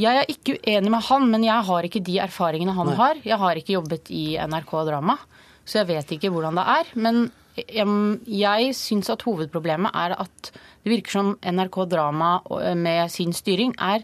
Jeg 0.00 0.24
er 0.24 0.30
ikke 0.30 0.56
uenig 0.58 0.90
med 0.90 1.06
han, 1.06 1.28
men 1.30 1.46
jeg 1.46 1.66
har 1.68 1.86
ikke 1.86 2.02
de 2.02 2.18
erfaringene 2.24 2.74
han 2.74 2.90
Nei. 2.90 2.98
har. 2.98 3.22
Jeg 3.22 3.38
har 3.38 3.60
ikke 3.60 3.76
jobbet 3.76 4.10
i 4.10 4.24
NRK 4.42 4.74
Drama, 4.90 5.16
så 5.62 5.80
jeg 5.80 5.90
vet 5.92 6.14
ikke 6.16 6.32
hvordan 6.34 6.58
det 6.58 6.66
er. 6.74 6.94
Men 6.98 7.20
jeg, 7.54 7.86
jeg 8.26 8.74
syns 8.74 9.12
at 9.14 9.22
hovedproblemet 9.22 9.94
er 9.94 10.16
at 10.18 10.50
det 10.84 10.92
virker 10.92 11.14
som 11.14 11.34
NRK 11.38 11.78
Drama 11.92 12.36
eh, 12.60 12.74
med 12.74 13.12
sin 13.14 13.32
styring 13.36 13.76
er 13.78 14.02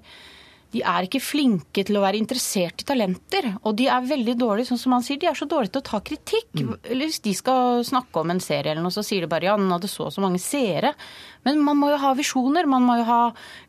de 0.71 0.83
er 0.87 1.07
ikke 1.07 1.23
flinke 1.23 1.83
til 1.87 1.99
å 1.99 2.03
være 2.05 2.19
interessert 2.21 2.85
i 2.85 2.87
talenter. 2.87 3.49
Og 3.67 3.75
de 3.79 3.89
er 3.91 4.07
veldig 4.07 4.37
dårlige, 4.39 4.69
sånn 4.71 4.81
som 4.81 4.95
han 4.95 5.05
sier, 5.07 5.19
de 5.19 5.27
er 5.31 5.39
så 5.39 5.49
dårlige 5.51 5.75
til 5.75 5.83
å 5.83 5.89
ta 5.89 6.01
kritikk. 6.07 6.51
Mm. 6.55 6.75
Eller 6.85 7.11
hvis 7.11 7.23
de 7.25 7.35
skal 7.35 7.83
snakke 7.87 8.23
om 8.23 8.31
en 8.31 8.43
serie 8.45 8.71
eller 8.71 8.85
noe, 8.85 8.95
så 8.95 9.05
sier 9.07 9.27
de 9.27 9.31
bare 9.31 9.49
ja, 9.49 9.57
den 9.59 9.73
hadde 9.75 9.91
så 9.91 10.07
og 10.07 10.15
så 10.15 10.23
mange 10.23 10.39
seere. 10.43 10.93
Men 11.47 11.59
man 11.67 11.81
må 11.81 11.91
jo 11.91 11.99
ha 12.03 12.13
visjoner, 12.19 12.71
man 12.71 12.87
må 12.87 13.01
jo 13.01 13.09
ha 13.09 13.23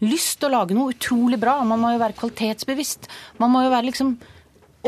lyst 0.05 0.37
til 0.41 0.51
å 0.51 0.55
lage 0.59 0.77
noe 0.77 0.93
utrolig 0.93 1.41
bra. 1.41 1.57
Man 1.65 1.81
må 1.81 1.95
jo 1.95 2.03
være 2.03 2.19
kvalitetsbevisst. 2.21 3.09
Man 3.41 3.53
må 3.55 3.65
jo 3.65 3.73
være 3.73 3.89
liksom 3.89 4.15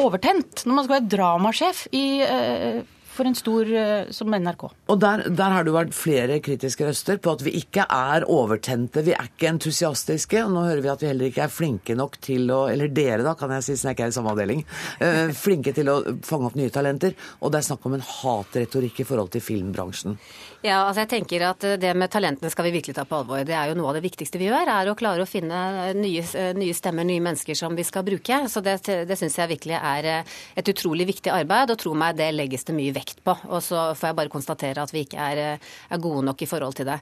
overtent 0.02 0.64
når 0.66 0.74
man 0.74 0.86
skal 0.86 0.96
være 0.98 1.12
dramasjef 1.14 1.84
i 1.94 2.06
uh, 2.26 2.80
for 3.14 3.30
en 3.30 3.38
stor 3.38 3.70
eh, 3.70 4.12
som 4.14 4.34
NRK. 4.34 4.66
Og 4.92 5.00
der, 5.02 5.26
der, 5.30 5.56
har 5.56 5.66
det 5.66 5.76
vært 5.76 5.96
flere 5.98 6.40
kritiske 6.44 6.88
røster 6.88 7.20
på 7.22 7.34
at 7.36 7.44
vi 7.46 7.56
ikke 7.60 7.86
er 7.86 8.26
overtente, 8.32 9.04
vi 9.06 9.16
er 9.16 9.30
ikke 9.30 9.52
entusiastiske. 9.54 10.42
Og 10.44 10.54
nå 10.56 10.66
hører 10.68 10.84
vi 10.84 10.92
at 10.94 11.04
vi 11.04 11.12
heller 11.12 11.30
ikke 11.30 11.46
er 11.46 11.54
flinke 11.54 11.98
nok 12.00 12.20
til 12.24 12.50
å 12.54 12.64
Eller 12.74 12.90
dere, 12.94 13.22
da, 13.26 13.36
kan 13.38 13.52
jeg 13.58 13.66
si, 13.66 13.76
siden 13.78 13.92
jeg 13.92 13.98
ikke 13.98 14.08
er 14.08 14.14
i 14.14 14.18
samme 14.18 14.34
avdeling. 14.34 14.64
Uh, 15.02 15.34
flinke 15.38 15.74
til 15.76 15.92
å 15.92 16.00
fange 16.26 16.50
opp 16.50 16.58
nye 16.58 16.74
talenter. 16.74 17.14
Og 17.42 17.54
det 17.54 17.60
er 17.60 17.68
snakk 17.70 17.86
om 17.88 17.98
en 17.98 18.08
hatretorikk 18.08 19.04
i 19.04 19.08
forhold 19.08 19.34
til 19.36 19.44
filmbransjen. 19.46 20.18
Ja, 20.64 20.78
altså 20.88 21.02
jeg 21.04 21.10
tenker 21.12 21.44
at 21.44 21.60
Det 21.60 21.90
med 21.92 22.08
talentene 22.08 22.48
skal 22.48 22.70
vi 22.70 22.78
virkelig 22.78 22.96
ta 22.96 23.04
på 23.04 23.18
alvor. 23.18 23.42
Det 23.44 23.52
er 23.52 23.68
jo 23.68 23.76
noe 23.76 23.90
av 23.92 23.98
det 23.98 24.04
viktigste 24.06 24.40
vi 24.40 24.48
gjør, 24.48 24.70
er 24.72 24.88
å 24.88 24.96
klare 24.96 25.26
å 25.26 25.28
finne 25.28 25.92
nye, 25.98 26.22
nye 26.56 26.76
stemmer, 26.78 27.04
nye 27.04 27.20
mennesker 27.20 27.58
som 27.60 27.76
vi 27.76 27.84
skal 27.84 28.06
bruke. 28.08 28.38
Så 28.48 28.62
det, 28.64 28.78
det 29.10 29.18
syns 29.20 29.36
jeg 29.42 29.52
virkelig 29.52 29.76
er 29.76 30.08
et 30.56 30.72
utrolig 30.72 31.10
viktig 31.10 31.34
arbeid, 31.36 31.74
og 31.74 31.82
tro 31.82 31.92
meg, 32.00 32.16
det 32.16 32.30
legges 32.32 32.64
det 32.70 32.76
mye 32.78 32.94
vekt 32.96 33.20
på. 33.28 33.36
Og 33.50 33.60
så 33.66 33.90
får 33.92 34.08
jeg 34.08 34.18
bare 34.22 34.32
konstatere 34.32 34.86
at 34.86 34.94
vi 34.96 35.04
ikke 35.04 35.26
er, 35.34 35.60
er 35.60 36.02
gode 36.06 36.24
nok 36.30 36.46
i 36.46 36.48
forhold 36.48 36.80
til 36.80 36.88
det. 36.88 36.96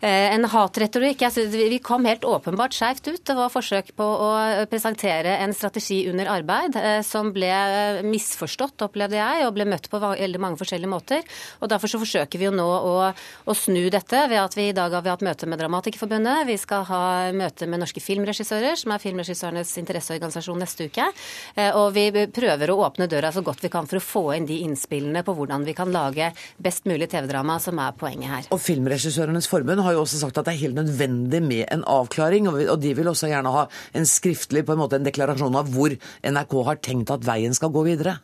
Eh, 0.00 0.34
en 0.34 0.48
hatretorikk 0.50 1.22
Vi 1.46 1.78
kom 1.86 2.10
helt 2.10 2.26
åpenbart 2.26 2.74
skjevt 2.74 3.12
ut. 3.12 3.22
Det 3.22 3.38
var 3.38 3.54
forsøk 3.54 3.94
på 3.94 4.02
å 4.02 4.32
presentere 4.66 5.38
en 5.44 5.54
strategi 5.54 6.00
under 6.10 6.32
arbeid 6.34 6.74
eh, 6.82 6.98
som 7.06 7.30
ble 7.30 7.54
misforstått, 8.02 8.82
opplevde 8.90 9.22
jeg, 9.22 9.46
og 9.46 9.54
ble 9.54 9.70
møtt 9.70 9.86
på 9.94 10.02
veldig 10.02 10.42
mange 10.42 10.58
forskjellige 10.58 10.90
måter. 10.90 11.22
Og 11.62 11.70
Derfor 11.70 11.94
så 11.94 12.02
forsøker 12.02 12.42
vi 12.42 12.50
jo 12.50 12.54
nå 12.56 12.66
å 12.66 12.95
å, 12.98 13.54
snu 13.56 13.88
dette 13.92 14.22
ved 14.30 14.40
at 14.40 14.56
vi 14.56 14.68
i 14.70 14.74
dag 14.76 14.92
har 14.94 15.04
vi 15.04 15.12
hatt 15.12 15.24
møte 15.26 15.48
med 15.48 15.60
Dramatikerforbundet. 15.60 16.46
Vi 16.48 16.56
skal 16.60 16.84
ha 16.88 17.02
møte 17.36 17.68
med 17.70 17.82
norske 17.82 18.02
filmregissører, 18.02 18.76
som 18.80 18.94
er 18.94 19.02
filmregissørenes 19.02 19.72
interesseorganisasjon 19.82 20.60
neste 20.62 20.88
uke. 20.90 21.08
Eh, 21.54 21.70
og 21.76 21.92
vi 21.96 22.08
prøver 22.34 22.72
å 22.72 22.78
åpne 22.86 23.08
døra 23.10 23.32
så 23.34 23.42
godt 23.46 23.64
vi 23.64 23.72
kan 23.72 23.88
for 23.88 24.00
å 24.00 24.04
få 24.04 24.24
inn 24.36 24.48
de 24.48 24.60
innspillene 24.66 25.24
på 25.26 25.34
hvordan 25.36 25.66
vi 25.66 25.76
kan 25.76 25.92
lage 25.94 26.30
best 26.62 26.88
mulig 26.90 27.10
TV-drama, 27.12 27.58
som 27.62 27.80
er 27.82 27.96
poenget 27.98 28.32
her. 28.32 28.50
Og 28.54 28.62
Filmregissørenes 28.62 29.50
forbund 29.50 29.84
har 29.86 29.96
jo 29.96 30.04
også 30.04 30.22
sagt 30.22 30.38
at 30.40 30.48
det 30.48 30.56
er 30.56 30.64
helt 30.66 30.80
nødvendig 30.80 31.42
med 31.44 31.66
en 31.70 31.84
avklaring, 31.96 32.50
og 32.50 32.78
de 32.82 32.94
vil 32.96 33.12
også 33.12 33.30
gjerne 33.32 33.52
ha 33.54 33.66
en 33.96 34.08
skriftlig 34.08 34.66
på 34.66 34.74
en 34.74 34.82
måte 34.84 35.00
en 35.00 35.06
deklarasjon 35.06 35.58
av 35.58 35.70
hvor 35.74 35.94
NRK 36.26 36.56
har 36.70 36.82
tenkt 36.82 37.12
at 37.14 37.26
veien 37.26 37.54
skal 37.56 37.74
gå 37.74 37.86
videre. 37.86 38.18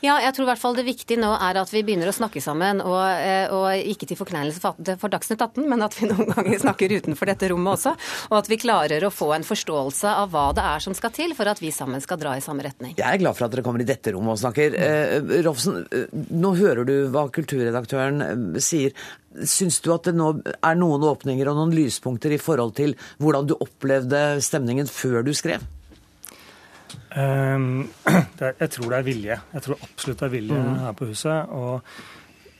Ja, 0.00 0.14
jeg 0.24 0.32
tror 0.32 0.46
i 0.46 0.48
hvert 0.48 0.62
fall 0.62 0.76
det 0.78 0.86
viktige 0.86 1.20
nå 1.20 1.28
er 1.36 1.58
at 1.60 1.70
vi 1.74 1.82
begynner 1.84 2.08
å 2.08 2.14
snakke 2.16 2.40
sammen, 2.40 2.80
og, 2.80 3.00
eh, 3.20 3.52
og 3.52 3.90
ikke 3.92 4.08
til 4.08 4.16
forkleinelse 4.16 4.96
for 5.00 5.12
Dagsnytt 5.12 5.42
18, 5.44 5.66
men 5.68 5.84
at 5.84 5.96
vi 5.98 6.08
noen 6.08 6.30
ganger 6.32 6.62
snakker 6.62 6.94
utenfor 6.96 7.28
dette 7.28 7.50
rommet 7.52 7.76
også. 7.76 7.92
Og 8.30 8.38
at 8.38 8.48
vi 8.48 8.60
klarer 8.60 9.04
å 9.04 9.12
få 9.12 9.34
en 9.36 9.44
forståelse 9.44 10.14
av 10.22 10.32
hva 10.32 10.46
det 10.56 10.64
er 10.64 10.84
som 10.86 10.96
skal 10.96 11.12
til 11.12 11.34
for 11.36 11.50
at 11.52 11.60
vi 11.60 11.72
sammen 11.74 12.00
skal 12.00 12.20
dra 12.20 12.32
i 12.36 12.44
samme 12.44 12.64
retning. 12.64 12.94
Jeg 12.96 13.06
er 13.06 13.20
glad 13.20 13.36
for 13.36 13.46
at 13.46 13.52
dere 13.52 13.64
kommer 13.66 13.84
i 13.84 13.88
dette 13.88 14.14
rommet 14.16 14.38
og 14.38 14.40
snakker. 14.40 14.76
Eh, 14.80 15.42
Rolfsen, 15.44 15.82
eh, 15.92 16.06
nå 16.32 16.54
hører 16.56 16.88
du 16.88 16.94
hva 17.12 17.26
kulturredaktøren 17.28 18.24
eh, 18.24 18.60
sier. 18.64 18.96
Syns 19.44 19.82
du 19.84 19.92
at 19.92 20.08
det 20.08 20.16
nå 20.16 20.30
er 20.40 20.80
noen 20.80 21.04
åpninger 21.06 21.52
og 21.52 21.60
noen 21.60 21.76
lyspunkter 21.76 22.32
i 22.32 22.40
forhold 22.40 22.72
til 22.80 22.96
hvordan 23.20 23.52
du 23.52 23.54
opplevde 23.60 24.40
stemningen 24.42 24.88
før 24.90 25.20
du 25.28 25.34
skrev? 25.36 25.68
Er, 28.40 28.54
jeg 28.56 28.70
tror 28.72 28.88
det 28.88 28.98
er 28.98 29.04
vilje. 29.04 29.36
Jeg 29.52 29.62
tror 29.64 29.82
absolutt 29.84 30.22
det 30.22 30.26
er 30.26 30.32
vilje 30.32 30.56
mm. 30.56 30.78
her 30.80 30.94
på 30.96 31.08
huset. 31.10 31.50
Og 31.52 31.84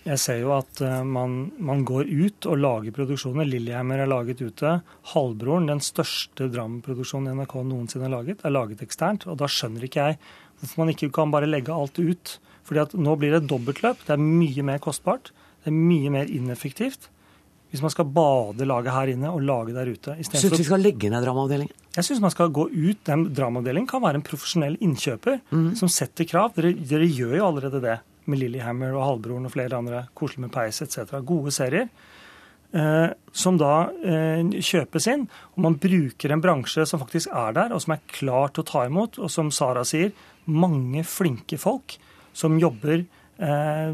jeg 0.05 0.21
ser 0.21 0.41
jo 0.43 0.53
at 0.57 0.83
uh, 0.85 1.01
man, 1.07 1.39
man, 1.57 1.85
går 1.89 2.09
ut 2.09 2.49
og 2.51 2.61
lager 2.61 2.95
produksjoner. 2.97 3.49
Lillehammer 3.49 4.03
er 4.05 4.11
laget 4.11 4.43
ute. 4.45 4.75
Halvbroren, 5.15 5.71
den 5.71 5.81
største 5.85 6.51
dramaproduksjonen 6.53 7.41
NRK 7.41 7.57
noensinne 7.65 8.09
har 8.09 8.15
laget, 8.19 8.45
er 8.45 8.55
laget 8.55 8.85
eksternt. 8.85 9.29
Og 9.31 9.41
da 9.41 9.49
skjønner 9.51 9.89
ikke 9.89 10.11
jeg 10.11 10.21
hvorfor 10.61 10.83
man 10.83 10.93
ikke 10.93 11.13
kan 11.17 11.33
bare 11.33 11.49
legge 11.49 11.73
alt 11.73 12.01
ut. 12.01 12.37
Fordi 12.69 12.85
at 12.85 12.99
nå 12.99 13.17
blir 13.17 13.39
det 13.39 13.47
dobbeltløp. 13.49 14.05
Det 14.05 14.17
er 14.17 14.21
mye 14.21 14.67
mer 14.67 14.83
kostbart. 14.85 15.33
Det 15.65 15.73
er 15.73 15.81
mye 15.81 16.13
mer 16.13 16.29
ineffektivt 16.29 17.09
hvis 17.71 17.83
man 17.85 17.93
skal 17.93 18.09
bade 18.11 18.67
laget 18.67 18.93
her 18.95 19.13
inne 19.13 19.31
og 19.31 19.45
lage 19.47 19.75
der 19.75 19.91
ute. 19.91 20.17
Syns 20.27 20.59
vi 20.59 20.67
skal 20.67 20.83
legge 20.83 21.11
ned 21.13 21.23
dramaavdelingen? 21.23 21.75
Jeg 21.95 22.07
syns 22.07 22.23
man 22.23 22.33
skal 22.35 22.51
gå 22.55 22.67
ut. 22.67 23.03
Den 23.07 23.29
dramaavdelingen 23.35 23.89
kan 23.91 24.03
være 24.03 24.19
en 24.19 24.27
profesjonell 24.27 24.79
innkjøper 24.83 25.39
mm. 25.51 25.69
som 25.79 25.91
setter 25.91 26.27
krav. 26.27 26.53
Dere, 26.57 26.73
dere, 26.75 27.07
gjør 27.07 27.37
jo 27.39 27.47
allerede 27.47 27.83
det 27.85 27.99
med 28.31 28.43
Lillehammer 28.43 28.95
og 28.97 29.07
Halvbroren 29.07 29.47
og 29.47 29.55
flere 29.55 29.79
andre. 29.79 30.05
Koselig 30.19 30.47
med 30.47 30.55
peis 30.55 30.83
etc. 30.83 31.15
Gode 31.27 31.55
serier. 31.55 31.87
Eh, 32.71 33.09
som 33.35 33.57
da 33.59 33.91
eh, 34.07 34.43
kjøpes 34.63 35.09
inn. 35.11 35.25
Og 35.55 35.65
man 35.67 35.79
bruker 35.83 36.35
en 36.35 36.43
bransje 36.43 36.87
som 36.87 37.03
faktisk 37.03 37.31
er 37.35 37.55
der, 37.57 37.75
og 37.75 37.83
som 37.83 37.97
er 37.97 38.05
klar 38.11 38.51
til 38.51 38.65
å 38.65 38.71
ta 38.71 38.85
imot. 38.91 39.19
Og 39.23 39.31
som 39.31 39.51
Sara 39.55 39.87
sier, 39.87 40.11
mange 40.51 41.03
flinke 41.07 41.59
folk 41.61 41.99
som 42.37 42.59
jobber 42.59 43.05
eh, 43.41 43.93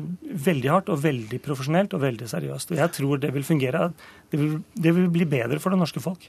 veldig 0.48 0.72
hardt 0.72 0.92
og 0.92 1.02
veldig 1.02 1.40
profesjonelt 1.44 1.94
og 1.96 2.02
veldig 2.04 2.28
seriøst. 2.30 2.72
Og 2.72 2.80
jeg 2.82 2.94
tror 2.98 3.22
det 3.22 3.32
vil 3.34 3.46
fungere. 3.46 3.90
Det 4.30 4.40
vil, 4.40 4.56
det 4.74 4.94
vil 4.96 5.12
bli 5.12 5.28
bedre 5.28 5.60
for 5.62 5.74
det 5.74 5.80
norske 5.80 6.02
folk. 6.02 6.28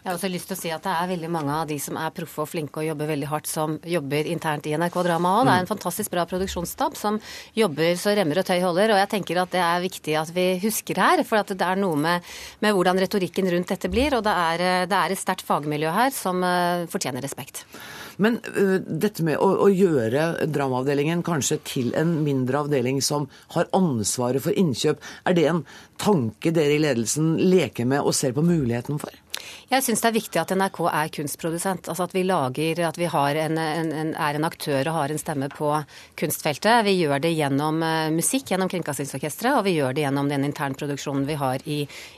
Jeg 0.00 0.08
har 0.08 0.16
også 0.16 0.30
lyst 0.32 0.48
til 0.48 0.56
å 0.56 0.60
si 0.60 0.70
at 0.72 0.84
Det 0.86 0.92
er 0.96 1.08
veldig 1.10 1.28
mange 1.28 1.52
av 1.52 1.66
de 1.68 1.76
som 1.82 1.98
er 2.00 2.12
proffe 2.16 2.40
og 2.40 2.48
flinke 2.48 2.80
og 2.80 2.86
jobber 2.86 3.10
veldig 3.10 3.28
hardt, 3.28 3.48
som 3.50 3.76
jobber 3.84 4.30
internt 4.32 4.64
i 4.64 4.72
NRK 4.72 4.96
Drama 5.04 5.34
òg. 5.36 5.42
Det 5.44 5.52
er 5.52 5.64
en 5.66 5.68
fantastisk 5.68 6.14
bra 6.14 6.24
produksjonsstab 6.30 6.96
som 6.96 7.18
jobber 7.56 7.98
så 8.00 8.14
remmer 8.16 8.40
og 8.40 8.48
tøy 8.48 8.62
holder. 8.64 8.94
og 8.94 9.02
jeg 9.02 9.10
tenker 9.12 9.42
at 9.42 9.52
Det 9.52 9.60
er 9.60 9.84
viktig 9.84 10.16
at 10.16 10.32
vi 10.32 10.46
husker 10.64 11.02
her, 11.04 11.24
for 11.28 11.42
at 11.42 11.52
det 11.52 11.66
er 11.66 11.76
noe 11.76 12.00
med, 12.00 12.24
med 12.64 12.72
hvordan 12.72 13.00
retorikken 13.04 13.52
rundt 13.52 13.68
dette 13.68 13.92
blir. 13.92 14.16
og 14.16 14.24
Det 14.24 14.32
er, 14.32 14.86
det 14.88 14.96
er 15.02 15.12
et 15.12 15.20
sterkt 15.20 15.44
fagmiljø 15.44 15.92
her 15.92 16.10
som 16.16 16.40
uh, 16.40 16.88
fortjener 16.88 17.20
respekt. 17.20 17.66
Men 18.16 18.40
uh, 18.56 18.80
dette 18.80 19.20
med 19.26 19.36
å, 19.36 19.52
å, 19.66 19.68
gjøre 19.68 20.46
dramaavdelingen 20.48 21.20
kanskje 21.26 21.60
til 21.68 21.92
en 21.92 22.22
mindre 22.24 22.64
avdeling 22.64 23.02
som 23.04 23.28
har 23.52 23.68
ansvaret 23.76 24.40
for 24.40 24.56
innkjøp, 24.56 25.04
er 25.28 25.36
det 25.36 25.48
en 25.52 25.66
tanke 26.00 26.56
dere 26.56 26.78
i 26.78 26.84
ledelsen 26.88 27.34
leker 27.52 27.84
med 27.84 28.00
og 28.00 28.16
ser 28.16 28.32
på 28.32 28.44
muligheten 28.48 28.96
for? 29.02 29.12
Jeg 29.70 29.84
syns 29.86 30.00
det 30.02 30.08
er 30.08 30.14
viktig 30.16 30.38
at 30.40 30.50
NRK 30.58 30.78
er 30.90 31.10
kunstprodusent. 31.14 31.88
Altså 31.92 32.08
at 32.08 32.14
vi 32.16 32.24
lager, 32.26 32.80
at 32.88 32.96
vi 32.98 33.06
en, 33.06 33.58
en, 33.62 33.90
en, 33.94 34.08
er 34.18 34.34
en 34.34 34.46
aktør 34.48 34.88
og 34.90 34.96
har 34.96 35.12
en 35.12 35.20
stemme 35.20 35.46
på 35.46 35.68
kunstfeltet. 36.18 36.82
Vi 36.88 36.96
gjør 36.98 37.22
det 37.22 37.30
gjennom 37.36 37.78
uh, 37.78 38.10
musikk, 38.10 38.50
gjennom 38.50 38.66
Kringkastingsorkesteret, 38.72 39.60
og 39.60 39.68
vi 39.68 39.76
gjør 39.76 39.94
det 39.94 40.02
gjennom 40.02 40.26
den 40.26 40.48
internproduksjonen 40.48 41.22
vi 41.28 41.36
har 41.38 41.62
i, 41.70 41.76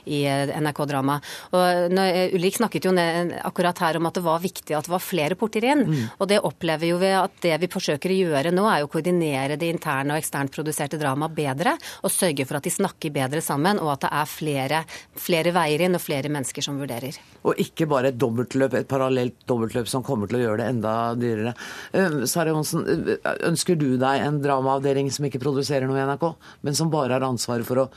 i 0.09 0.23
uh, 0.25 0.49
NRK 0.65 0.81
Drama. 0.89 1.19
Og 1.53 1.93
når, 1.93 2.17
uh, 2.23 2.33
Ulrik 2.39 2.57
snakket 2.57 2.87
jo 2.89 2.95
ned, 2.97 3.35
akkurat 3.45 3.83
her 3.85 4.01
om 4.01 4.09
at 4.09 4.17
det 4.17 4.25
var 4.25 4.41
viktig 4.41 4.73
at 4.73 4.89
det 4.89 4.95
var 4.95 5.05
flere 5.05 5.37
porter 5.37 5.69
inn. 5.69 5.85
Mm. 5.85 6.01
Og 6.17 6.33
det 6.33 6.41
opplever 6.41 6.89
jo 6.89 6.97
vi 7.05 7.13
at 7.19 7.37
det 7.45 7.61
vi 7.61 7.69
forsøker 7.75 8.15
å 8.15 8.19
gjøre 8.31 8.55
nå, 8.57 8.65
er 8.65 8.87
å 8.87 8.89
koordinere 8.89 9.59
det 9.61 9.69
interne 9.75 10.17
og 10.17 10.23
eksternt 10.23 10.55
produserte 10.57 10.97
dramaet 10.97 11.37
bedre, 11.37 11.77
og 12.01 12.17
sørge 12.17 12.49
for 12.49 12.57
at 12.57 12.65
de 12.65 12.73
snakker 12.73 13.13
bedre 13.13 13.45
sammen, 13.45 13.77
og 13.77 13.93
at 13.93 14.07
det 14.07 14.13
er 14.23 14.35
flere, 14.39 14.83
flere 15.29 15.53
veier 15.53 15.85
inn 15.85 16.01
og 16.01 16.05
flere 16.09 16.33
mennesker 16.33 16.65
som 16.65 16.81
vurderer. 16.81 17.21
Og 17.43 17.59
ikke 17.59 17.87
bare 17.91 18.13
et 18.13 18.19
dobbeltløp, 18.19 18.77
et 18.79 18.87
parallelt 18.89 19.35
dobbeltløp 19.49 19.89
som 19.91 20.05
kommer 20.05 20.29
til 20.31 20.39
å 20.39 20.43
gjøre 20.45 20.61
det 20.61 20.69
enda 20.71 20.93
dyrere. 21.19 21.53
Sverre 21.91 22.31
Sara 22.31 22.53
Johnsen, 22.53 22.85
uh, 22.87 23.29
ønsker 23.49 23.79
du 23.79 23.93
deg 24.01 24.23
en 24.23 24.39
dramaavdeling 24.43 25.11
som 25.11 25.27
ikke 25.27 25.41
produserer 25.43 25.89
noe 25.89 25.99
i 25.99 26.07
NRK, 26.07 26.29
men 26.63 26.79
som 26.79 26.91
bare 26.93 27.17
har 27.17 27.27
ansvaret 27.27 27.67
for 27.67 27.83
å 27.83 27.89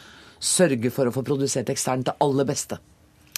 sørge 0.43 0.91
for 0.93 1.09
å 1.09 1.15
få 1.15 1.25
produsert 1.27 1.71
eksternt 1.73 2.11
det 2.11 2.17
aller 2.23 2.49
beste? 2.49 2.81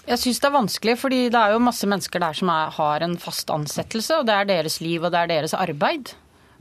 Jeg 0.09 0.23
syns 0.23 0.41
det 0.41 0.49
er 0.49 0.57
vanskelig, 0.57 0.97
fordi 0.97 1.21
det 1.29 1.41
er 1.41 1.53
jo 1.53 1.61
masse 1.61 1.89
mennesker 1.89 2.23
der 2.23 2.37
som 2.37 2.49
er, 2.49 2.73
har 2.73 3.05
en 3.05 3.19
fast 3.21 3.51
ansettelse, 3.53 4.23
og 4.23 4.29
det 4.29 4.37
er 4.39 4.49
deres 4.49 4.79
liv 4.81 5.05
og 5.05 5.13
det 5.13 5.21
er 5.21 5.33
deres 5.35 5.53
arbeid. 5.57 6.15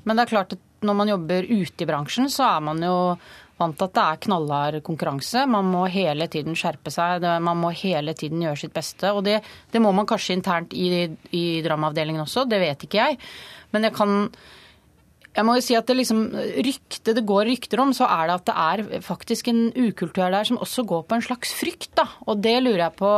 Men 0.04 0.18
det 0.18 0.26
er 0.26 0.34
klart 0.34 0.56
at 0.58 0.64
når 0.84 0.98
man 1.00 1.12
jobber 1.14 1.48
ute 1.48 1.84
i 1.84 1.88
bransjen, 1.88 2.28
så 2.32 2.44
er 2.52 2.66
man 2.68 2.84
jo 2.84 2.98
vant 3.58 3.82
at 3.82 3.96
det 3.96 4.04
er 4.04 4.20
knallhard 4.28 4.80
konkurranse. 4.86 5.46
Man 5.50 5.70
må 5.72 5.86
hele 5.92 6.28
tiden 6.32 6.58
skjerpe 6.58 6.94
seg, 6.94 7.26
man 7.44 7.58
må 7.62 7.72
hele 7.76 8.14
tiden 8.18 8.44
gjøre 8.46 8.62
sitt 8.64 8.76
beste. 8.76 9.12
Og 9.14 9.24
det, 9.26 9.40
det 9.74 9.82
må 9.84 9.94
man 9.96 10.08
kanskje 10.10 10.38
internt 10.38 10.76
i, 10.78 11.08
i 11.34 11.46
dramaavdelingen 11.66 12.26
også, 12.26 12.46
det 12.50 12.62
vet 12.64 12.88
ikke 12.88 13.02
jeg. 13.02 13.20
Men 13.74 13.90
jeg 13.90 13.98
kan 13.98 14.16
jeg 15.38 15.46
må 15.46 15.54
jo 15.54 15.62
si 15.62 15.76
at 15.78 15.86
det 15.86 16.00
liksom 16.00 16.22
rykte 16.66 17.14
det 17.14 17.22
går 17.30 17.46
rykter 17.52 17.82
om, 17.84 17.92
så 17.94 18.08
er 18.10 18.26
det 18.26 18.38
at 18.40 18.48
det 18.48 18.56
er 18.98 19.04
faktisk 19.06 19.52
en 19.52 19.68
ukultur 19.76 20.32
der 20.34 20.48
som 20.50 20.58
også 20.58 20.86
går 20.90 21.04
på 21.06 21.18
en 21.18 21.26
slags 21.28 21.54
frykt. 21.54 21.92
da. 22.00 22.08
Og 22.26 22.42
det 22.42 22.56
lurer 22.64 22.88
jeg 22.88 22.98
på 22.98 23.12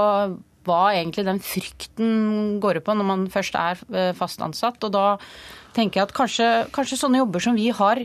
hva 0.68 0.82
egentlig 0.92 1.24
den 1.26 1.40
frykten 1.40 2.60
går 2.60 2.82
på 2.84 2.96
når 2.98 3.08
man 3.08 3.24
først 3.32 3.56
er 3.56 3.80
eh, 3.96 4.12
fast 4.18 4.44
ansatt. 4.44 4.84
Og 4.84 4.92
da 4.92 5.06
tenker 5.78 6.02
jeg 6.02 6.10
at 6.10 6.18
kanskje, 6.18 6.50
kanskje 6.76 7.00
sånne 7.00 7.22
jobber 7.24 7.46
som 7.46 7.56
vi 7.56 7.70
har, 7.72 8.04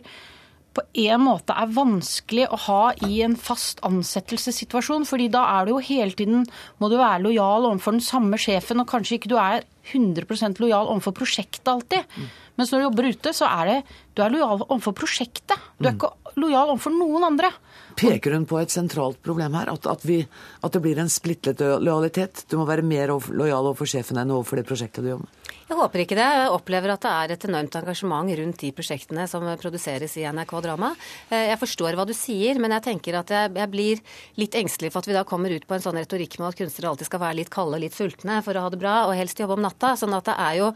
på 0.75 0.83
en 1.05 1.23
måte 1.23 1.55
er 1.57 1.75
vanskelig 1.75 2.49
å 2.51 2.59
ha 2.67 2.81
i 3.07 3.21
en 3.27 3.37
fast 3.39 3.83
ansettelsessituasjon. 3.87 5.07
fordi 5.09 5.29
da 5.33 5.45
er 5.59 5.67
du 5.67 5.75
jo 5.75 5.83
hele 5.85 6.13
tiden 6.13 6.47
må 6.81 6.91
du 6.91 6.97
være 6.99 7.23
lojal 7.23 7.69
overfor 7.71 7.97
den 7.97 8.05
samme 8.05 8.41
sjefen, 8.41 8.81
og 8.83 8.91
kanskje 8.91 9.19
ikke 9.19 9.33
du 9.33 9.39
er 9.39 9.65
100% 9.93 10.61
lojal 10.63 10.89
overfor 10.89 11.15
prosjektet 11.21 11.69
alltid. 11.69 12.09
Mm. 12.17 12.29
Mens 12.59 12.71
når 12.71 12.81
du 12.81 12.87
jobber 12.87 13.09
ute, 13.11 13.33
så 13.35 13.49
er 13.51 13.71
det 13.71 13.79
du 14.15 14.23
er 14.25 14.33
lojal 14.33 14.63
overfor 14.69 14.95
prosjektet. 14.97 15.59
Du 15.79 15.89
er 15.89 15.95
mm. 15.95 15.99
ikke 15.99 16.41
lojal 16.41 16.73
overfor 16.73 16.95
noen 16.95 17.29
andre. 17.29 17.51
Peker 17.99 18.35
hun 18.35 18.47
på 18.51 18.59
et 18.63 18.75
sentralt 18.75 19.21
problem 19.23 19.55
her? 19.59 19.71
At, 19.75 19.87
at, 19.91 20.07
vi, 20.07 20.23
at 20.63 20.75
det 20.75 20.83
blir 20.83 20.99
en 21.03 21.13
splittet 21.13 21.61
lojalitet? 21.61 22.47
Du 22.51 22.59
må 22.59 22.67
være 22.69 22.87
mer 22.87 23.15
lojal 23.15 23.71
overfor 23.71 23.91
sjefen 23.91 24.19
enn 24.23 24.35
overfor 24.35 24.61
det 24.61 24.69
prosjektet 24.71 25.05
du 25.05 25.13
jobber 25.13 25.29
med? 25.29 25.44
Jeg 25.75 25.81
håper 25.81 26.01
ikke 26.05 26.15
det. 26.15 26.25
Jeg 26.39 26.51
opplever 26.55 26.91
at 26.93 27.03
det 27.03 27.11
er 27.11 27.33
et 27.35 27.45
enormt 27.49 27.77
engasjement 27.81 28.29
rundt 28.39 28.61
de 28.63 28.69
prosjektene 28.77 29.25
som 29.27 29.43
produseres 29.59 30.13
i 30.21 30.23
NRK 30.23 30.53
Drama. 30.63 30.93
Eh, 31.27 31.49
jeg 31.49 31.59
forstår 31.59 31.97
hva 31.99 32.05
du 32.07 32.13
sier, 32.15 32.61
men 32.63 32.71
jeg 32.77 32.85
tenker 32.85 33.17
at 33.19 33.33
jeg, 33.35 33.51
jeg, 33.59 33.71
blir 33.73 34.03
litt 34.39 34.55
engstelig 34.55 34.93
for 34.95 35.03
at 35.03 35.09
vi 35.11 35.17
da 35.17 35.25
kommer 35.27 35.51
ut 35.51 35.67
på 35.67 35.75
en 35.75 35.83
sånn 35.83 35.99
retorikk 35.99 36.37
med 36.39 36.53
at 36.53 36.61
kunstnere 36.61 36.93
alltid 36.93 37.09
skal 37.09 37.23
være 37.25 37.39
litt 37.41 37.51
kalde 37.51 37.75
og 37.75 37.83
litt 37.83 37.97
sultne 37.99 38.37
for 38.47 38.55
å 38.55 38.63
ha 38.63 38.71
det 38.71 38.79
bra, 38.85 38.93
og 39.09 39.17
helst 39.19 39.43
jobbe 39.43 39.57
om 39.57 39.65
natta. 39.65 39.97
Sånn 39.99 40.15
at 40.15 40.31
det 40.31 40.37
er 40.45 40.61
jo 40.61 40.69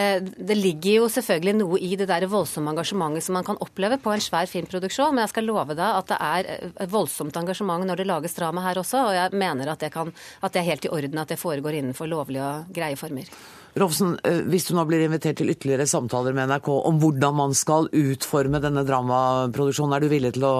eh, 0.00 0.24
Det 0.24 0.56
ligger 0.56 1.02
jo 1.02 1.10
selvfølgelig 1.18 1.56
noe 1.58 1.82
i 1.84 1.92
det 2.00 2.08
der 2.08 2.24
voldsomme 2.32 2.72
engasjementet 2.72 3.28
som 3.28 3.36
man 3.36 3.44
kan 3.50 3.60
oppleve 3.60 4.00
på 4.00 4.16
en 4.16 4.24
svær 4.24 4.48
filmproduksjon, 4.48 5.12
men 5.12 5.26
jeg 5.26 5.34
skal 5.34 5.48
love 5.50 5.76
deg 5.76 6.00
at 6.00 6.14
det 6.14 6.20
er 6.30 6.50
et 6.70 6.96
voldsomt 6.96 7.36
engasjement 7.36 7.84
når 7.84 8.00
det 8.00 8.08
lages 8.08 8.40
drama 8.40 8.64
her 8.70 8.80
også, 8.80 9.04
og 9.10 9.20
jeg 9.20 9.36
mener 9.36 9.76
at 9.76 9.84
det, 9.84 9.92
kan, 9.92 10.16
at 10.40 10.56
det 10.56 10.64
er 10.64 10.70
helt 10.72 10.88
i 10.88 10.94
orden 10.96 11.20
at 11.26 11.36
det 11.36 11.42
foregår 11.44 11.76
innenfor 11.82 12.08
lovlige 12.08 12.48
og 12.48 12.72
greie 12.72 12.96
former. 12.96 13.28
Rolfsen, 13.76 14.14
eh, 14.24 14.40
hvis 14.48 14.70
du 14.70 14.72
nå 14.76 14.86
blir 14.88 15.02
invitert 15.04 15.36
til 15.36 15.50
ytterligere 15.52 15.84
samtaler 15.90 16.32
med 16.36 16.48
NRK 16.48 16.68
om 16.88 17.00
hvordan 17.02 17.34
man 17.36 17.52
skal 17.56 17.90
utforme 17.92 18.60
denne 18.64 18.86
dramaproduksjonen, 18.88 19.92
er 19.92 20.04
du 20.04 20.08
villig 20.08 20.32
til 20.38 20.46
å 20.48 20.56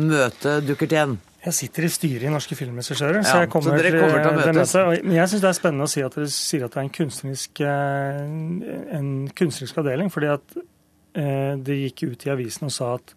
møte 0.00 0.60
dukkert 0.64 0.94
igjen? 0.96 1.18
Jeg 1.44 1.56
sitter 1.58 1.84
i 1.84 1.90
styret 1.92 2.24
i 2.24 2.32
Norske 2.32 2.56
Filmregissører, 2.56 3.18
ja, 3.20 3.26
så 3.28 3.42
jeg 3.42 3.50
kommer, 3.52 3.76
så 3.76 3.90
kommer 4.00 4.22
til, 4.24 4.30
å 4.30 4.62
møte. 4.64 5.02
Men 5.04 5.18
jeg 5.18 5.28
syns 5.28 5.44
det 5.44 5.50
er 5.50 5.58
spennende 5.58 5.90
å 5.90 5.92
si 5.92 6.06
at 6.06 6.16
dere 6.16 6.30
sier 6.32 6.64
at 6.64 6.72
det 6.72 6.80
er 6.80 6.86
en 6.86 6.94
kunstnerisk, 7.00 7.62
eh, 7.68 8.96
en 8.96 9.12
kunstnerisk 9.36 9.84
avdeling. 9.84 10.08
fordi 10.14 10.32
at 10.32 10.56
eh, 10.56 11.52
det 11.60 11.80
gikk 11.82 12.06
ut 12.08 12.24
i 12.24 12.32
avisen 12.32 12.72
og 12.72 12.72
sa 12.72 12.94
at 12.96 13.12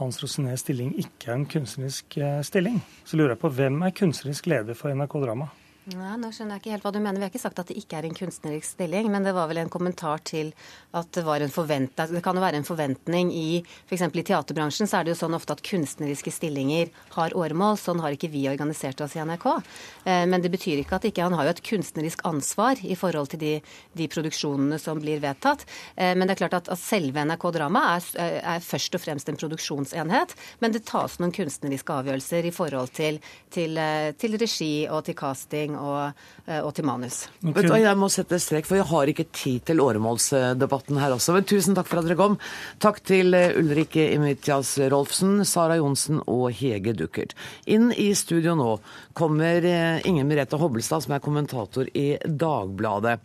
Hans 0.00 0.22
Rosenés 0.22 0.64
stilling 0.64 0.94
ikke 0.96 1.28
er 1.28 1.36
en 1.42 1.48
kunstnerisk 1.50 2.20
stilling. 2.46 2.80
Så 3.04 3.20
lurer 3.20 3.34
jeg 3.34 3.42
på 3.44 3.52
hvem 3.52 3.82
er 3.84 3.96
kunstnerisk 4.00 4.48
leder 4.48 4.78
for 4.78 4.94
NRK 4.94 5.20
Drama? 5.26 5.52
Ja, 5.88 6.18
nå 6.20 6.28
skjønner 6.34 6.58
jeg 6.58 6.60
ikke 6.60 6.72
helt 6.74 6.84
hva 6.84 6.90
du 6.92 6.98
mener. 7.00 7.16
Vi 7.16 7.24
har 7.24 7.30
ikke 7.30 7.40
sagt 7.40 7.60
at 7.62 7.70
det 7.70 7.78
ikke 7.80 7.96
er 7.96 8.04
en 8.04 8.16
kunstnerisk 8.16 8.74
stilling, 8.74 9.06
men 9.08 9.24
det 9.24 9.32
var 9.32 9.46
vel 9.48 9.62
en 9.62 9.70
kommentar 9.72 10.20
til 10.26 10.50
at 10.92 11.08
det 11.16 11.22
var 11.24 11.40
en 11.40 11.52
forventning 11.52 12.12
Det 12.12 12.20
kan 12.24 12.36
jo 12.36 12.42
være 12.42 12.58
en 12.60 12.66
forventning 12.66 13.30
i 13.32 13.62
f.eks. 13.62 14.02
i 14.04 14.24
teaterbransjen 14.26 14.90
så 14.90 14.98
er 14.98 15.06
det 15.06 15.14
jo 15.14 15.20
sånn 15.22 15.36
ofte 15.38 15.54
at 15.56 15.62
kunstneriske 15.64 16.32
stillinger 16.34 16.90
har 17.14 17.32
åremål. 17.32 17.78
Sånn 17.80 18.02
har 18.04 18.12
ikke 18.12 18.28
vi 18.28 18.42
organisert 18.50 19.00
oss 19.00 19.14
i 19.16 19.22
NRK. 19.24 19.46
Eh, 20.04 20.26
men 20.28 20.44
det 20.44 20.50
betyr 20.52 20.82
ikke 20.82 20.98
at 20.98 21.06
ikke 21.08 21.24
han 21.24 21.38
har 21.38 21.48
jo 21.48 21.54
et 21.54 21.64
kunstnerisk 21.70 22.26
ansvar 22.28 22.84
i 22.84 22.98
forhold 22.98 23.32
til 23.32 23.42
de, 23.46 23.54
de 23.96 24.10
produksjonene 24.12 24.76
som 24.82 25.00
blir 25.00 25.24
vedtatt. 25.24 25.64
Eh, 25.96 26.12
men 26.12 26.28
det 26.28 26.36
er 26.36 26.42
klart 26.42 26.58
at, 26.60 26.68
at 26.74 26.82
selve 26.82 27.24
NRK 27.24 27.48
Drama 27.56 27.86
er, 27.94 28.10
er, 28.42 28.66
først 28.66 28.98
og 28.98 29.04
fremst 29.06 29.32
en 29.32 29.40
produksjonsenhet, 29.40 30.36
men 30.60 30.76
det 30.76 30.84
tas 30.92 31.16
noen 31.22 31.32
kunstneriske 31.32 31.96
avgjørelser 32.02 32.52
i 32.52 32.54
forhold 32.60 32.92
til, 33.00 33.22
til, 33.54 33.80
eh, 33.80 34.12
til 34.20 34.36
regi 34.36 34.72
og 34.92 35.06
til 35.08 35.16
casting 35.16 35.77
og, 35.78 36.18
eh, 36.46 36.60
og 36.60 36.72
til 36.76 36.86
manus. 36.88 37.26
Okay. 37.42 37.54
Vet 37.62 37.68
du, 37.70 37.74
Jeg 37.78 37.98
må 37.98 38.08
sette 38.12 38.40
strek, 38.42 38.66
for 38.66 38.78
jeg 38.78 38.88
har 38.90 39.12
ikke 39.12 39.28
tid 39.32 39.64
til 39.70 39.82
åremålsdebatten 39.84 40.98
her 41.00 41.14
også. 41.16 41.34
Men 41.36 41.48
tusen 41.48 41.78
takk 41.78 41.88
for 41.90 42.00
at 42.00 42.08
dere 42.08 42.18
kom. 42.18 42.38
Takk 42.82 43.00
til 43.06 43.34
eh, 43.34 43.54
Ulrikke 43.58 44.08
Imitjas 44.14 44.76
Rolfsen, 44.90 45.44
Sara 45.48 45.78
Johnsen 45.80 46.22
og 46.26 46.50
Hege 46.58 46.94
Duckert. 46.98 47.36
Inn 47.66 47.92
i 47.92 48.10
studio 48.18 48.56
nå 48.58 48.74
kommer 49.18 49.64
eh, 49.64 50.02
Inger 50.08 50.28
Merete 50.28 50.60
Hobbelstad, 50.60 51.06
som 51.06 51.16
er 51.16 51.24
kommentator 51.24 51.88
i 51.94 52.10
Dagbladet. 52.24 53.18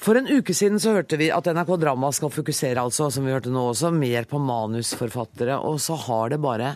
For 0.00 0.16
en 0.16 0.30
uke 0.32 0.54
siden 0.56 0.80
så 0.80 0.94
hørte 0.96 1.18
vi 1.20 1.28
at 1.32 1.48
NRK 1.52 1.74
Drama 1.82 2.08
skal 2.16 2.32
fokusere 2.32 2.80
altså, 2.80 3.10
som 3.12 3.26
vi 3.26 3.34
hørte 3.34 3.52
nå 3.52 3.66
også, 3.74 3.92
mer 3.92 4.24
på 4.28 4.40
manusforfattere, 4.40 5.58
og 5.60 5.76
så 5.84 5.98
har 6.06 6.32
det 6.32 6.40
bare 6.40 6.72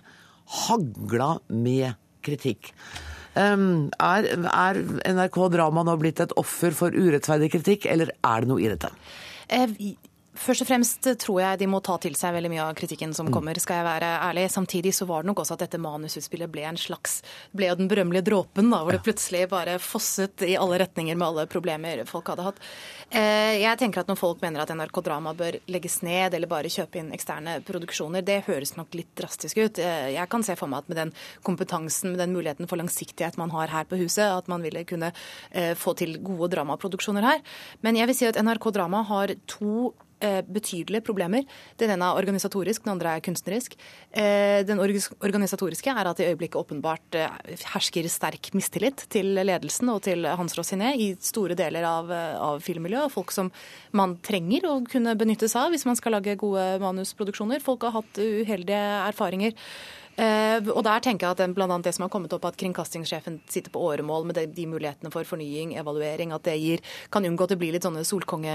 hagla 0.66 1.38
med 1.48 1.94
kritikk. 2.24 2.74
Er, 3.34 4.26
er, 4.30 4.80
NRK 5.10 5.38
Drama 5.54 5.82
nå 5.86 5.96
blitt 5.98 6.22
et 6.22 6.34
offer 6.40 6.74
for 6.76 6.94
urettferdig 6.94 7.50
kritikk, 7.56 7.88
eller 7.90 8.14
er 8.22 8.44
det 8.44 8.50
noe 8.50 8.62
i 8.62 8.70
dette? 8.70 8.92
Først 10.34 10.64
og 10.64 10.66
fremst 10.66 11.06
tror 11.22 11.38
jeg 11.38 11.58
de 11.60 11.68
må 11.70 11.78
ta 11.84 11.94
til 12.02 12.16
seg 12.18 12.34
veldig 12.34 12.50
mye 12.50 12.64
av 12.64 12.74
kritikken 12.78 13.12
som 13.14 13.28
mm. 13.28 13.34
kommer, 13.36 13.58
skal 13.62 13.80
jeg 13.80 13.86
være 13.86 14.08
ærlig. 14.26 14.48
Samtidig 14.50 14.90
så 14.96 15.06
var 15.06 15.22
det 15.22 15.30
nok 15.30 15.44
også 15.44 15.54
at 15.54 15.62
dette 15.62 15.78
manusutspillet 15.78 16.50
ble 16.50 16.64
en 16.66 16.78
slags 16.80 17.20
ble 17.54 17.68
jo 17.70 17.76
den 17.78 17.90
berømmelige 17.90 18.26
dråpen, 18.26 18.72
da, 18.72 18.80
hvor 18.82 18.96
det 18.96 19.04
plutselig 19.06 19.44
bare 19.52 19.76
fosset 19.82 20.42
i 20.42 20.56
alle 20.58 20.80
retninger 20.82 21.14
med 21.14 21.26
alle 21.28 21.46
problemer 21.50 22.02
folk 22.08 22.32
hadde 22.32 22.46
hatt. 22.48 22.58
Eh, 23.14 23.60
jeg 23.62 23.78
tenker 23.78 24.02
at 24.02 24.10
når 24.10 24.18
folk 24.18 24.42
mener 24.42 24.64
at 24.64 24.72
NRK 24.74 25.00
Drama 25.06 25.34
bør 25.38 25.60
legges 25.70 26.00
ned 26.06 26.34
eller 26.34 26.50
bare 26.50 26.72
kjøpe 26.72 26.98
inn 26.98 27.12
eksterne 27.14 27.60
produksjoner, 27.66 28.24
det 28.26 28.42
høres 28.48 28.74
nok 28.78 28.96
litt 28.98 29.12
drastisk 29.18 29.60
ut. 29.62 29.78
Eh, 29.78 30.14
jeg 30.16 30.30
kan 30.32 30.42
se 30.46 30.58
for 30.58 30.70
meg 30.70 30.82
at 30.82 30.90
med 30.90 31.00
den 31.02 31.14
kompetansen, 31.46 32.10
med 32.14 32.24
den 32.24 32.34
muligheten 32.34 32.70
for 32.70 32.80
langsiktighet 32.80 33.38
man 33.38 33.54
har 33.54 33.70
her 33.70 33.86
på 33.86 34.00
huset, 34.02 34.26
at 34.26 34.50
man 34.50 34.66
ville 34.66 34.82
kunne 34.88 35.12
eh, 35.52 35.74
få 35.78 35.94
til 35.98 36.18
gode 36.24 36.50
dramaproduksjoner 36.56 37.28
her. 37.30 37.44
Men 37.86 38.00
jeg 38.00 38.10
vil 38.10 38.18
si 38.18 38.28
at 38.32 38.40
NRK 38.42 38.72
Drama 38.74 39.04
har 39.06 39.36
to 39.46 39.92
betydelige 40.46 41.04
problemer. 41.06 41.44
Den 41.80 41.94
ene 41.94 42.08
er 42.10 42.20
organisatorisk, 42.20 42.84
den 42.84 42.94
andre 42.94 43.16
er 43.16 43.24
kunstnerisk. 43.24 43.76
Eh, 44.10 44.62
den 44.66 44.82
organisatoriske 44.82 45.94
er 45.94 46.10
at 46.10 46.20
i 46.22 46.28
øyeblikket 46.30 46.60
åpenbart 46.60 47.18
eh, 47.18 47.56
hersker 47.74 48.08
sterk 48.12 48.52
mistillit 48.56 49.06
til 49.12 49.34
ledelsen 49.40 49.90
og 49.92 50.02
til 50.06 50.26
Hans 50.26 50.56
Rosiné 50.58 50.94
i 51.00 51.10
store 51.20 51.56
deler 51.58 51.86
av, 51.88 52.12
av 52.12 52.62
filmmiljøet. 52.64 53.12
Folk 53.14 53.34
som 53.34 53.50
man 53.92 54.18
trenger 54.24 54.68
å 54.70 54.78
kunne 54.88 55.16
benytte 55.18 55.50
seg 55.50 55.66
av 55.66 55.74
hvis 55.74 55.86
man 55.88 55.98
skal 55.98 56.18
lage 56.18 56.38
gode 56.40 56.64
manusproduksjoner. 56.82 57.62
Folk 57.64 57.86
har 57.86 57.98
hatt 58.00 58.22
uheldige 58.22 58.86
erfaringer. 59.04 59.54
Uh, 60.14 60.62
og 60.70 60.84
der 60.86 61.02
tenker 61.02 61.26
jeg 61.26 61.34
at 61.34 61.54
blant 61.56 61.72
annet 61.74 61.88
Det 61.88 61.94
som 61.96 62.04
har 62.04 62.10
kommet 62.12 62.32
opp, 62.36 62.44
at 62.46 62.58
kringkastingssjefen 62.60 63.40
sitter 63.50 63.72
på 63.74 63.82
åremål 63.82 64.28
med 64.28 64.38
de, 64.38 64.44
de 64.46 64.66
mulighetene 64.70 65.10
for 65.10 65.26
fornying, 65.26 65.72
evaluering, 65.80 66.30
at 66.30 66.44
det 66.46 66.54
gir, 66.60 66.84
kan 67.10 67.26
unngå 67.26 67.48
at 67.48 67.54
det 67.54 67.58
blir 67.58 67.74
litt 67.74 67.86
sånne 67.86 68.04
solkonge, 68.06 68.54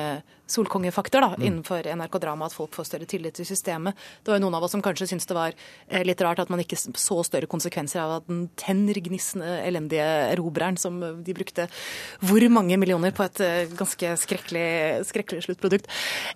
solkongefakter 0.51 1.23
da, 1.23 1.31
mm. 1.35 1.45
innenfor 1.45 1.87
NRK 1.99 2.19
Drama, 2.23 2.49
at 2.49 2.55
folk 2.55 2.73
får 2.75 2.89
større 2.89 3.07
tillit 3.09 3.37
til 3.39 3.47
systemet. 3.47 3.97
Det 4.23 4.31
var 4.31 4.39
jo 4.39 4.45
noen 4.45 4.57
av 4.59 4.65
oss 4.65 4.75
som 4.75 4.83
kanskje 4.85 5.09
syntes 5.11 5.29
det 5.29 5.37
var 5.37 5.55
uh, 5.55 6.01
litt 6.05 6.21
rart 6.25 6.41
at 6.43 6.51
man 6.51 6.63
ikke 6.63 6.79
så 6.79 7.19
større 7.27 7.49
konsekvenser 7.51 8.01
av 8.03 8.15
at 8.19 8.29
den 8.29 8.45
tennergnissende, 8.59 9.59
elendige 9.65 10.07
erobreren 10.33 10.79
som 10.79 10.99
de 11.23 11.35
brukte 11.37 11.67
hvor 12.25 12.45
mange 12.51 12.77
millioner 12.81 13.13
på 13.15 13.25
et 13.25 13.43
uh, 13.43 13.73
ganske 13.79 14.13
skrekkelig, 14.25 14.67
skrekkelig 15.09 15.45
sluttprodukt. 15.45 15.89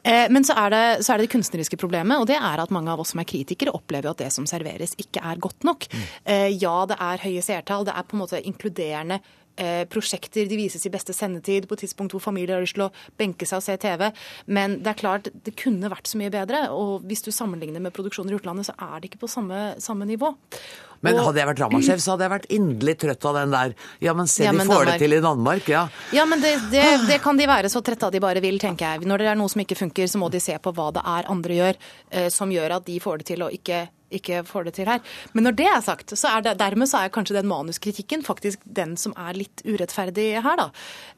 men 0.03 0.45
så 0.45 0.55
er, 0.59 0.73
det, 0.73 0.83
så 1.05 1.13
er 1.13 1.19
det 1.19 1.27
det 1.27 1.33
kunstneriske 1.33 1.77
problemet, 1.79 2.19
og 2.19 2.27
det 2.29 2.37
er 2.37 2.61
at 2.61 2.73
mange 2.73 2.91
av 2.91 3.01
oss 3.01 3.13
som 3.13 3.21
er 3.21 3.27
kritikere, 3.29 3.73
opplever 3.75 4.11
at 4.11 4.21
det 4.21 4.29
som 4.33 4.45
serveres, 4.49 4.95
ikke 4.99 5.21
er 5.23 5.41
godt 5.41 5.65
nok. 5.67 5.87
Mm. 5.91 6.03
Ja, 6.61 6.75
det 6.89 6.97
er 7.01 7.23
høye 7.23 7.43
seertall, 7.45 7.85
det 7.87 7.95
er 7.95 8.07
på 8.07 8.17
en 8.17 8.23
måte 8.23 8.41
inkluderende 8.41 9.19
eh, 9.57 9.83
prosjekter. 9.89 10.47
De 10.49 10.59
vises 10.59 10.85
i 10.85 10.91
beste 10.93 11.15
sendetid 11.15 11.67
på 11.69 11.77
tidspunkt 11.79 12.15
hvor 12.15 12.23
familier 12.23 12.57
har 12.57 12.65
lyst 12.65 12.77
til 12.77 12.87
å 12.87 12.93
benke 13.19 13.47
seg 13.49 13.61
og 13.61 13.65
se 13.65 13.77
TV. 13.81 14.09
Men 14.45 14.79
det 14.83 14.93
er 14.93 15.01
klart, 15.01 15.29
det 15.45 15.55
kunne 15.59 15.91
vært 15.91 16.09
så 16.09 16.21
mye 16.21 16.33
bedre. 16.33 16.65
Og 16.75 17.05
hvis 17.09 17.25
du 17.25 17.31
sammenligner 17.33 17.83
med 17.83 17.95
produksjoner 17.95 18.35
i 18.35 18.39
utlandet, 18.39 18.69
så 18.69 18.77
er 18.77 18.99
det 18.99 19.11
ikke 19.11 19.25
på 19.25 19.31
samme, 19.31 19.73
samme 19.83 20.07
nivå. 20.09 20.33
Men 21.03 21.19
hadde 21.19 21.41
jeg 21.41 21.49
vært 21.49 21.59
dramasjef, 21.59 21.99
så 21.99 22.13
hadde 22.13 22.23
jeg 22.23 22.31
vært 22.31 22.45
inderlig 22.55 22.93
trøtt 23.01 23.25
av 23.27 23.39
den 23.41 23.53
der 23.53 23.73
Ja, 24.03 24.13
men 24.15 24.29
se, 24.31 24.45
ja, 24.45 24.53
men 24.55 24.63
de 24.63 24.71
får 24.71 24.85
Danmark. 24.85 24.93
det 24.93 25.03
til 25.03 25.15
i 25.17 25.23
Danmark, 25.23 25.71
ja. 25.71 25.81
Ja, 26.15 26.23
men 26.29 26.43
det, 26.43 26.53
det, 26.71 26.85
det, 27.09 27.17
kan 27.23 27.39
de 27.39 27.47
være 27.49 27.71
så 27.71 27.83
trette 27.83 28.07
av 28.07 28.13
de 28.15 28.21
bare 28.23 28.43
vil, 28.43 28.55
tenker 28.61 28.95
jeg. 28.95 29.09
Når 29.09 29.23
det 29.23 29.33
er 29.33 29.39
noe 29.39 29.51
som 29.51 29.63
ikke 29.65 29.77
funker, 29.81 30.07
så 30.07 30.21
må 30.21 30.31
de 30.31 30.39
se 30.43 30.55
på 30.63 30.71
hva 30.75 30.93
det 30.95 31.03
er 31.03 31.27
andre 31.33 31.59
gjør, 31.59 31.81
eh, 32.15 32.29
som 32.31 32.53
gjør 32.55 32.77
at 32.79 32.87
de 32.87 32.95
får 33.03 33.19
det 33.19 33.29
til 33.33 33.43
å 33.43 33.51
ikke 33.51 33.83
ikke 34.17 34.43
får 34.47 34.67
det 34.67 34.75
til 34.77 34.89
her. 34.89 35.01
Men 35.33 35.47
når 35.47 35.57
det 35.59 35.67
er 35.69 35.81
sagt, 35.85 36.13
så 36.17 36.31
er 36.35 36.45
det, 36.45 36.55
dermed 36.61 36.89
så 36.89 37.03
er 37.03 37.13
kanskje 37.13 37.37
den 37.39 37.49
manuskritikken 37.49 38.23
faktisk 38.25 38.63
den 38.65 38.95
som 38.99 39.15
er 39.19 39.37
litt 39.37 39.63
urettferdig 39.65 40.27
her, 40.43 40.59
da. 40.59 40.69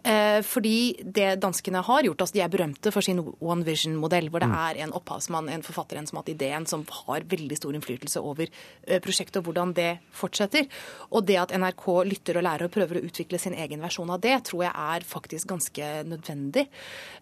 Eh, 0.05 0.39
fordi 0.45 0.95
det 1.01 1.35
danskene 1.43 1.83
har 1.85 2.05
gjort, 2.07 2.25
altså 2.25 2.37
de 2.37 2.43
er 2.45 2.51
berømte 2.53 2.93
for 2.93 3.05
sin 3.05 3.21
One 3.21 3.65
Vision-modell, 3.67 4.29
hvor 4.33 4.43
det 4.43 4.51
mm. 4.51 4.57
er 4.65 4.81
en 4.85 4.95
opphavsmann, 4.97 5.49
en 5.51 5.65
forfatter, 5.65 5.99
en 5.99 6.09
som 6.09 6.19
har 6.19 6.25
hatt 6.25 6.33
ideen, 6.35 6.67
som 6.69 6.85
har 7.05 7.27
veldig 7.31 7.59
stor 7.59 7.77
innflytelse 7.77 8.23
over 8.23 8.49
eh, 8.49 8.99
prosjektet 9.03 9.41
og 9.41 9.49
hvordan 9.49 9.73
det 9.77 9.91
fortsetter. 10.15 10.69
Og 11.11 11.25
det 11.27 11.39
at 11.41 11.55
NRK 11.55 11.87
lytter 12.09 12.39
og 12.39 12.47
lærer 12.47 12.67
og 12.67 12.75
prøver 12.75 12.99
å 12.99 13.07
utvikle 13.07 13.41
sin 13.41 13.57
egen 13.57 13.83
versjon 13.83 14.13
av 14.13 14.21
det, 14.23 14.37
tror 14.49 14.67
jeg 14.67 14.75
er 14.75 15.09
faktisk 15.15 15.49
ganske 15.53 15.95
nødvendig. 16.11 16.67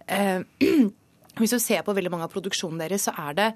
Eh, 0.08 0.44
hvis 1.40 1.54
du 1.56 1.58
ser 1.62 1.82
på 1.86 1.94
veldig 1.98 2.12
mange 2.14 2.28
av 2.28 2.34
produksjonene 2.34 2.86
deres, 2.86 3.08
så 3.08 3.14
er 3.18 3.38
det 3.38 3.48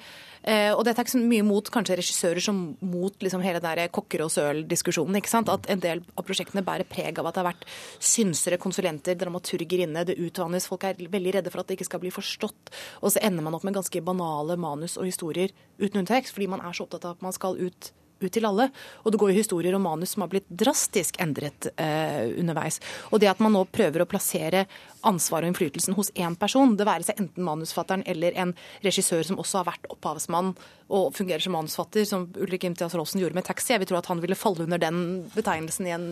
eh, 0.41 0.71
Og 0.73 0.81
dette 0.85 0.97
er 1.01 1.05
ikke 1.05 1.13
så 1.13 1.21
mye 1.21 1.45
mot 1.45 1.69
kanskje 1.73 1.97
regissører 1.99 2.41
som 2.41 2.61
mot 2.81 3.21
liksom 3.21 3.43
hele 3.45 3.61
den 3.61 3.83
kokker 3.93 4.23
og 4.25 4.31
søl-diskusjonen. 4.33 5.19
ikke 5.19 5.29
sant? 5.29 5.51
At 5.53 5.69
en 5.69 5.83
del 5.83 6.01
av 6.17 6.25
prosjektene 6.25 6.65
bærer 6.65 6.89
preg 6.89 7.21
av 7.21 7.29
at 7.29 7.37
det 7.37 7.43
har 7.43 7.49
vært 7.51 7.67
synsere, 8.01 8.57
konsulenter, 8.61 9.17
dramaturger 9.19 9.85
inne. 9.85 10.05
Det 10.07 10.17
utvannes. 10.17 10.65
Folk 10.69 10.87
er 10.89 10.97
veldig 10.97 11.37
redde 11.37 11.53
for 11.53 11.61
at 11.61 11.69
det 11.69 11.77
ikke 11.77 11.89
skal 11.91 12.01
bli 12.01 12.13
forstått. 12.13 12.73
Og 13.03 13.13
så 13.13 13.21
ender 13.21 13.45
man 13.45 13.57
opp 13.57 13.67
med 13.67 13.77
ganske 13.77 14.01
banale 14.01 14.57
manus 14.57 14.97
og 14.97 15.05
historier 15.05 15.53
uten 15.77 16.01
unntekst, 16.01 16.33
fordi 16.33 16.49
man 16.49 16.65
er 16.65 16.73
så 16.73 16.87
opptatt 16.87 17.05
av 17.05 17.17
at 17.17 17.25
man 17.25 17.35
skal 17.35 17.61
ut 17.61 17.91
ut 18.19 18.31
til 18.33 18.47
alle. 18.49 18.69
Og 19.03 19.13
det 19.13 19.21
går 19.21 19.31
jo 19.31 19.39
historier 19.39 19.77
og 19.77 19.83
manus 19.83 20.15
som 20.15 20.25
har 20.25 20.31
blitt 20.31 20.47
drastisk 20.49 21.19
endret 21.23 21.69
eh, 21.75 22.33
underveis. 22.39 22.79
Og 23.11 23.21
det 23.21 23.31
at 23.31 23.43
man 23.43 23.55
nå 23.55 23.63
prøver 23.71 24.03
å 24.03 24.09
plassere 24.09 24.65
ansvaret 25.07 25.47
og 25.47 25.53
innflytelsen 25.53 25.95
hos 25.97 26.11
én 26.17 26.35
person, 26.39 26.75
det 26.77 26.87
være 26.87 27.07
seg 27.07 27.21
enten 27.21 27.45
manusfatteren 27.47 28.05
eller 28.09 28.35
en 28.39 28.53
regissør 28.85 29.23
som 29.27 29.39
også 29.41 29.61
har 29.61 29.69
vært 29.71 29.89
opphavsmann 29.93 30.53
og 30.87 31.11
fungerer 31.15 31.43
som 31.43 31.55
manusfatter, 31.55 32.05
som 32.07 32.29
Ulrik 32.39 32.67
Imtias 32.67 32.95
Rolsen 32.95 33.21
gjorde 33.21 33.35
med 33.35 33.45
'Taxi', 33.47 33.75
jeg 33.75 33.83
vil 33.83 33.91
tro 33.91 33.99
at 33.99 34.09
han 34.11 34.21
ville 34.23 34.39
falle 34.39 34.63
under 34.63 34.79
den 34.79 35.29
betegnelsen 35.35 35.87
i 35.87 35.95
en 35.95 36.07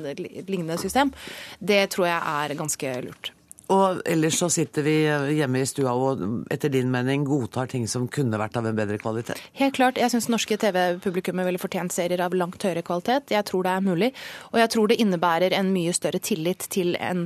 lignende 0.47 0.78
system, 0.78 1.14
det 1.60 1.89
tror 1.95 2.08
jeg 2.08 2.22
er 2.22 2.60
ganske 2.60 3.01
lurt. 3.08 3.34
Og 3.74 4.01
ellers 4.05 4.38
så 4.38 4.49
sitter 4.53 4.86
vi 4.86 4.95
hjemme 5.38 5.61
i 5.61 5.68
stua 5.70 5.95
og 5.97 6.22
etter 6.53 6.70
din 6.74 6.91
mening 6.93 7.26
godtar 7.26 7.70
ting 7.72 7.88
som 7.89 8.05
kunne 8.11 8.38
vært 8.38 8.59
av 8.59 8.68
en 8.70 8.78
bedre 8.78 8.99
kvalitet? 9.01 9.41
Helt 9.57 9.78
klart. 9.78 9.97
Jeg 10.01 10.13
syns 10.13 10.30
norske 10.30 10.57
TV-publikummet 10.61 11.47
ville 11.47 11.61
fortjent 11.61 11.95
serier 11.95 12.22
av 12.22 12.36
langt 12.38 12.61
høyere 12.61 12.86
kvalitet. 12.86 13.34
Jeg 13.34 13.47
tror 13.49 13.66
det 13.66 13.74
er 13.74 13.86
mulig. 13.86 14.11
Og 14.53 14.61
jeg 14.61 14.74
tror 14.76 14.91
det 14.91 14.99
innebærer 15.01 15.57
en 15.57 15.74
mye 15.74 15.95
større 15.97 16.22
tillit 16.22 16.68
til 16.70 16.93
en 17.01 17.26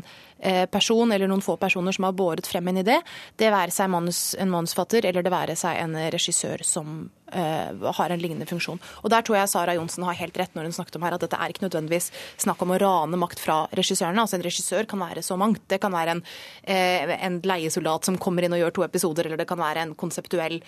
person 0.71 1.11
eller 1.11 1.27
noen 1.27 1.43
få 1.43 1.57
personer 1.59 1.91
som 1.91 2.07
har 2.07 2.15
båret 2.15 2.47
frem 2.47 2.67
en 2.71 2.79
idé. 2.79 2.99
Det 3.35 3.51
være 3.51 3.73
seg 3.75 3.89
manus, 3.91 4.35
en 4.39 4.51
manusfatter 4.51 5.05
eller 5.09 5.25
det 5.25 5.33
være 5.33 5.55
seg 5.59 5.81
en 5.81 5.97
regissør 6.13 6.63
som 6.63 7.09
uh, 7.35 7.91
har 7.97 8.09
en 8.09 8.21
lignende 8.21 8.47
funksjon. 8.49 8.79
Og 9.03 9.09
Der 9.11 9.25
tror 9.25 9.39
jeg 9.39 9.51
Sara 9.51 9.75
Johnsen 9.75 10.05
har 10.07 10.17
helt 10.19 10.37
rett 10.39 10.55
når 10.55 10.69
hun 10.69 10.77
snakket 10.79 10.97
om 10.99 11.05
her 11.05 11.17
at 11.17 11.25
dette 11.25 11.37
er 11.39 11.53
ikke 11.53 11.65
nødvendigvis 11.65 12.09
snakk 12.45 12.63
om 12.63 12.73
å 12.73 12.79
rane 12.81 13.19
makt 13.19 13.43
fra 13.43 13.59
regissørene. 13.75 14.23
Altså 14.23 14.39
En 14.39 14.45
regissør 14.45 14.89
kan 14.89 15.03
være 15.03 15.23
så 15.25 15.37
mangt. 15.39 15.65
Det 15.67 15.81
kan 15.83 15.93
være 15.95 16.17
en, 16.17 16.23
uh, 16.23 17.15
en 17.19 17.39
leiesoldat 17.43 18.09
som 18.09 18.19
kommer 18.21 18.45
inn 18.45 18.55
og 18.55 18.63
gjør 18.63 18.77
to 18.79 18.87
episoder, 18.87 19.27
eller 19.27 19.41
det 19.41 19.49
kan 19.49 19.61
være 19.61 19.85
en 19.85 19.95
konseptuell 19.99 20.61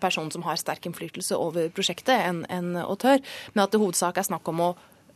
person 0.00 0.28
som 0.30 0.44
har 0.46 0.58
sterk 0.60 0.84
innflytelse 0.86 1.34
over 1.34 1.66
prosjektet, 1.74 2.14
en, 2.14 2.44
en 2.54 2.76
autør. 2.84 3.18
Men 3.54 3.64
at 3.64 3.72
det 3.74 3.80
hovedsak 3.82 4.20
er 4.20 4.26
snakk 4.28 4.46
om 4.52 4.60
å, 4.62 4.68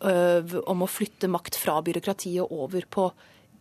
om 0.03 0.83
å 0.83 0.89
flytte 0.91 1.31
makt 1.31 1.59
fra 1.61 1.77
byråkratiet 1.87 2.51
over 2.51 2.89
på 2.91 3.07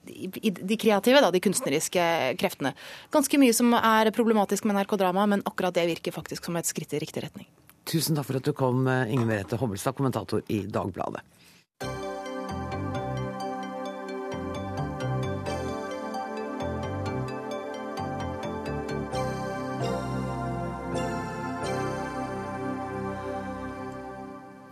de 0.06 0.78
kreative, 0.80 1.22
da, 1.22 1.32
de 1.34 1.42
kunstneriske 1.44 2.08
kreftene. 2.42 2.76
Ganske 3.14 3.40
mye 3.42 3.56
som 3.56 3.74
er 3.78 4.12
problematisk 4.16 4.68
med 4.68 4.80
NRK-drama, 4.80 5.28
men 5.36 5.46
akkurat 5.50 5.76
det 5.76 5.88
virker 5.92 6.16
faktisk 6.16 6.48
som 6.48 6.58
et 6.60 6.70
skritt 6.70 6.94
i 6.94 7.02
riktig 7.04 7.26
retning. 7.26 7.50
Tusen 7.86 8.18
takk 8.18 8.30
for 8.30 8.40
at 8.40 8.48
du 8.48 8.54
kom, 8.58 8.88
Inger 8.88 9.30
Merete 9.30 9.62
Hobbelstad, 9.62 9.98
kommentator 9.98 10.46
i 10.50 10.64
Dagbladet. 10.66 11.22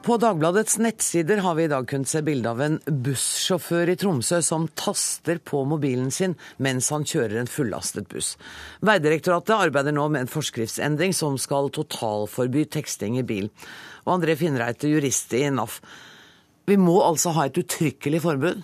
På 0.04 0.18
Dagbladets 0.18 0.78
nettsider 0.78 1.38
har 1.38 1.56
vi 1.56 1.64
i 1.64 1.68
dag 1.72 1.86
kunnet 1.88 2.10
se 2.12 2.20
bilde 2.22 2.50
av 2.52 2.60
en 2.62 2.74
bussjåfør 3.06 3.94
i 3.94 3.96
Tromsø 3.96 4.42
som 4.44 4.66
taster 4.76 5.40
på 5.40 5.62
mobilen 5.64 6.10
sin 6.12 6.34
mens 6.60 6.90
han 6.92 7.06
kjører 7.08 7.38
en 7.40 7.48
fullastet 7.48 8.10
buss. 8.12 8.34
Veidirektoratet 8.84 9.56
arbeider 9.56 9.96
nå 9.96 10.10
med 10.12 10.26
en 10.26 10.34
forskriftsendring 10.34 11.16
som 11.16 11.38
skal 11.40 11.72
totalforby 11.72 12.66
teksting 12.76 13.16
i 13.22 13.24
bil. 13.24 13.48
Og 14.04 14.18
André 14.18 14.36
Finnreite, 14.36 14.92
jurist 14.92 15.32
i 15.40 15.46
NAF. 15.48 15.80
Vi 16.68 16.76
må 16.76 16.98
altså 17.06 17.32
ha 17.38 17.48
et 17.48 17.64
uttrykkelig 17.64 18.26
forbud? 18.28 18.60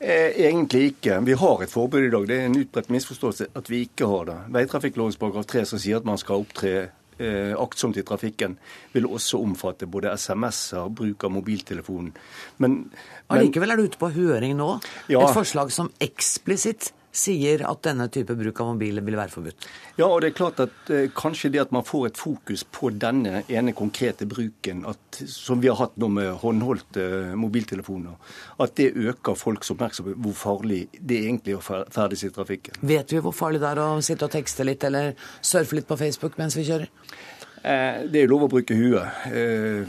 Eh, 0.00 0.32
egentlig 0.46 0.94
ikke. 0.94 1.20
Vi 1.28 1.36
har 1.44 1.62
et 1.62 1.76
forbud 1.76 2.06
i 2.06 2.14
dag. 2.16 2.24
Det 2.24 2.40
er 2.40 2.48
en 2.48 2.60
utbredt 2.62 2.88
misforståelse 2.96 3.52
at 3.52 3.68
vi 3.68 3.84
ikke 3.84 4.08
har 4.08 4.24
det. 4.32 4.40
Veitrafikklovens 4.56 5.20
paragraf 5.20 5.52
3 5.52 5.68
som 5.68 5.82
sier 5.82 6.00
at 6.00 6.08
man 6.08 6.16
skal 6.16 6.40
opptre 6.40 6.88
eh, 7.22 7.54
aktsomt 7.58 7.98
i 8.00 8.04
trafikken, 8.06 8.56
vil 8.94 9.08
også 9.08 9.40
omfatte 9.42 9.88
både 9.90 10.12
SMS-er, 10.14 10.90
bruk 10.90 11.26
av 11.26 11.34
mobiltelefonen. 11.34 12.12
Men, 12.62 12.78
men 12.88 13.38
Allikevel 13.38 13.74
er 13.74 13.80
det 13.80 13.90
ute 13.92 14.00
på 14.00 14.12
høring 14.14 14.56
nå. 14.58 14.70
Ja. 15.12 15.22
Et 15.22 15.36
forslag 15.36 15.72
som 15.74 15.92
eksplisitt 16.02 16.92
sier 17.18 17.64
at 17.66 17.80
denne 17.82 18.06
type 18.14 18.34
bruk 18.38 18.60
av 18.62 18.68
mobiler 18.72 19.02
vil 19.06 19.16
være 19.18 19.32
forbudt. 19.34 19.66
Ja, 19.98 20.06
og 20.06 20.20
det 20.22 20.30
er 20.30 20.36
klart 20.38 20.60
at 20.62 20.92
eh, 20.94 21.08
kanskje 21.18 21.50
det 21.54 21.60
at 21.64 21.72
man 21.74 21.82
får 21.88 22.06
et 22.12 22.20
fokus 22.20 22.62
på 22.74 22.92
denne 22.94 23.42
ene 23.50 23.74
konkrete 23.76 24.28
bruken, 24.30 24.84
at, 24.88 25.18
som 25.28 25.58
vi 25.62 25.68
har 25.72 25.80
hatt 25.80 25.96
nå 25.98 26.08
med 26.14 26.30
håndholdte 26.44 27.06
eh, 27.08 27.32
mobiltelefoner, 27.38 28.14
at 28.62 28.76
det 28.78 28.92
øker 28.94 29.34
folks 29.38 29.72
oppmerksomhet 29.74 30.16
hvor 30.22 30.36
farlig 30.38 30.84
det 31.00 31.18
egentlig 31.24 31.56
er 31.56 31.58
å 31.60 31.64
fer- 31.66 31.88
ferdes 31.94 32.22
i 32.24 32.30
trafikken. 32.34 32.78
Vet 32.86 33.12
vi 33.16 33.20
hvor 33.24 33.34
farlig 33.34 33.60
det 33.64 33.72
er 33.74 33.82
å 33.82 33.88
sitte 34.04 34.28
og 34.28 34.34
tekste 34.38 34.64
litt 34.68 34.86
eller 34.86 35.12
surfe 35.40 35.76
litt 35.80 35.88
på 35.90 35.98
Facebook 35.98 36.38
mens 36.38 36.54
vi 36.58 36.66
kjører? 36.70 36.88
Eh, 37.58 38.04
Det 38.06 38.20
er 38.22 38.28
jo 38.28 38.34
lov 38.36 38.46
å 38.46 38.52
bruke 38.54 38.76
huet. 38.78 39.88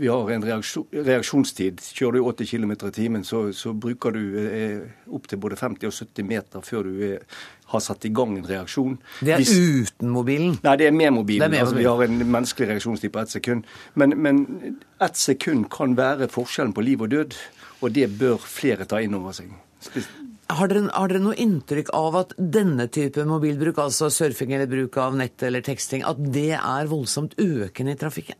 Eh, 0.00 0.02
Vi 0.02 0.08
har 0.08 0.30
en 0.32 0.42
reaksjon, 0.44 0.86
reaksjonstid. 0.92 1.80
Kjører 1.94 2.12
du 2.18 2.20
80 2.24 2.46
km 2.50 2.72
i 2.88 2.90
timen, 2.96 3.24
så, 3.24 3.52
så 3.52 3.72
bruker 3.76 4.12
du 4.16 4.22
eh, 4.40 4.80
opptil 5.12 5.38
både 5.42 5.56
50 5.60 5.86
og 5.90 5.92
70 5.92 6.24
meter 6.28 6.60
før 6.64 6.88
du 6.88 7.02
er, 7.12 7.18
har 7.74 7.80
satt 7.84 8.04
i 8.08 8.12
gang 8.16 8.36
en 8.38 8.46
reaksjon. 8.48 8.96
Det 9.20 9.34
er 9.34 9.42
Hvis- 9.44 9.90
uten 9.92 10.08
mobilen. 10.14 10.56
Nei, 10.64 10.76
det 10.80 10.86
er 10.88 10.96
med 10.96 11.12
mobilen. 11.18 11.44
Er 11.44 11.52
med 11.52 11.60
altså, 11.66 11.76
vi 11.76 11.84
har 11.84 12.02
en 12.06 12.18
menneskelig 12.24 12.68
reaksjonstid 12.72 13.12
på 13.12 13.20
ett 13.20 13.34
sekund. 13.36 13.64
Men, 13.94 14.16
men 14.22 14.40
ett 15.00 15.16
sekund 15.20 15.68
kan 15.70 15.96
være 15.96 16.28
forskjellen 16.32 16.72
på 16.76 16.82
liv 16.86 17.02
og 17.04 17.10
død, 17.12 17.36
og 17.82 17.92
det 17.96 18.08
bør 18.18 18.40
flere 18.42 18.84
ta 18.88 19.00
inn 19.04 19.14
over 19.14 19.32
seg. 19.36 19.52
Har 20.50 20.66
dere, 20.68 20.88
har 20.90 21.08
dere 21.08 21.20
noe 21.22 21.36
inntrykk 21.38 21.92
av 21.94 22.16
at 22.24 22.32
denne 22.36 22.88
type 22.90 23.22
mobilbruk, 23.24 23.78
altså 23.78 24.08
surfing 24.10 24.50
eller 24.56 24.66
bruk 24.66 24.96
av 24.98 25.14
nett 25.16 25.44
eller 25.46 25.62
teksting, 25.62 26.02
at 26.04 26.18
det 26.34 26.50
er 26.58 26.88
voldsomt 26.90 27.36
økende 27.38 27.94
i 27.94 28.00
trafikken? 28.00 28.36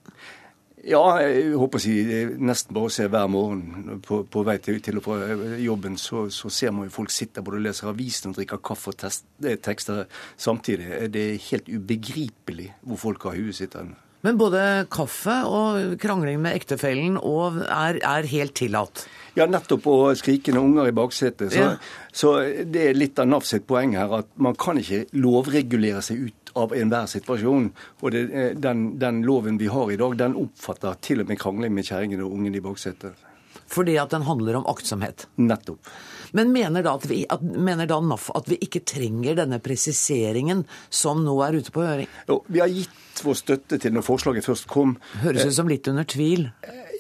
Ja, 0.89 1.03
jeg 1.21 1.53
håper 1.61 1.77
å 1.77 1.83
si 1.83 1.95
nesten 2.41 2.73
bare 2.77 2.89
å 2.89 2.93
se 2.95 3.05
hver 3.13 3.27
morgen 3.29 4.01
på, 4.07 4.23
på 4.33 4.45
vei 4.49 4.57
til, 4.65 4.79
til 4.81 4.97
og 5.01 5.05
fra 5.05 5.19
jobben, 5.61 5.99
så, 6.01 6.23
så 6.33 6.49
ser 6.49 6.73
man 6.73 6.87
jo 6.89 6.95
folk 6.95 7.13
sitter 7.13 7.45
både 7.45 7.61
og 7.61 7.67
leser 7.67 7.91
avisen 7.93 8.33
og 8.33 8.39
drikker 8.39 8.63
kaffe 8.65 8.95
og 8.95 8.97
test, 9.03 9.27
eh, 9.45 9.59
tekster 9.61 10.07
samtidig. 10.41 10.89
Det 11.13 11.25
er 11.35 11.43
helt 11.51 11.69
ubegripelig 11.69 12.71
hvor 12.81 13.03
folk 13.03 13.29
har 13.29 13.37
huet 13.37 13.59
sitt 13.61 13.77
hen. 13.77 13.93
Men 14.25 14.37
både 14.37 14.87
kaffe 14.93 15.33
og 15.49 15.95
krangling 16.01 16.43
med 16.45 16.57
ektefellen 16.59 17.17
er, 17.65 18.01
er 18.05 18.29
helt 18.29 18.53
tillatt. 18.59 19.07
Ja, 19.39 19.47
nettopp 19.49 19.87
Og 19.89 20.17
skrikende 20.19 20.61
unger 20.61 20.89
i 20.91 20.93
baksetet. 20.93 21.53
Så, 21.55 21.61
Ja. 21.61 21.77
så 22.13 22.33
det 22.67 22.89
er 22.89 22.99
litt 22.99 23.19
av 23.23 23.29
NAF 23.31 23.47
sitt 23.49 23.67
poeng 23.67 23.95
her, 23.97 24.13
at 24.19 24.29
man 24.37 24.57
kan 24.61 24.77
ikke 24.77 25.07
lovregulere 25.17 26.03
seg 26.05 26.27
ut 26.29 26.40
av 26.59 26.75
enhver 26.77 27.09
situasjon. 27.11 27.71
Og 28.01 28.15
det, 28.15 28.23
eh, 28.31 28.53
den, 28.57 28.99
den 28.99 29.23
loven 29.27 29.59
vi 29.61 29.71
har 29.73 29.91
i 29.93 29.99
dag, 30.01 30.17
den 30.19 30.39
oppfatter 30.39 30.99
til 31.05 31.25
og 31.25 31.31
med 31.31 31.41
krangling 31.41 31.75
med 31.75 31.87
kjerringen 31.87 32.23
og 32.25 32.39
ungen 32.39 32.57
i 32.57 32.65
baksetet. 32.65 33.27
Fordi 33.71 33.97
at 34.03 34.11
den 34.11 34.27
handler 34.27 34.59
om 34.59 34.67
aktsomhet. 34.71 35.29
Nettopp. 35.39 35.87
Men 36.33 36.53
mener 36.53 36.83
da, 36.83 36.97
vi, 37.07 37.25
at, 37.31 37.43
mener 37.43 37.87
da 37.91 38.01
NAF 38.03 38.31
at 38.39 38.49
vi 38.51 38.59
ikke 38.63 38.83
trenger 38.87 39.39
denne 39.39 39.61
presiseringen 39.63 40.65
som 40.91 41.25
nå 41.27 41.37
er 41.47 41.59
ute 41.59 41.75
på 41.75 41.85
høring? 41.85 42.11
Jo, 42.31 42.41
vi 42.47 42.63
har 42.63 42.71
gitt 42.71 43.23
vår 43.25 43.39
støtte 43.39 43.79
til 43.83 43.95
når 43.95 44.07
forslaget 44.07 44.47
først 44.47 44.69
kom. 44.71 44.97
Høres 45.25 45.51
ut 45.51 45.57
som 45.59 45.71
litt 45.71 45.91
under 45.91 46.07
tvil. 46.09 46.49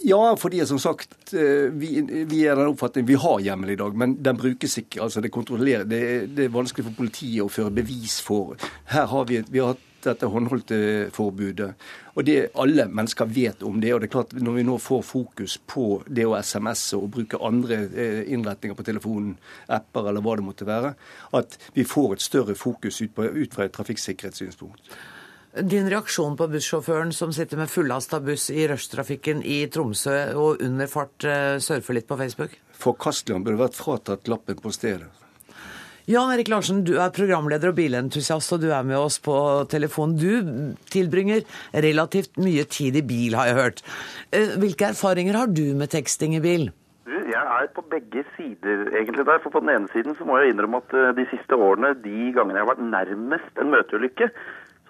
Ja, 0.02 0.36
fordi 0.36 0.66
som 0.66 0.78
sagt, 0.78 1.34
eh, 1.34 1.68
vi, 1.76 2.00
vi 2.24 2.40
er 2.48 2.56
den 2.56 2.70
oppfatning 2.72 3.04
vi 3.08 3.18
har 3.20 3.40
hjemmel 3.44 3.74
i 3.74 3.76
dag, 3.76 3.96
men 3.96 4.16
den 4.24 4.36
brukes 4.36 4.78
ikke. 4.78 5.02
altså 5.02 5.20
Det, 5.20 5.30
det, 5.90 6.00
det 6.36 6.44
er 6.44 6.48
vanskelig 6.48 6.86
for 6.86 6.96
politiet 6.96 7.44
å 7.44 7.52
føre 7.52 7.70
bevis 7.70 8.20
for. 8.24 8.56
Her 8.84 9.06
har 9.06 9.24
vi, 9.28 9.42
vi 9.50 9.60
har 9.60 9.74
hatt 9.74 9.86
dette 10.04 10.26
håndholdte 10.32 11.10
forbudet. 11.12 11.74
Og 12.14 12.24
det 12.24 12.48
Alle 12.54 12.86
mennesker 12.88 13.26
vet 13.26 13.62
om 13.62 13.80
det. 13.80 13.92
og 13.94 14.00
det 14.00 14.08
er 14.08 14.12
klart 14.12 14.32
Når 14.32 14.52
vi 14.52 14.62
nå 14.62 14.78
får 14.78 15.02
fokus 15.02 15.58
på 15.66 16.02
det 16.06 16.26
å 16.26 16.36
SMS-e 16.36 16.96
og 16.96 17.10
bruke 17.10 17.36
andre 17.44 17.88
eh, 17.94 18.32
innretninger 18.32 18.76
på 18.76 18.82
telefonen, 18.82 19.36
apper 19.68 20.08
eller 20.08 20.20
hva 20.20 20.36
det 20.36 20.44
måtte 20.44 20.66
være, 20.66 20.94
at 21.32 21.58
vi 21.74 21.84
får 21.84 22.12
et 22.12 22.22
større 22.22 22.54
fokus 22.54 23.00
ut, 23.02 23.14
på, 23.14 23.22
ut 23.24 23.54
fra 23.54 23.64
et 23.64 23.72
trafikksikkerhetssynspunkt. 23.72 24.80
Din 25.50 25.88
reaksjon 25.90 26.36
på 26.38 26.46
bussjåføren 26.46 27.10
som 27.12 27.32
sitter 27.34 27.58
med 27.58 27.70
fullasta 27.70 28.20
buss 28.22 28.50
i 28.54 28.68
rushtrafikken 28.70 29.40
i 29.42 29.64
Tromsø 29.66 30.14
og 30.38 30.60
under 30.62 30.86
fart 30.86 31.26
eh, 31.26 31.56
surfer 31.58 31.96
litt 31.98 32.06
på 32.06 32.18
Facebook? 32.20 32.54
Forkastelig. 32.78 33.34
Han 33.34 33.46
burde 33.48 33.64
vært 33.64 33.78
fratatt 33.80 34.30
lappen 34.30 34.60
på 34.62 34.70
stedet. 34.70 35.08
Jan 36.10 36.30
Erik 36.32 36.48
Larsen, 36.50 36.84
du 36.86 36.96
er 37.02 37.10
programleder 37.14 37.70
og 37.70 37.76
bilentusiast, 37.76 38.54
og 38.54 38.62
du 38.62 38.70
er 38.74 38.86
med 38.86 38.98
oss 38.98 39.18
på 39.22 39.34
telefon. 39.70 40.14
Du 40.18 40.72
tilbringer 40.90 41.42
relativt 41.74 42.38
mye 42.40 42.64
tid 42.70 42.96
i 42.98 43.04
bil, 43.06 43.34
har 43.38 43.50
jeg 43.50 43.58
hørt. 43.58 43.82
Eh, 44.30 44.54
Hvilke 44.62 44.92
erfaringer 44.94 45.38
har 45.38 45.50
du 45.50 45.66
med 45.78 45.90
teksting 45.92 46.38
i 46.38 46.42
bil? 46.46 46.70
Jeg 47.10 47.42
er 47.42 47.68
på 47.74 47.82
begge 47.90 48.24
sider 48.36 48.88
egentlig 48.94 49.26
der. 49.26 49.38
For 49.42 49.54
på 49.54 49.60
den 49.62 49.70
ene 49.74 49.90
siden 49.92 50.16
så 50.18 50.26
må 50.26 50.38
jeg 50.40 50.54
innrømme 50.54 50.80
at 50.82 50.94
eh, 50.94 51.12
de 51.18 51.26
siste 51.34 51.58
årene, 51.58 51.92
de 52.02 52.30
gangene 52.34 52.58
jeg 52.58 52.66
har 52.66 52.72
vært 52.72 52.86
nærmest 52.86 53.62
en 53.62 53.70
møteulykke, 53.74 54.30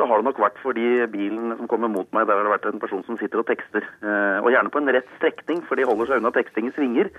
så 0.01 0.07
har 0.09 0.21
det 0.23 0.25
nok 0.31 0.39
vært 0.41 0.57
fordi 0.63 0.85
bilen 1.13 1.51
som 1.59 1.69
kommer 1.69 1.91
mot 1.93 2.09
meg, 2.17 2.25
der 2.25 2.39
har 2.39 2.47
det 2.47 2.53
vært 2.55 2.69
en 2.71 2.81
person 2.81 3.03
som 3.05 3.19
sitter 3.21 3.43
og 3.43 3.49
tekster. 3.51 3.85
Eh, 4.01 4.39
Og 4.41 4.49
gjerne 4.49 4.73
på 4.73 4.81
en 4.81 4.89
rett 4.97 5.11
strekning, 5.19 5.61
for 5.69 5.77
de 5.77 5.85
holder 5.85 6.09
seg 6.09 6.23
unna 6.23 6.33
teksting 6.33 6.71
i 6.71 6.73
svinger. 6.73 7.11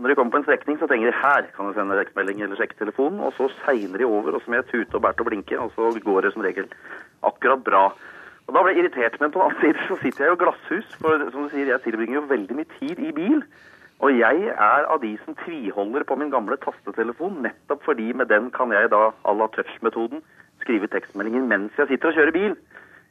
Når 0.00 0.08
de 0.08 0.16
kommer 0.16 0.32
på 0.32 0.40
en 0.40 0.46
strekning, 0.48 0.78
så 0.80 0.88
tenker 0.88 1.12
de 1.12 1.18
her 1.20 1.50
kan 1.52 1.68
jeg 1.68 1.76
sende 1.76 1.98
tekstmelding 2.00 2.40
eller 2.40 2.56
sjekke 2.56 2.78
telefonen, 2.80 3.20
og 3.20 3.36
så 3.36 3.50
segner 3.66 4.00
de 4.00 4.08
over, 4.08 4.32
og 4.32 4.40
så 4.40 4.48
må 4.48 4.62
jeg 4.62 4.70
tute 4.72 4.96
og 4.96 5.04
bære 5.04 5.20
og 5.20 5.28
blinke, 5.28 5.60
og 5.60 5.76
så 5.76 5.92
går 6.00 6.20
det 6.24 6.32
som 6.32 6.46
regel 6.48 6.72
akkurat 7.22 7.62
bra. 7.68 7.84
Og 8.48 8.54
Da 8.56 8.62
ble 8.62 8.72
jeg 8.72 8.84
irritert, 8.84 9.20
men 9.20 9.30
på 9.30 9.38
den 9.38 9.50
annen 9.50 9.60
side 9.60 9.84
så 9.90 10.00
sitter 10.00 10.24
jeg 10.24 10.32
jo 10.32 10.38
i 10.40 10.42
glasshus, 10.44 10.88
for 11.02 11.28
som 11.30 11.44
du 11.44 11.52
sier, 11.52 11.68
jeg 11.68 11.84
tilbringer 11.84 12.22
jo 12.22 12.26
veldig 12.32 12.56
mye 12.56 12.72
tid 12.80 12.98
i 12.98 13.12
bil. 13.12 13.44
Og 14.02 14.16
jeg 14.18 14.48
er 14.50 14.88
av 14.90 14.98
de 15.04 15.12
som 15.24 15.36
tviholder 15.44 16.02
på 16.08 16.16
min 16.18 16.32
gamle 16.32 16.56
tastetelefon, 16.64 17.42
nettopp 17.44 17.84
fordi 17.86 18.08
med 18.16 18.32
den 18.32 18.48
kan 18.50 18.72
jeg 18.74 18.90
da 18.90 19.12
à 19.22 19.34
la 19.36 19.46
touch-metoden 19.54 20.24
skrive 20.64 20.90
tekstmeldinger 20.92 21.46
mens 21.50 21.78
jeg 21.78 21.92
sitter 21.92 22.10
og 22.12 22.18
kjører 22.18 22.36
bil. 22.36 22.56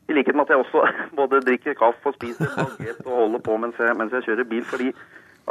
I 0.10 0.18
likhet 0.18 0.36
med 0.36 0.47
at 0.47 0.54
jeg 0.56 0.64
også 0.66 0.86
både 1.20 1.41
drikker 1.47 1.78
kaffe 1.80 2.12
og 2.12 2.18
spiser 2.18 2.52
baguett 2.58 3.02
og 3.06 3.18
holder 3.24 3.43
på 3.47 3.58
mens 3.64 3.80
jeg, 3.80 3.97
mens 3.99 4.16
jeg 4.18 4.28
kjører 4.30 4.49
bil, 4.49 4.64
fordi 4.68 4.91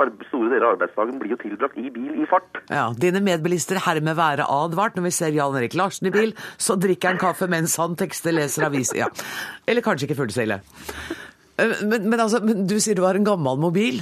store 0.00 0.48
deler 0.48 0.64
av 0.64 0.74
arbeidsdagen 0.76 1.18
blir 1.20 1.34
jo 1.34 1.38
tilbrakt 1.40 1.78
i 1.78 1.90
bil 1.92 2.20
i 2.22 2.26
fart. 2.30 2.60
Ja, 2.70 2.86
Dine 2.96 3.20
medbilister 3.24 3.80
hermed 3.84 4.16
være 4.16 4.46
advart. 4.48 4.96
Når 4.96 5.08
vi 5.08 5.12
ser 5.16 5.34
Jan 5.34 5.56
Erik 5.58 5.74
Larsen 5.76 6.08
i 6.08 6.14
bil, 6.14 6.32
så 6.56 6.76
drikker 6.80 7.12
han 7.12 7.20
kaffe 7.20 7.48
mens 7.50 7.76
han 7.80 7.96
tekster, 8.00 8.32
leser 8.36 8.68
avis. 8.68 8.94
Ja. 8.96 9.10
Eller 9.68 9.84
kanskje 9.84 10.08
ikke 10.08 10.28
ille. 10.42 10.60
Eh, 11.58 11.74
Men, 11.84 12.08
men, 12.08 12.20
altså, 12.20 12.40
du 12.40 12.78
sier 12.80 12.96
du 12.96 13.04
har 13.04 13.18
en 13.18 13.26
gammel 13.26 13.58
mobil? 13.60 14.00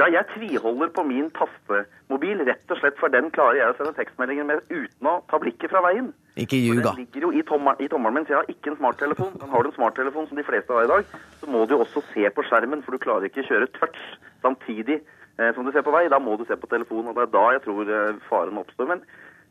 Ja, 0.00 0.06
jeg 0.08 0.24
tviholder 0.32 0.88
på 0.96 1.02
min 1.04 1.26
tastemobil, 1.36 2.40
rett 2.48 2.72
og 2.72 2.78
slett 2.80 2.96
for 2.96 3.12
den 3.12 3.26
klarer 3.34 3.58
jeg 3.58 3.72
å 3.72 3.76
sende 3.76 3.92
tekstmeldinger 3.98 4.46
med 4.48 4.62
uten 4.70 5.08
å 5.10 5.18
ta 5.28 5.36
blikket 5.42 5.72
fra 5.72 5.82
veien. 5.84 6.08
Ikke 6.40 6.56
ljug, 6.56 6.80
da. 6.80 6.94
Den 6.94 7.02
ligger 7.02 7.26
jo 7.26 7.32
i, 7.36 7.42
tommer, 7.44 7.76
i 7.84 7.88
tommelen 7.92 8.16
min, 8.16 8.24
så 8.24 8.32
jeg 8.32 8.38
har 8.38 8.52
ikke 8.54 8.72
en 8.72 8.78
smarttelefon. 8.78 9.34
Men 9.42 9.52
har 9.52 9.66
du 9.66 9.68
en 9.68 9.76
smarttelefon 9.76 10.30
som 10.30 10.40
de 10.40 10.46
fleste 10.46 10.72
har 10.72 10.86
i 10.86 10.92
dag, 10.94 11.10
så 11.42 11.50
må 11.52 11.66
du 11.68 11.76
også 11.76 12.00
se 12.14 12.24
på 12.32 12.46
skjermen, 12.48 12.84
for 12.86 12.96
du 12.96 13.02
klarer 13.02 13.28
ikke 13.28 13.44
å 13.44 13.48
kjøre 13.50 13.68
touch 13.76 14.00
samtidig 14.46 15.02
eh, 15.02 15.50
som 15.52 15.68
du 15.68 15.74
ser 15.74 15.84
på 15.84 15.92
vei. 15.92 16.06
Da 16.08 16.22
må 16.22 16.38
du 16.40 16.46
se 16.48 16.56
på 16.56 16.70
telefonen, 16.72 17.12
og 17.12 17.18
det 17.18 17.26
er 17.26 17.34
da 17.36 17.44
jeg 17.58 17.64
tror 17.66 17.92
eh, 17.98 18.24
faren 18.30 18.62
oppstår. 18.62 18.88
Men, 18.94 19.04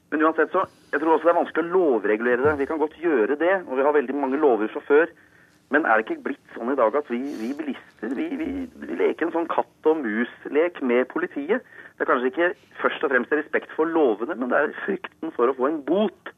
men 0.10 0.26
uansett 0.26 0.56
så, 0.56 0.66
jeg 0.90 1.04
tror 1.04 1.20
også 1.20 1.30
det 1.30 1.36
er 1.36 1.42
vanskelig 1.44 1.68
å 1.68 1.76
lovregulere 1.78 2.48
det. 2.48 2.58
Vi 2.64 2.72
kan 2.72 2.82
godt 2.82 2.98
gjøre 2.98 3.38
det, 3.38 3.60
og 3.68 3.78
vi 3.78 3.86
har 3.86 4.00
veldig 4.00 4.18
mange 4.18 4.42
lover 4.42 4.74
fra 4.74 4.82
før. 4.90 5.14
Men 5.70 5.86
er 5.86 6.00
det 6.00 6.08
ikke 6.08 6.24
blitt 6.30 6.56
sånn 6.56 6.72
i 6.74 6.78
dag 6.78 6.96
at 6.98 7.10
vi, 7.14 7.20
vi 7.38 7.52
bilister 7.58 8.14
vi, 8.18 8.26
vi, 8.40 8.50
vi 8.82 8.96
leker 8.98 9.28
en 9.28 9.36
sånn 9.36 9.50
katt 9.52 9.90
og 9.90 10.02
mus-lek 10.02 10.82
med 10.82 11.06
politiet? 11.12 11.66
Det 11.98 12.06
er 12.06 12.10
kanskje 12.10 12.32
ikke 12.32 12.48
først 12.82 13.04
og 13.06 13.12
fremst 13.12 13.36
respekt 13.36 13.74
for 13.78 13.90
lovene, 13.90 14.38
men 14.40 14.50
det 14.50 14.58
er 14.60 14.78
frykten 14.86 15.34
for 15.36 15.52
å 15.52 15.56
få 15.58 15.68
en 15.70 15.82
bot. 15.86 16.34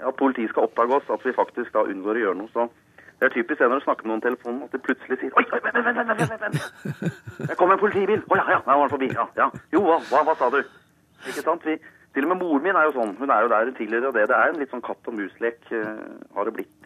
At 0.00 0.16
politiet 0.16 0.52
skal 0.52 0.68
oppdage 0.68 0.96
oss, 0.96 1.10
at 1.12 1.26
vi 1.26 1.36
faktisk 1.36 1.74
da 1.74 1.84
unngår 1.84 2.20
å 2.20 2.24
gjøre 2.24 2.38
noe. 2.40 2.52
Så 2.54 2.68
det 3.20 3.28
er 3.28 3.34
typisk 3.34 3.60
det 3.60 3.68
når 3.68 3.82
du 3.82 3.84
snakker 3.84 4.06
med 4.06 4.14
noen 4.14 4.24
telefonen, 4.24 4.62
at 4.64 4.72
de 4.72 4.80
plutselig 4.80 5.18
sier 5.20 5.34
Oi, 5.36 5.44
oi, 5.44 5.60
vent, 5.66 5.80
vent, 5.84 6.20
vent, 6.22 6.40
vent. 6.40 7.18
Det 7.50 7.56
kom 7.60 7.74
en 7.74 7.82
politibil. 7.82 8.22
Å 8.24 8.38
ja, 8.38 8.46
ja, 8.54 8.60
der 8.64 8.70
var 8.70 8.84
han 8.86 8.92
forbi. 8.94 9.10
Ja, 9.12 9.26
ja. 9.36 9.48
Jo, 9.74 9.82
hva, 9.84 10.22
hva 10.24 10.36
sa 10.40 10.48
du? 10.54 10.62
Ikke 11.28 11.44
sant? 11.44 11.66
Vi, 11.68 11.76
til 12.16 12.24
og 12.24 12.32
med 12.32 12.40
moren 12.40 12.64
min 12.64 12.78
er 12.80 12.88
jo 12.88 12.94
sånn. 12.96 13.12
Hun 13.20 13.34
er 13.34 13.44
jo 13.44 13.50
der 13.52 13.74
tidligere, 13.76 14.08
og 14.08 14.16
det, 14.16 14.24
det 14.32 14.38
er 14.38 14.54
en 14.54 14.62
litt 14.62 14.72
sånn 14.72 14.86
katt 14.86 15.10
og 15.12 15.18
mus-lek, 15.18 15.60
uh, 15.68 16.16
har 16.38 16.48
det 16.48 16.54
blitt. 16.56 16.79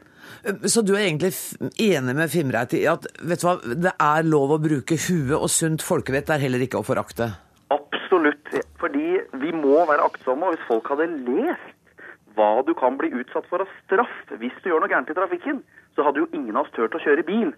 Så 0.69 0.83
du 0.85 0.95
er 0.95 1.07
egentlig 1.07 1.33
enig 1.81 2.15
med 2.17 2.33
Fimreit 2.33 2.75
i 2.77 2.85
at 2.91 3.07
vet 3.21 3.43
du 3.43 3.47
hva, 3.49 3.57
det 3.65 3.95
er 3.95 4.27
lov 4.29 4.57
å 4.57 4.61
bruke 4.63 4.99
huet, 5.07 5.37
og 5.39 5.49
sunt 5.53 5.85
folkevett 5.85 6.33
er 6.33 6.43
heller 6.45 6.65
ikke 6.65 6.81
å 6.81 6.87
forakte? 6.87 7.31
Absolutt. 7.75 8.53
Fordi 8.81 9.21
vi 9.41 9.55
må 9.57 9.85
være 9.89 10.05
aktsomme. 10.05 10.49
Og 10.49 10.57
hvis 10.57 10.69
folk 10.69 10.91
hadde 10.93 11.09
lest 11.27 11.71
hva 12.35 12.65
du 12.67 12.75
kan 12.75 12.99
bli 12.99 13.13
utsatt 13.15 13.47
for 13.47 13.63
av 13.63 13.71
straff 13.85 14.35
hvis 14.41 14.55
du 14.63 14.71
gjør 14.71 14.83
noe 14.83 14.91
gærent 14.91 15.11
i 15.13 15.17
trafikken, 15.17 15.63
så 15.95 16.03
hadde 16.03 16.25
jo 16.25 16.31
ingen 16.35 16.57
av 16.57 16.67
oss 16.67 16.75
turt 16.75 16.95
å 16.97 17.03
kjøre 17.03 17.25
bil. 17.27 17.53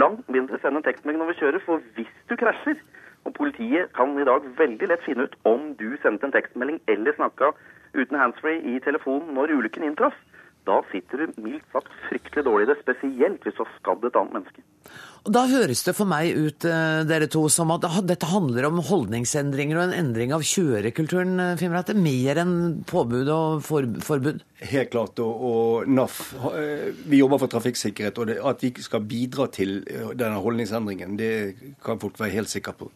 Langt 0.00 0.28
mindre 0.32 0.58
sende 0.62 0.80
en 0.80 0.86
tekstmelding 0.86 1.20
når 1.20 1.32
vi 1.34 1.38
kjører, 1.42 1.64
for 1.66 1.84
hvis 1.98 2.12
du 2.30 2.36
krasjer 2.40 2.80
Og 3.22 3.36
politiet 3.36 3.92
kan 3.94 4.16
i 4.18 4.24
dag 4.26 4.42
veldig 4.58 4.88
lett 4.90 5.04
finne 5.06 5.28
ut 5.28 5.34
om 5.46 5.68
du 5.78 5.92
sendte 6.02 6.26
en 6.26 6.32
tekstmelding 6.34 6.80
eller 6.90 7.14
snakka 7.14 7.52
uten 7.94 8.18
handsfree 8.18 8.58
i 8.66 8.80
telefonen 8.82 9.30
når 9.36 9.52
ulykken 9.54 9.84
inntraff. 9.86 10.16
Da 10.62 10.76
sitter 10.92 11.24
du 11.24 11.40
mildt 11.42 11.64
sagt 11.74 11.90
fryktelig 12.06 12.44
dårlig 12.46 12.68
i 12.68 12.70
det, 12.70 12.76
spesielt 12.84 13.42
hvis 13.42 13.56
du 13.56 13.64
har 13.64 13.72
skadd 13.80 14.04
et 14.06 14.18
annet 14.20 14.36
menneske. 14.36 14.62
Og 15.22 15.34
Da 15.34 15.42
høres 15.50 15.82
det 15.86 15.94
for 15.98 16.10
meg 16.10 16.36
ut, 16.38 16.64
eh, 16.66 17.02
dere 17.06 17.26
to, 17.30 17.48
som 17.50 17.70
at 17.74 17.86
dette 18.06 18.30
handler 18.30 18.68
om 18.68 18.78
holdningsendringer 18.82 19.78
og 19.78 19.84
en 19.88 19.98
endring 19.98 20.34
av 20.34 20.46
kjørekulturen, 20.46 21.58
Fimrette, 21.58 21.94
Mer 21.98 22.42
enn 22.42 22.56
påbud 22.86 23.30
og 23.34 23.62
forbud? 23.66 24.42
Helt 24.62 24.90
klart. 24.94 25.18
Og, 25.18 25.44
og 25.50 25.90
NAF 25.90 26.34
eh, 26.54 26.90
Vi 27.06 27.18
jobber 27.18 27.42
for 27.42 27.50
trafikksikkerhet. 27.50 28.18
Og 28.18 28.30
det, 28.30 28.38
at 28.38 28.62
vi 28.62 28.72
skal 28.82 29.02
bidra 29.02 29.50
til 29.50 29.80
denne 30.14 30.38
holdningsendringen, 30.42 31.18
det 31.18 31.34
kan 31.82 31.98
folk 32.02 32.18
være 32.22 32.38
helt 32.38 32.50
sikre 32.50 32.74
på. 32.78 32.90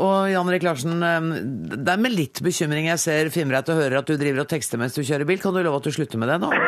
Og 0.00 0.30
Jan 0.32 0.48
Erik 0.48 0.64
Larsen, 0.64 1.00
det 1.00 1.92
er 1.92 2.00
med 2.00 2.14
litt 2.14 2.40
bekymring 2.44 2.88
jeg 2.88 3.02
ser 3.02 3.32
Fimreit 3.34 3.68
og 3.68 3.80
hører 3.82 4.00
at 4.00 4.08
du 4.08 4.16
driver 4.16 4.44
og 4.44 4.50
tekster 4.50 4.80
mens 4.80 4.96
du 4.96 5.02
kjører 5.04 5.28
bil. 5.28 5.40
Kan 5.42 5.52
du 5.56 5.60
love 5.60 5.80
at 5.80 5.88
du 5.88 5.92
slutter 5.92 6.20
med 6.20 6.32
det 6.32 6.40
nå? 6.44 6.52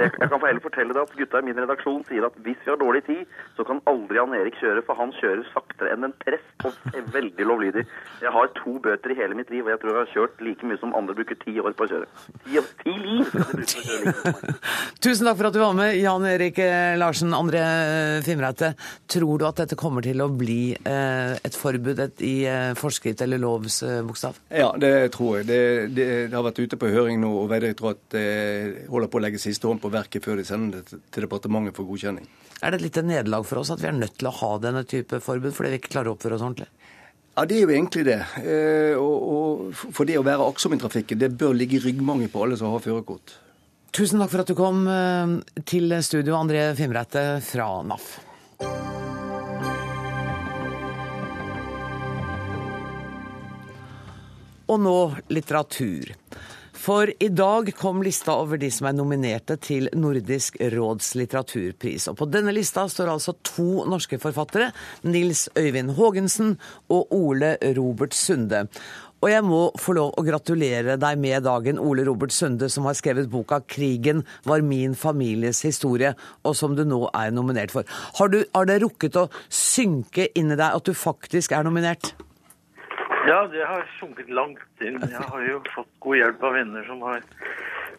Jeg, 0.00 0.10
jeg 0.18 0.28
kan 0.28 0.42
heller 0.42 0.60
fortelle 0.60 0.92
deg 0.92 1.06
at 1.06 1.12
gutta 1.16 1.40
i 1.40 1.44
min 1.46 1.56
redaksjon 1.56 2.02
sier 2.08 2.24
at 2.26 2.34
hvis 2.44 2.58
vi 2.64 2.68
har 2.68 2.78
dårlig 2.80 3.00
tid, 3.06 3.20
så 3.56 3.64
kan 3.64 3.78
aldri 3.88 4.18
Jan 4.18 4.34
Erik 4.36 4.58
kjøre, 4.60 4.82
for 4.84 4.98
han 4.98 5.12
kjører 5.16 5.44
saktere 5.54 5.92
enn 5.94 6.08
en 6.08 6.14
prest 6.20 6.66
og 6.66 6.76
er 6.90 7.06
veldig 7.14 7.46
lovlydig. 7.48 7.84
Jeg 8.20 8.32
har 8.34 8.50
to 8.58 8.74
bøter 8.82 9.14
i 9.14 9.16
hele 9.18 9.38
mitt 9.38 9.52
liv, 9.52 9.64
og 9.64 9.72
jeg 9.72 9.80
tror 9.82 9.92
jeg 9.92 10.00
har 10.00 10.12
kjørt 10.14 10.42
like 10.44 10.68
mye 10.68 10.80
som 10.82 10.92
andre 10.98 11.16
bruker 11.16 11.38
ti 11.40 11.54
år 11.62 11.76
på 11.78 11.86
å 11.86 11.90
kjøre. 11.92 12.10
Ti, 12.44 12.64
ti 12.82 12.96
liv! 13.00 13.30
Tusen 15.04 15.30
takk 15.30 15.40
for 15.40 15.48
at 15.48 15.56
du 15.56 15.62
var 15.62 15.76
med, 15.78 15.96
Jan 16.00 16.26
Erik 16.28 16.60
eh, 16.64 16.98
Larsen. 17.00 17.32
André 17.36 17.62
Fimreite, 18.26 18.74
tror 19.10 19.40
du 19.40 19.46
at 19.48 19.62
dette 19.62 19.78
kommer 19.80 20.04
til 20.04 20.20
å 20.20 20.28
bli 20.32 20.74
eh, 20.76 21.38
et 21.40 21.56
forbud 21.56 22.04
i 22.26 22.34
eh, 22.50 22.72
forskrift 22.80 23.22
eller 23.24 23.40
lovs 23.40 23.82
eh, 23.86 24.00
bokstav? 24.06 24.38
Ja, 24.48 24.70
det 24.80 25.12
tror 25.14 25.38
jeg. 25.38 25.48
Det, 25.50 25.60
det, 25.94 26.06
det, 26.30 26.34
har 26.34 26.44
vært 26.46 26.60
ute 26.62 26.78
på 26.80 26.90
høring 26.92 27.20
nå, 27.22 27.30
og 27.42 27.50
Vegdirektoratet 27.52 28.16
eh, 28.18 28.78
holder 28.90 29.10
på 29.12 29.20
å 29.20 29.24
legge 29.24 29.42
siste 29.42 29.68
hånd 29.68 29.82
på 29.82 29.92
verket 29.92 30.24
før 30.24 30.40
de 30.40 30.46
sender 30.48 30.80
det 30.80 31.00
til 31.12 31.26
departementet 31.26 31.76
for 31.76 31.88
godkjenning. 31.88 32.28
Er 32.60 32.72
det 32.72 32.80
et 32.80 32.86
lite 32.88 33.04
nederlag 33.06 33.44
for 33.48 33.62
oss 33.62 33.72
at 33.72 33.82
vi 33.82 33.90
er 33.90 33.96
nødt 33.96 34.18
til 34.20 34.30
å 34.30 34.36
ha 34.40 34.52
denne 34.62 34.84
type 34.88 35.20
forbud 35.24 35.56
fordi 35.56 35.74
vi 35.74 35.80
ikke 35.80 35.94
klarer 35.96 36.12
å 36.12 36.16
oppføre 36.16 36.38
oss 36.38 36.46
ordentlig? 36.46 36.70
Ja, 37.36 37.44
det 37.48 37.56
er 37.56 37.62
jo 37.62 37.74
egentlig 37.76 38.06
det. 38.08 38.18
Eh, 38.42 38.96
og, 39.00 39.28
og 39.34 39.92
for 39.96 40.08
det 40.08 40.18
å 40.20 40.24
være 40.26 40.48
aktsom 40.48 40.76
i 40.76 40.80
trafikken, 40.80 41.20
det 41.20 41.32
bør 41.40 41.56
ligge 41.56 41.78
i 41.78 41.84
ryggmangen 41.84 42.32
på 42.32 42.44
alle 42.44 42.58
som 42.60 42.72
har 42.72 42.82
førerkort. 42.84 43.36
Tusen 43.96 44.22
takk 44.22 44.30
for 44.30 44.44
at 44.44 44.50
du 44.50 44.54
kom 44.54 44.84
til 45.66 45.96
studio, 46.06 46.36
André 46.38 46.68
Fimreite 46.78 47.24
fra 47.42 47.72
NAF. 47.82 48.12
Og 54.70 54.78
nå 54.78 54.98
litteratur. 55.34 56.14
For 56.80 57.10
i 57.20 57.28
dag 57.28 57.68
kom 57.76 58.00
lista 58.06 58.32
over 58.40 58.56
de 58.60 58.70
som 58.72 58.86
er 58.88 58.94
nominerte 58.96 59.58
til 59.60 59.90
Nordisk 59.98 60.56
råds 60.72 61.10
litteraturpris. 61.18 62.06
Og 62.08 62.16
på 62.16 62.28
denne 62.30 62.54
lista 62.56 62.86
står 62.88 63.10
altså 63.12 63.34
to 63.44 63.84
norske 63.90 64.16
forfattere, 64.22 64.70
Nils 65.04 65.48
Øyvind 65.58 65.92
Haagensen 65.98 66.54
og 66.88 67.12
Ole 67.12 67.56
Robert 67.76 68.16
Sunde. 68.16 68.64
Og 69.20 69.28
jeg 69.28 69.44
må 69.44 69.60
få 69.76 69.92
lov 69.98 70.14
å 70.16 70.24
gratulere 70.24 70.96
deg 70.96 71.20
med 71.20 71.44
dagen, 71.44 71.82
Ole 71.82 72.06
Robert 72.08 72.32
Sunde, 72.32 72.70
som 72.72 72.88
har 72.88 72.96
skrevet 72.96 73.28
boka 73.28 73.60
'Krigen 73.60 74.24
var 74.48 74.62
min 74.62 74.94
families 74.94 75.60
historie', 75.66 76.14
og 76.44 76.56
som 76.56 76.76
du 76.76 76.84
nå 76.84 77.10
er 77.12 77.30
nominert 77.30 77.70
for. 77.70 77.84
Har, 78.16 78.28
du, 78.28 78.44
har 78.54 78.64
det 78.64 78.80
rukket 78.80 79.20
å 79.20 79.28
synke 79.50 80.30
inn 80.34 80.52
i 80.52 80.56
deg 80.56 80.72
at 80.72 80.84
du 80.84 80.94
faktisk 80.94 81.52
er 81.52 81.68
nominert? 81.68 82.14
Ja, 83.30 83.44
det 83.46 83.62
har 83.62 83.84
sunket 84.00 84.30
langt 84.34 84.82
inn. 84.82 84.98
Jeg 85.06 85.22
har 85.22 85.42
jo 85.46 85.60
fått 85.70 85.90
god 86.02 86.18
hjelp 86.18 86.42
av 86.48 86.56
venner 86.56 86.86
som 86.88 87.02
har 87.06 87.22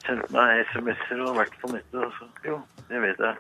sendt 0.04 0.34
meg 0.34 0.66
SMS-er 0.74 1.22
og 1.24 1.38
vært 1.40 1.56
på 1.62 1.70
nettet. 1.72 2.02
Altså. 2.04 2.28
Jo, 2.48 2.58
det 2.90 3.00
vet 3.06 3.24
jeg. 3.24 3.38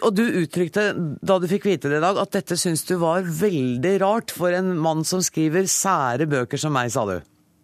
Og 0.00 0.14
du 0.16 0.22
uttrykte 0.40 0.86
da 0.96 1.36
du 1.36 1.44
fikk 1.50 1.66
vite 1.68 1.90
det 1.92 1.98
i 2.00 2.04
dag, 2.04 2.16
at 2.22 2.32
dette 2.32 2.56
syns 2.56 2.86
du 2.88 2.94
var 3.02 3.26
veldig 3.28 3.92
rart 4.00 4.32
for 4.32 4.56
en 4.56 4.72
mann 4.80 5.04
som 5.04 5.20
skriver 5.24 5.68
sære 5.68 6.24
bøker 6.30 6.60
som 6.62 6.72
meg, 6.72 6.88
sa 6.94 7.04
du? 7.10 7.18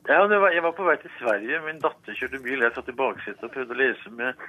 Ja, 0.06 0.20
var, 0.28 0.52
jeg 0.54 0.62
var 0.62 0.74
på 0.76 0.84
vei 0.86 0.98
til 1.00 1.10
Sverige. 1.16 1.62
Min 1.64 1.80
datter 1.82 2.14
kjørte 2.14 2.38
bil. 2.44 2.60
Jeg 2.62 2.74
satt 2.76 2.90
i 2.92 2.98
baksetet 3.00 3.48
og 3.48 3.54
prøvde 3.54 3.74
å 3.74 3.80
lese 3.80 4.12
med 4.14 4.44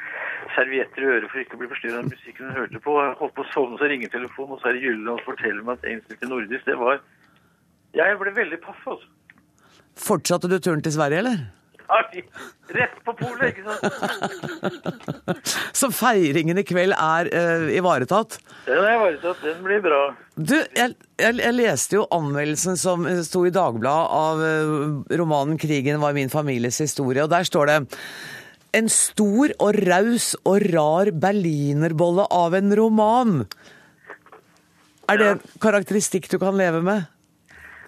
servietter 0.53 1.05
i 1.05 1.13
øret 1.15 1.32
for 1.32 1.41
ikke 1.41 1.55
å 1.55 1.61
bli 1.63 1.70
forstyrret 1.72 2.03
av 2.03 2.11
musikken 2.11 2.51
hun 2.51 2.59
hørte 2.59 2.82
på. 2.84 2.97
Jeg 2.99 3.15
holdt 3.22 3.38
på 3.39 3.45
å 3.45 3.53
sovne, 3.55 3.80
så 3.80 3.89
ringetelefonen, 3.89 4.53
og 4.53 4.61
så 4.61 4.70
er 4.70 4.78
det 4.78 4.84
Gyllen 4.84 5.13
og 5.15 5.24
forteller 5.26 5.63
meg 5.63 5.80
at 5.80 5.88
jeg 5.88 6.03
til 6.11 6.34
nordisk. 6.36 6.68
Det 6.68 6.78
var 6.78 6.99
Jeg 7.95 8.17
ble 8.19 8.33
veldig 8.35 8.59
paff, 8.63 8.81
altså. 8.88 9.13
Fortsatte 9.97 10.49
du 10.51 10.59
turen 10.61 10.83
til 10.85 10.93
Sverige, 10.93 11.23
eller? 11.23 11.45
Rett 11.88 12.97
på 13.05 13.13
polet, 13.15 13.53
ikke 13.53 13.63
sant? 13.63 13.83
Så 15.79 15.88
feiringen 15.95 16.59
i 16.59 16.65
kveld 16.67 16.91
er 16.93 17.29
uh, 17.31 17.69
ivaretatt? 17.71 18.38
Den 18.65 18.81
er 18.83 18.97
ivaretatt. 18.97 19.39
Den 19.45 19.61
blir 19.63 19.79
bra. 19.85 20.01
Du, 20.35 20.57
jeg, 20.75 20.97
jeg, 21.15 21.38
jeg, 21.39 21.55
leste 21.55 22.01
jo 22.01 22.05
anmeldelsen 22.13 22.75
som 22.79 23.07
sto 23.23 23.45
i 23.47 23.53
Dagbladet 23.55 24.19
av 24.19 24.43
uh, 24.43 25.15
romanen 25.21 25.55
'Krigen 25.61 26.03
var 26.03 26.17
min 26.17 26.33
families 26.33 26.81
historie', 26.83 27.23
og 27.23 27.31
der 27.31 27.47
står 27.47 27.71
det 27.71 27.79
en 28.75 28.91
stor 28.91 29.55
og 29.63 29.79
raus 29.88 30.33
og 30.43 30.67
rar 30.73 31.13
berlinerbolle 31.15 32.27
av 32.35 32.57
en 32.59 32.75
roman. 32.75 33.38
Er 35.07 35.21
det 35.21 35.27
en 35.31 35.45
karakteristikk 35.63 36.27
du 36.27 36.35
kan 36.41 36.59
leve 36.59 36.83
med? 36.83 37.07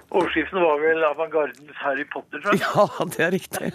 Overskriften 0.09 0.61
var 0.61 0.79
vel 0.81 1.03
'Avantgardens 1.05 1.77
Harry 1.83 2.05
Potter', 2.13 2.41
tror 2.41 2.55
jeg. 2.55 2.61
Ja, 2.65 2.85
det 3.13 3.21
er 3.25 3.31
riktig. 3.37 3.69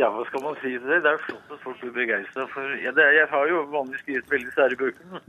ja, 0.00 0.08
hva 0.10 0.24
skal 0.26 0.42
man 0.42 0.56
si 0.62 0.72
til 0.74 0.88
det? 0.90 1.02
Det 1.04 1.10
er 1.10 1.18
jo 1.18 1.26
flott 1.28 1.54
at 1.54 1.62
folk 1.62 1.78
blir 1.84 1.94
begeistra 2.00 2.48
for 2.50 2.74
ja, 2.82 2.90
det, 2.96 3.06
Jeg 3.18 3.28
har 3.30 3.46
jo 3.46 3.62
vanligvis 3.70 4.02
skrevet 4.02 4.34
veldig 4.34 4.54
sære 4.56 4.80
bøker. 4.80 5.22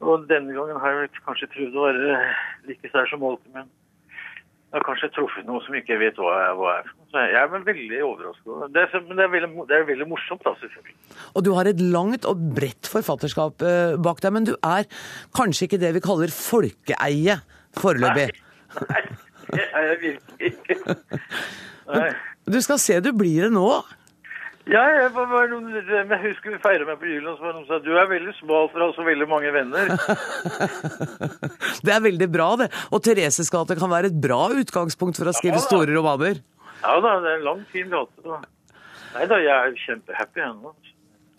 Og 0.00 0.24
denne 0.30 0.56
gangen 0.56 0.80
har 0.80 0.96
jeg 0.96 1.12
kanskje 1.26 1.50
prøvd 1.52 1.76
å 1.76 1.84
være 1.90 2.16
like 2.70 2.88
sær 2.88 3.12
som 3.12 3.26
alltid, 3.28 3.52
men 3.52 3.68
jeg 4.70 4.78
har 4.78 4.86
kanskje 4.86 5.10
truffet 5.12 5.46
noe 5.48 5.60
som 5.66 5.74
ikke 5.74 5.96
jeg 5.96 6.00
vet 6.00 6.18
hva 6.22 6.32
jeg, 6.38 6.56
Hva 6.56 6.72
er. 6.78 6.90
Så 7.10 7.22
jeg 7.26 7.38
er 7.42 7.64
veldig 7.68 8.02
overrasket. 8.06 8.66
Det 8.70 8.82
er, 8.86 9.00
men 9.08 9.18
det 9.18 9.24
er, 9.24 9.30
veldig, 9.32 9.48
det 9.66 9.76
er 9.76 9.88
veldig 9.88 10.06
morsomt, 10.08 10.44
da, 10.46 10.52
selvfølgelig. 10.62 10.98
Og 11.34 11.44
du 11.44 11.50
har 11.56 11.68
et 11.68 11.80
langt 11.82 12.28
og 12.30 12.44
bredt 12.54 12.88
forfatterskap 12.88 13.64
eh, 13.66 13.96
bak 14.00 14.22
deg, 14.22 14.36
men 14.36 14.46
du 14.46 14.54
er 14.62 14.86
kanskje 15.36 15.66
ikke 15.66 15.80
det 15.82 15.90
vi 15.98 16.04
kaller 16.06 16.32
folkeeie 16.32 17.40
foreløpig? 17.78 18.28
Nei, 18.90 19.04
det 19.50 19.64
er 19.68 19.88
jeg 19.88 20.02
virkelig 20.02 20.52
ikke. 20.52 20.98
Nei. 22.00 22.10
Du 22.50 22.58
skal 22.64 22.78
se 22.82 22.98
du 23.04 23.12
blir 23.14 23.46
det 23.46 23.54
nå. 23.54 23.70
Ja, 24.70 24.82
jeg, 24.92 25.08
var 25.16 25.48
noen, 25.50 25.70
jeg 25.72 26.18
husker 26.22 26.52
vi 26.52 26.58
feira 26.62 26.84
meg 26.86 27.00
på 27.00 27.08
Jylland, 27.08 27.38
så 27.38 27.46
var 27.46 27.56
noen 27.56 27.64
som 27.66 27.80
sa 27.80 27.82
du 27.82 27.94
er 27.96 28.06
veldig 28.10 28.34
smal 28.36 28.68
for 28.70 28.82
å 28.82 28.90
ha 28.90 28.94
så 28.94 29.06
veldig 29.06 29.26
mange 29.30 29.50
venner. 29.54 29.90
det 31.86 31.94
er 31.94 32.04
veldig 32.04 32.28
bra, 32.30 32.50
det. 32.60 32.68
Og 32.92 33.02
Thereses 33.02 33.50
gate 33.50 33.78
kan 33.80 33.90
være 33.90 34.12
et 34.12 34.20
bra 34.22 34.44
utgangspunkt 34.52 35.18
for 35.18 35.32
å 35.32 35.34
skrive 35.34 35.58
ja, 35.58 35.64
store 35.64 35.90
romaner. 35.96 36.42
Ja 36.84 36.94
da, 37.02 37.16
det 37.24 37.32
er 37.32 37.40
en 37.40 37.48
lang, 37.48 37.64
fin 37.72 37.90
gate. 37.90 38.38
Nei 39.16 39.26
da, 39.32 39.40
jeg 39.42 39.50
er 39.56 39.82
kjempehappy 39.88 40.44
ennå. 40.44 40.74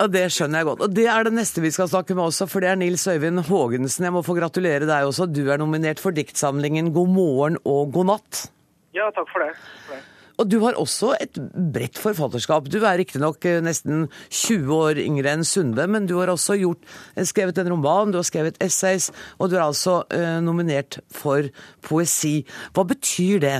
Ja, 0.02 0.08
Det 0.10 0.24
skjønner 0.34 0.58
jeg 0.58 0.66
godt. 0.66 0.80
Og 0.82 0.94
Det 0.98 1.04
er 1.06 1.22
det 1.22 1.32
neste 1.36 1.62
vi 1.62 1.70
skal 1.70 1.86
snakke 1.86 2.16
med 2.18 2.24
også, 2.24 2.48
for 2.50 2.58
det 2.58 2.72
er 2.72 2.78
Nils 2.80 3.06
Øyvind 3.06 3.44
Haagensen. 3.46 4.02
Jeg 4.02 4.12
må 4.12 4.24
få 4.26 4.34
gratulere 4.34 4.82
deg 4.82 5.06
også. 5.06 5.28
Du 5.30 5.46
er 5.46 5.60
nominert 5.62 6.02
for 6.02 6.10
diktsamlingen 6.10 6.90
God 6.92 7.12
morgen 7.14 7.58
og 7.62 7.92
god 7.94 8.08
natt. 8.10 8.48
Ja, 8.96 9.12
takk 9.14 9.30
for 9.30 9.46
det. 9.46 9.54
Takk 9.54 9.86
for 9.86 9.94
det. 9.94 10.02
Og 10.42 10.50
du 10.50 10.58
har 10.64 10.74
også 10.74 11.12
et 11.22 11.38
bredt 11.70 12.00
forfatterskap. 12.02 12.66
Du 12.66 12.80
er 12.82 12.98
riktignok 12.98 13.46
eh, 13.46 13.60
nesten 13.62 14.08
20 14.26 14.74
år 14.74 14.98
yngre 14.98 15.36
enn 15.36 15.46
Sunde, 15.46 15.86
men 15.86 16.08
du 16.10 16.16
har 16.18 16.32
også 16.34 16.58
gjort, 16.58 16.82
eh, 17.14 17.22
skrevet 17.22 17.62
en 17.62 17.70
roman, 17.70 18.10
du 18.10 18.18
har 18.18 18.26
skrevet 18.26 18.58
essays, 18.58 19.12
og 19.38 19.52
du 19.52 19.58
er 19.60 19.68
altså 19.68 20.00
eh, 20.10 20.40
nominert 20.42 20.98
for 21.14 21.46
poesi. 21.86 22.40
Hva 22.74 22.88
betyr 22.90 23.44
det? 23.44 23.58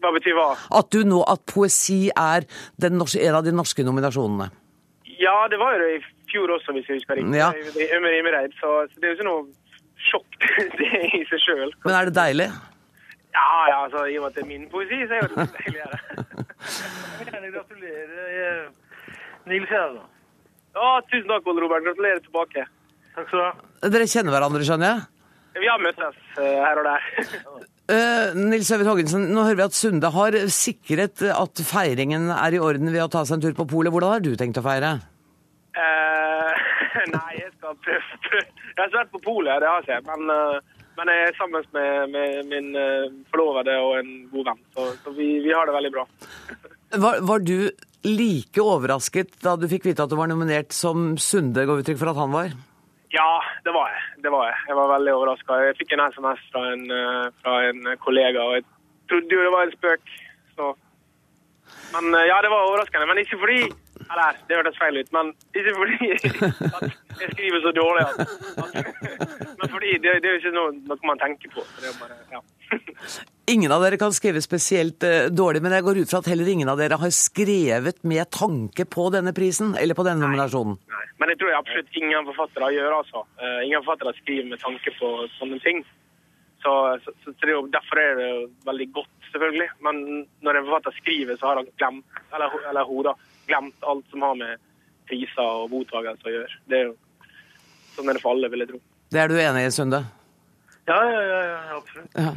Hva 0.00 0.16
betyr 0.16 0.38
hva? 0.38 0.54
At 0.80 0.88
du 0.94 1.02
nå, 1.04 1.20
at 1.28 1.44
poesi 1.50 2.06
er 2.08 2.46
norske, 2.88 3.20
en 3.20 3.42
av 3.42 3.44
de 3.44 3.52
norske 3.52 3.84
nominasjonene. 3.84 4.54
Ja, 5.20 5.36
det 5.50 5.58
var 5.60 5.76
jo 5.76 5.82
det 5.84 5.90
i 5.96 6.00
fjor 6.30 6.52
også, 6.56 6.74
hvis 6.76 6.88
jeg 6.90 7.00
husker 7.00 7.18
riktig. 7.18 7.38
Ja. 7.38 7.50
Så 7.52 7.78
det 7.78 9.04
er 9.04 9.12
jo 9.12 9.16
ikke 9.16 9.28
noe 9.28 9.44
sjokk 10.06 10.40
det 10.80 10.90
i 11.18 11.22
seg 11.30 11.42
sjøl. 11.44 11.70
Men 11.86 11.98
er 11.98 12.10
det 12.10 12.16
deilig? 12.18 12.48
Ja, 13.36 13.48
ja, 13.68 13.78
altså, 13.84 14.04
i 14.08 14.16
og 14.18 14.24
med 14.26 14.32
at 14.32 14.38
det 14.38 14.44
er 14.44 14.50
min 14.50 14.66
poesi, 14.72 14.98
så 15.08 15.18
er 15.18 15.28
det 15.32 15.48
deilig. 15.56 15.80
Jeg 16.66 17.20
vil 17.20 17.32
gjerne 17.32 17.50
gratulere 17.54 18.28
eh, 18.42 19.02
Nils 19.50 19.70
her, 19.70 19.92
da. 19.96 20.06
Å, 20.76 20.88
tusen 21.10 21.28
takk, 21.30 21.46
Ole 21.48 21.62
Robert. 21.64 21.84
Gratulerer 21.86 22.20
tilbake. 22.24 22.64
Takk 23.14 23.28
skal 23.30 23.38
du 23.38 23.44
ha. 23.44 23.90
Dere 23.92 24.08
kjenner 24.10 24.34
hverandre, 24.34 24.64
skjønner 24.66 24.90
jeg? 24.90 25.04
Vi 25.62 25.70
har 25.70 25.80
møttes 25.80 26.18
eh, 26.42 26.58
her 26.60 26.80
og 26.82 26.88
der. 26.88 27.66
Uh, 27.86 28.34
Nils 28.34 28.66
Øyvind 28.74 28.88
Haagensen, 28.90 29.28
nå 29.30 29.44
hører 29.46 29.60
vi 29.60 29.64
at 29.68 29.76
Sunde 29.78 30.08
har 30.10 30.36
sikret 30.50 31.22
at 31.30 31.60
feiringen 31.68 32.32
er 32.34 32.56
i 32.56 32.58
orden 32.58 32.90
ved 32.90 33.04
å 33.04 33.10
ta 33.12 33.22
seg 33.22 33.36
en 33.36 33.44
tur 33.44 33.54
på 33.54 33.68
polet. 33.70 33.92
Hvordan 33.94 34.16
har 34.16 34.24
du 34.24 34.32
tenkt 34.34 34.58
å 34.58 34.64
feire? 34.64 34.96
Uh, 35.78 36.50
nei, 37.14 37.36
jeg 37.38 37.52
skal 37.54 37.78
prøve, 37.86 38.18
prøve. 38.26 38.48
Jeg 38.72 38.80
har 38.80 38.90
ikke 38.90 38.98
vært 38.98 39.14
på 39.14 39.22
polet, 39.28 39.62
det 39.62 39.70
har 39.70 39.86
jeg 39.86 40.02
ikke. 40.02 40.16
Men, 40.16 40.34
uh, 40.34 40.82
men 40.98 41.12
jeg 41.14 41.28
er 41.28 41.38
sammen 41.38 41.70
med, 41.78 42.16
med 42.16 42.50
min 42.50 42.68
forlovede 43.30 43.78
og 43.84 43.98
en 44.00 44.12
god 44.32 44.50
venn, 44.50 44.62
så, 44.74 44.90
så 45.04 45.14
vi, 45.14 45.30
vi 45.44 45.54
har 45.54 45.70
det 45.70 45.78
veldig 45.78 45.94
bra. 45.94 46.08
Var, 46.96 47.16
var, 47.26 47.42
du 47.42 47.66
like 48.06 48.62
overrasket 48.62 49.32
da 49.42 49.56
du 49.58 49.66
fikk 49.68 49.88
vite 49.88 50.04
at 50.04 50.12
du 50.12 50.14
var 50.16 50.30
nominert 50.30 50.70
som 50.72 51.16
Sunde 51.18 51.64
ga 51.66 51.74
uttrykk 51.80 51.98
for 51.98 52.12
at 52.12 52.20
han 52.20 52.30
var? 52.30 52.52
Ja, 53.16 53.32
det 53.64 53.72
var 53.72 53.88
jeg. 53.92 54.02
Det 54.24 54.30
var 54.34 54.48
jeg. 54.50 54.56
jeg 54.68 54.76
var 54.76 54.92
veldig 54.92 55.12
overraska. 55.16 55.60
Jeg 55.64 55.76
fikk 55.78 55.94
en 55.94 56.04
SMS 56.12 56.42
fra 56.52 56.62
en, 56.74 56.84
eh, 56.92 57.26
fra 57.42 57.54
en, 57.68 57.80
kollega, 58.02 58.42
og 58.44 58.58
jeg 58.58 58.64
trodde 59.10 59.38
jo 59.38 59.44
det 59.46 59.54
var 59.54 59.64
en 59.64 59.76
spøk. 59.76 60.14
Så. 60.56 60.72
Men 61.94 62.14
eh, 62.18 62.28
ja, 62.30 62.40
det 62.44 62.50
var 62.52 62.66
overraskende. 62.68 63.08
Men 63.08 63.22
ikke 63.22 63.40
fordi 63.40 63.60
Eller, 64.06 64.36
det 64.48 64.58
hørtes 64.58 64.78
feil 64.78 65.00
ut, 65.00 65.08
men 65.16 65.32
ikke 65.56 65.72
fordi 65.76 66.10
at 66.78 67.22
jeg 67.22 67.32
skriver 67.32 67.64
så 67.64 67.72
dårlig. 67.76 68.04
At, 68.06 68.36
at, 68.64 69.56
men 69.58 69.72
fordi 69.72 69.96
det, 70.02 70.18
det 70.22 70.30
er 70.30 70.36
jo 70.36 70.42
ikke 70.42 70.54
noe, 70.54 70.76
noe 70.90 71.10
man 71.10 71.22
tenker 71.22 71.52
på. 71.56 71.64
det 71.80 71.90
er 71.90 71.98
bare, 72.00 72.20
ja. 72.34 72.42
Ingen 73.46 73.70
av 73.70 73.84
dere 73.84 73.98
kan 73.98 74.14
skrive 74.14 74.40
spesielt 74.42 75.04
uh, 75.06 75.28
dårlig, 75.30 75.62
men 75.62 75.74
jeg 75.76 75.86
går 75.86 76.00
ut 76.02 76.10
fra 76.10 76.18
at 76.22 76.30
heller 76.32 76.48
ingen 76.50 76.70
av 76.70 76.80
dere 76.80 76.98
har 76.98 77.12
skrevet 77.14 78.00
med 78.02 78.26
tanke 78.34 78.86
på 78.90 79.06
denne 79.14 79.30
prisen, 79.36 79.76
eller 79.78 79.94
på 79.98 80.06
denne 80.06 80.24
nominasjonen? 80.24 80.78
Nei, 80.90 81.04
men 81.20 81.30
det 81.30 81.38
tror 81.38 81.52
jeg 81.52 81.60
absolutt 81.60 82.00
ingen 82.00 82.26
forfattere 82.32 82.72
gjør, 82.74 82.98
altså. 83.02 83.22
Uh, 83.38 83.60
ingen 83.62 83.84
forfattere 83.84 84.16
skriver 84.18 84.50
med 84.50 84.62
tanke 84.62 84.94
på 84.98 85.12
sånne 85.38 85.60
ting. 85.62 85.84
Så, 86.64 86.72
så, 87.04 87.14
så, 87.22 87.36
det, 87.38 87.54
Derfor 87.76 88.02
er 88.02 88.18
det 88.18 88.30
veldig 88.66 88.88
godt, 88.98 89.14
selvfølgelig. 89.30 89.68
Men 89.86 90.02
når 90.42 90.58
en 90.58 90.66
forfatter 90.66 90.98
skriver, 90.98 91.38
så 91.38 91.52
har 91.52 91.60
han 91.60 91.70
glemt, 91.78 92.20
eller, 92.34 92.58
eller 92.72 92.90
hun 92.90 93.12
glemt 93.48 93.88
alt 93.88 94.06
som 94.12 94.24
har 94.26 94.36
med 94.38 94.62
priser 95.06 95.46
og 95.62 95.70
mottakelse 95.72 96.26
å 96.26 96.34
gjøre. 96.34 96.60
Det 96.66 96.80
er 96.80 96.88
jo 96.90 96.94
sånn 97.96 98.10
er 98.10 98.18
det 98.18 98.24
for 98.24 98.36
alle, 98.36 98.50
vil 98.52 98.64
jeg 98.64 98.74
tro. 98.74 98.82
Det 99.14 99.22
er 99.22 99.30
du 99.30 99.38
enig 99.40 99.64
i, 99.68 99.72
Sunde? 99.74 100.02
Ja, 100.86 100.98
ja, 100.98 101.22
ja, 101.22 101.40
ja 101.46 101.78
absolutt. 101.78 102.18
Ja. 102.18 102.34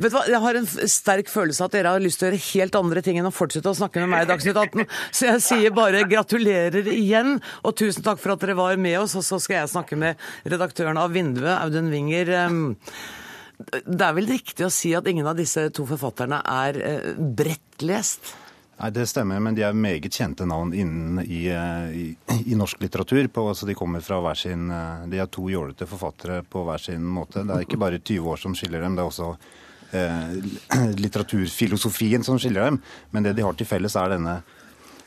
Vet 0.00 0.12
du 0.12 0.16
hva, 0.16 0.22
Jeg 0.30 0.40
har 0.40 0.56
en 0.56 0.68
sterk 0.88 1.28
følelse 1.28 1.60
av 1.60 1.68
at 1.68 1.74
dere 1.76 1.90
har 1.92 2.02
lyst 2.02 2.20
til 2.20 2.26
å 2.26 2.30
gjøre 2.30 2.44
helt 2.46 2.78
andre 2.78 3.02
ting 3.04 3.18
enn 3.20 3.28
å 3.28 3.34
fortsette 3.34 3.68
å 3.68 3.76
snakke 3.76 4.00
med 4.00 4.12
meg 4.14 4.24
i 4.24 4.30
Dagsnytt 4.30 4.60
18. 4.60 4.86
Så 5.16 5.28
jeg 5.28 5.42
sier 5.44 5.74
bare 5.76 6.06
gratulerer 6.08 6.88
igjen, 6.92 7.36
og 7.62 7.76
tusen 7.78 8.06
takk 8.06 8.22
for 8.22 8.34
at 8.34 8.44
dere 8.44 8.56
var 8.58 8.80
med 8.80 8.96
oss. 9.02 9.16
Og 9.20 9.26
så 9.26 9.40
skal 9.42 9.60
jeg 9.60 9.74
snakke 9.74 9.98
med 10.00 10.24
redaktøren 10.48 11.00
av 11.00 11.12
Vinduet, 11.14 11.52
Audun 11.58 11.92
Winger. 11.92 12.32
Det 13.84 14.06
er 14.08 14.16
vel 14.16 14.32
riktig 14.32 14.66
å 14.66 14.72
si 14.72 14.94
at 14.96 15.08
ingen 15.10 15.28
av 15.30 15.36
disse 15.38 15.68
to 15.74 15.86
forfatterne 15.88 16.40
er 16.40 16.80
brettlest? 16.80 17.34
bredt 17.34 17.86
lest? 17.86 18.34
Nei, 18.74 18.90
Det 18.90 19.06
stemmer, 19.06 19.40
men 19.40 19.54
de 19.54 19.62
er 19.62 19.76
meget 19.76 20.10
kjente 20.10 20.46
navn 20.46 20.72
innen 20.74 21.20
i, 21.22 21.46
eh, 21.46 21.90
i, 21.94 22.06
i 22.50 22.56
norsk 22.58 22.80
litteratur. 22.82 23.28
På, 23.30 23.46
altså 23.52 23.68
de 23.68 23.76
kommer 23.78 24.02
fra 24.02 24.18
hver 24.24 24.38
sin, 24.38 24.70
eh, 24.70 25.04
de 25.10 25.20
er 25.22 25.30
to 25.30 25.46
jålete 25.50 25.86
forfattere 25.86 26.42
på 26.42 26.64
hver 26.66 26.82
sin 26.82 27.04
måte. 27.04 27.44
Det 27.46 27.54
er 27.54 27.68
ikke 27.68 27.80
bare 27.80 28.02
20 28.02 28.32
år 28.32 28.42
som 28.42 28.56
skiller 28.58 28.82
dem, 28.82 28.96
det 28.96 29.04
er 29.04 29.12
også 29.12 29.30
eh, 29.94 30.34
litteraturfilosofien 31.04 32.26
som 32.26 32.40
skiller 32.42 32.66
dem. 32.66 32.82
Men 33.14 33.28
det 33.28 33.36
de 33.38 33.46
har 33.46 33.54
til 33.54 33.70
felles, 33.70 33.94
er 33.94 34.16
denne 34.16 34.34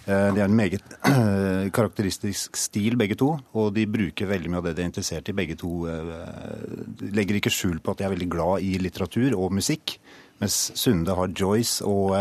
eh, 0.08 0.30
De 0.32 0.40
har 0.40 0.48
en 0.48 0.58
meget 0.64 0.98
eh, 1.12 1.68
karakteristisk 1.76 2.56
stil, 2.56 2.96
begge 2.96 3.20
to. 3.20 3.34
Og 3.52 3.74
de 3.76 3.84
bruker 3.84 4.32
veldig 4.32 4.54
mye 4.54 4.64
av 4.64 4.70
det 4.70 4.78
de 4.80 4.86
er 4.86 4.92
interessert 4.94 5.28
i, 5.28 5.36
begge 5.36 5.60
to. 5.60 5.84
De 5.84 7.12
legger 7.12 7.42
ikke 7.42 7.54
skjul 7.54 7.84
på 7.84 7.92
at 7.92 8.00
de 8.00 8.08
er 8.08 8.16
veldig 8.16 8.32
glad 8.32 8.64
i 8.64 8.78
litteratur 8.80 9.36
og 9.36 9.60
musikk. 9.60 10.00
Mens 10.40 10.70
Sunde 10.78 11.16
har 11.18 11.34
Joyce 11.36 11.84
og 11.84 12.14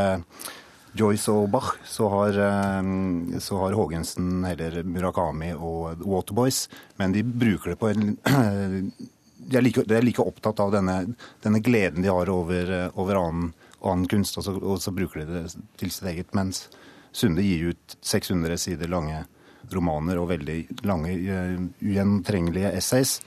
Joyce 0.96 1.32
og 1.32 1.50
Bach, 1.52 1.74
så 1.84 2.08
har, 2.12 2.38
eh, 2.46 3.38
så 3.42 3.58
har 3.60 3.76
Haagensen 3.76 4.44
heller 4.44 4.82
Murakami 4.82 5.52
og 5.54 6.02
Waterboys. 6.04 6.68
Men 6.96 7.12
de 7.12 7.22
bruker 7.22 7.74
det 7.74 7.78
på 7.80 7.92
en 7.92 8.16
De 9.46 9.56
er 9.56 9.62
like, 9.62 9.82
de 9.86 9.94
er 9.94 10.02
like 10.02 10.22
opptatt 10.22 10.58
av 10.58 10.72
denne, 10.74 11.14
denne, 11.44 11.60
gleden 11.62 12.02
de 12.02 12.10
har 12.10 12.26
over, 12.32 12.70
over 12.98 13.18
annen, 13.20 13.52
annen, 13.78 14.08
kunst, 14.10 14.38
og 14.40 14.42
så, 14.42 14.56
og 14.58 14.80
så, 14.82 14.90
bruker 14.90 15.22
de 15.22 15.26
det 15.28 15.42
til 15.78 15.92
sitt 15.94 16.08
eget. 16.10 16.32
Mens 16.34 16.64
Sunde 17.14 17.44
gir 17.46 17.70
ut 17.70 17.96
600 18.02 18.58
sider 18.58 18.90
lange 18.90 19.22
romaner 19.72 20.18
og 20.18 20.32
veldig 20.32 20.58
lange, 20.88 21.14
uh, 21.30 22.66
essays, 22.72 23.20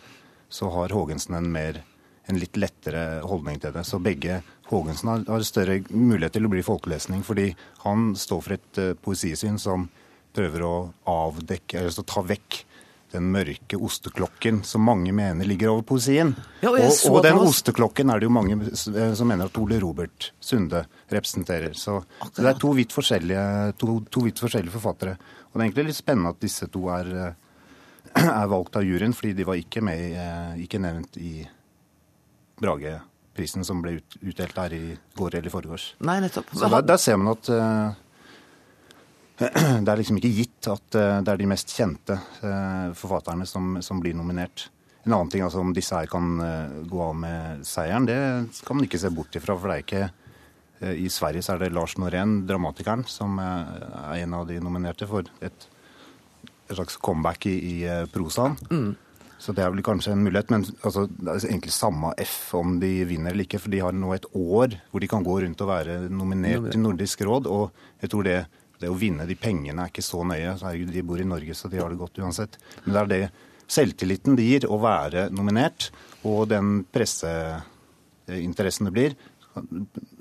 så 0.49 0.69
har 0.69 0.93
Haagensen 0.93 1.39
en, 1.39 1.51
mer, 1.51 1.81
en 2.27 2.39
litt 2.41 2.57
lettere 2.57 3.21
holdning 3.23 3.59
til 3.63 3.73
det. 3.73 3.85
Så 3.87 4.01
begge 4.03 4.41
Haagensen 4.69 5.09
har, 5.09 5.25
har, 5.27 5.45
større 5.47 5.79
mulighet 5.89 6.35
til 6.37 6.45
å 6.45 6.51
bli 6.51 6.61
folkelesning, 6.65 7.23
fordi 7.25 7.49
han 7.85 8.11
står 8.17 8.41
for 8.45 8.57
et 8.57 8.81
uh, 8.81 8.93
poesisyn 9.01 9.57
som 9.61 9.87
prøver 10.35 10.65
å 10.65 10.73
avdekke, 11.09 11.79
eller 11.79 11.93
så 11.93 12.05
ta 12.05 12.21
vekk 12.25 12.63
den 13.09 13.31
mørke 13.33 13.77
osteklokken 13.81 14.61
som 14.67 14.83
mange 14.85 15.09
mener 15.15 15.47
ligger 15.49 15.71
over 15.71 15.85
poesien. 15.95 16.35
Ja, 16.61 16.69
og, 16.69 16.77
og, 16.77 17.15
og 17.15 17.23
den 17.25 17.39
osteklokken 17.41 18.13
er 18.13 18.21
det 18.21 18.29
jo 18.29 18.35
mange 18.35 18.59
eh, 18.69 19.13
som 19.17 19.31
mener 19.31 19.49
at 19.49 19.57
Ole 19.57 19.79
Robert 19.81 20.29
Sunde 20.37 20.83
representerer. 21.09 21.73
Så, 21.73 22.03
så 22.21 22.29
det 22.37 22.51
er 22.51 22.61
to 22.61 22.75
vidt, 22.77 22.93
to, 22.93 23.95
to 24.13 24.25
vidt, 24.27 24.43
forskjellige 24.45 24.75
forfattere. 24.75 25.17
Og 25.49 25.57
det 25.57 25.63
er 25.63 25.65
egentlig 25.65 25.87
litt 25.89 26.01
spennende 26.03 26.35
at 26.35 26.43
disse 26.45 26.69
to 26.69 26.85
er, 26.93 27.09
eh, 27.25 28.25
er 28.29 28.53
valgt 28.53 28.77
av 28.77 28.85
juryen, 28.85 29.17
fordi 29.17 29.33
de 29.41 29.49
var 29.49 29.57
ikke, 29.57 29.81
med, 29.89 30.59
ikke 30.61 30.83
nevnt 30.85 31.17
i 31.17 31.33
Brage 32.61 32.99
prisen 33.39 33.65
som 33.67 33.81
ble 33.83 33.97
ut, 33.99 34.19
utdelt 34.21 34.59
her 34.59 34.75
i 34.75 34.83
går 35.17 35.39
eller 35.39 35.49
i 35.49 35.53
forgårs. 35.53 35.93
Nei, 36.05 36.19
nettopp. 36.23 36.51
Så 36.53 36.67
der, 36.67 36.85
der, 36.85 36.99
ser 37.01 37.19
man 37.19 37.33
at 37.33 37.51
uh, 37.53 37.89
det 39.85 39.93
er 39.93 40.01
liksom 40.01 40.19
ikke 40.19 40.33
gitt 40.41 40.69
at 40.71 40.99
uh, 40.99 41.21
det 41.23 41.33
er 41.33 41.41
de 41.41 41.49
mest 41.49 41.71
kjente 41.75 42.19
uh, 42.43 42.91
forfatterne 42.97 43.47
som, 43.49 43.79
som, 43.85 44.01
blir 44.03 44.17
nominert. 44.17 44.67
En 45.05 45.15
annen 45.15 45.31
ting, 45.31 45.45
altså 45.45 45.63
Om 45.63 45.73
disse 45.73 45.95
her 45.95 46.09
kan 46.11 46.33
gå 46.85 46.99
av 47.01 47.13
med 47.17 47.61
seieren, 47.65 48.05
det 48.05 48.17
kan 48.67 48.77
man 48.77 48.85
ikke 48.85 48.99
se 48.99 49.09
bort 49.15 49.35
ifra. 49.39 49.55
For 49.55 49.71
det 49.71 49.77
er 49.77 49.85
ikke 49.85 50.95
I 50.99 51.07
Sverige 51.09 51.41
så 51.41 51.55
er 51.55 51.63
det 51.63 51.69
Lars 51.73 51.95
Norén, 51.97 52.41
dramatikeren, 52.45 53.05
som 53.07 53.39
er 53.39 54.19
en 54.19 54.35
av 54.35 54.43
de 54.51 54.59
nominerte 54.61 55.07
for 55.09 55.23
et, 55.39 55.65
et 56.43 56.75
slags 56.75 56.99
comeback 56.99 57.47
i, 57.47 57.55
i 57.71 57.77
prosaen. 58.11 58.59
Mm. 58.69 58.91
Så 59.39 59.53
det 59.55 59.63
er 59.63 59.71
vel 59.71 59.83
kanskje 59.85 60.11
en 60.13 60.23
mulighet. 60.25 60.49
Men 60.51 60.65
altså, 60.83 61.05
det 61.07 61.31
er 61.31 61.45
egentlig 61.47 61.73
samme 61.73 62.11
F 62.25 62.53
om 62.59 62.79
de 62.81 62.91
vinner 63.07 63.31
eller 63.31 63.47
ikke. 63.47 63.61
For 63.63 63.71
de 63.71 63.81
har 63.83 63.95
nå 63.95 64.11
et 64.15 64.27
år 64.35 64.75
hvor 64.91 65.03
de 65.03 65.11
kan 65.11 65.25
gå 65.25 65.35
rundt 65.45 65.63
og 65.63 65.71
være 65.71 65.99
nominert 66.11 66.71
til 66.73 66.83
Nordisk 66.83 67.23
råd. 67.27 67.47
Og 67.47 67.71
jeg 68.03 68.11
tror 68.11 68.27
det, 68.27 68.39
det 68.81 68.91
å 68.91 68.99
vinne 68.99 69.27
de 69.29 69.37
pengene 69.39 69.85
er 69.85 69.93
ikke 69.93 70.05
så 70.05 70.25
nøye. 70.27 70.57
Herregud, 70.59 70.91
de 70.95 71.07
bor 71.07 71.19
i 71.23 71.27
Norge, 71.27 71.55
så 71.55 71.71
de 71.71 71.79
har 71.79 71.89
det 71.91 72.01
godt 72.01 72.19
uansett. 72.19 72.59
Men 72.83 72.91
det 72.93 73.01
er 73.01 73.11
det 73.13 73.23
selvtilliten 73.69 74.35
det 74.35 74.47
gir 74.47 74.63
å 74.67 74.79
være 74.81 75.27
nominert, 75.35 75.91
og 76.27 76.49
den 76.51 76.83
presseinteressen 76.91 78.89
det 78.89 78.95
blir. 78.95 79.17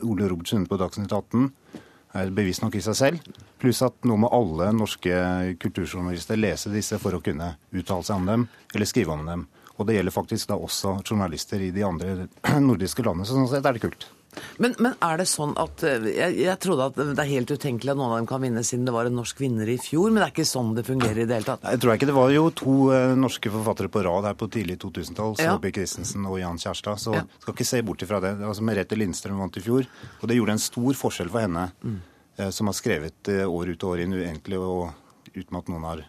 Ole 0.07 0.29
Robertsen 0.31 0.67
på 0.69 0.79
Dagsnytt 0.81 1.13
18 1.13 1.51
er 2.17 2.33
bevisst 2.35 2.63
nok 2.65 2.79
i 2.79 2.83
seg 2.85 2.97
selv. 2.97 3.31
Pluss 3.61 3.83
at 3.85 4.07
nå 4.09 4.17
må 4.21 4.31
alle 4.33 4.71
norske 4.77 5.15
kulturjournalister 5.61 6.41
lese 6.41 6.73
disse 6.73 6.99
for 7.03 7.17
å 7.17 7.23
kunne 7.25 7.55
uttale 7.75 8.07
seg 8.07 8.21
om 8.21 8.29
dem 8.29 8.47
eller 8.75 8.89
skrive 8.89 9.15
om 9.15 9.27
dem. 9.29 9.47
Og 9.79 9.87
det 9.87 9.99
gjelder 9.99 10.15
faktisk 10.15 10.51
da 10.51 10.59
også 10.59 10.99
journalister 11.05 11.63
i 11.63 11.73
de 11.75 11.85
andre 11.87 12.29
nordiske 12.69 13.05
landene. 13.07 13.29
Så 13.29 13.37
sånn 13.37 13.51
sett 13.51 13.67
er 13.67 13.77
det 13.77 13.85
kult. 13.85 14.09
Men, 14.59 14.75
men, 14.79 14.97
er 15.05 15.21
det 15.21 15.29
sånn 15.31 15.55
at 15.61 15.85
eh, 15.87 16.09
jeg, 16.11 16.37
jeg, 16.43 16.61
trodde 16.65 16.89
at 16.91 16.99
det 16.99 17.25
er 17.25 17.31
helt 17.31 17.53
utenkelig 17.53 17.95
at 17.95 18.01
noen 18.01 18.15
av 18.15 18.21
dem 18.21 18.29
kan 18.31 18.43
vinne 18.45 18.65
siden 18.67 18.89
det 18.89 18.95
var 18.97 19.11
en 19.11 19.17
norsk 19.19 19.41
vinner 19.43 19.71
i 19.71 19.79
fjor, 19.83 20.11
men 20.11 20.23
det 20.23 20.29
er 20.29 20.35
ikke 20.37 20.49
sånn 20.49 20.75
det 20.79 20.85
fungerer 20.89 21.23
i 21.25 21.29
det 21.29 21.41
hele 21.41 21.49
tatt? 21.49 21.65
Jeg 21.69 21.83
tror 21.85 21.95
ikke 21.95 22.11
Det 22.11 22.19
var 22.19 22.35
jo 22.35 22.45
to 22.57 22.77
uh, 22.93 23.15
norske 23.19 23.53
forfattere 23.53 23.93
på 23.93 24.05
rad 24.07 24.29
her 24.31 24.37
på 24.39 24.51
tidlig 24.53 24.79
2000-tall, 24.85 25.35
ja. 25.39 25.55
Saabye 25.55 25.75
Christensen 25.77 26.29
og 26.29 26.39
Jan 26.43 26.61
Kjærstad, 26.61 27.03
så 27.03 27.17
ja. 27.19 27.25
skal 27.43 27.57
ikke 27.57 27.69
se 27.69 27.83
bort 27.87 28.05
ifra 28.05 28.23
det. 28.25 28.37
Altså 28.43 28.65
Merete 28.67 28.99
Lindstrøm 28.99 29.43
vant 29.43 29.59
i 29.59 29.65
fjor, 29.65 29.89
og 30.21 30.31
det 30.31 30.39
gjorde 30.39 30.57
en 30.59 30.65
stor 30.69 31.03
forskjell 31.07 31.33
for 31.33 31.47
henne. 31.47 31.69
Mm. 31.83 31.99
Eh, 32.39 32.51
som 32.51 32.67
har 32.67 32.75
skrevet 32.75 33.29
eh, 33.29 33.51
år 33.51 33.69
ut 33.69 33.83
og 33.83 33.91
år 33.91 34.05
inn 34.05 34.15
egentlig, 34.15 34.59
og 34.59 34.93
uten 35.35 35.59
at 35.59 35.71
noen 35.73 35.87
har 35.89 36.05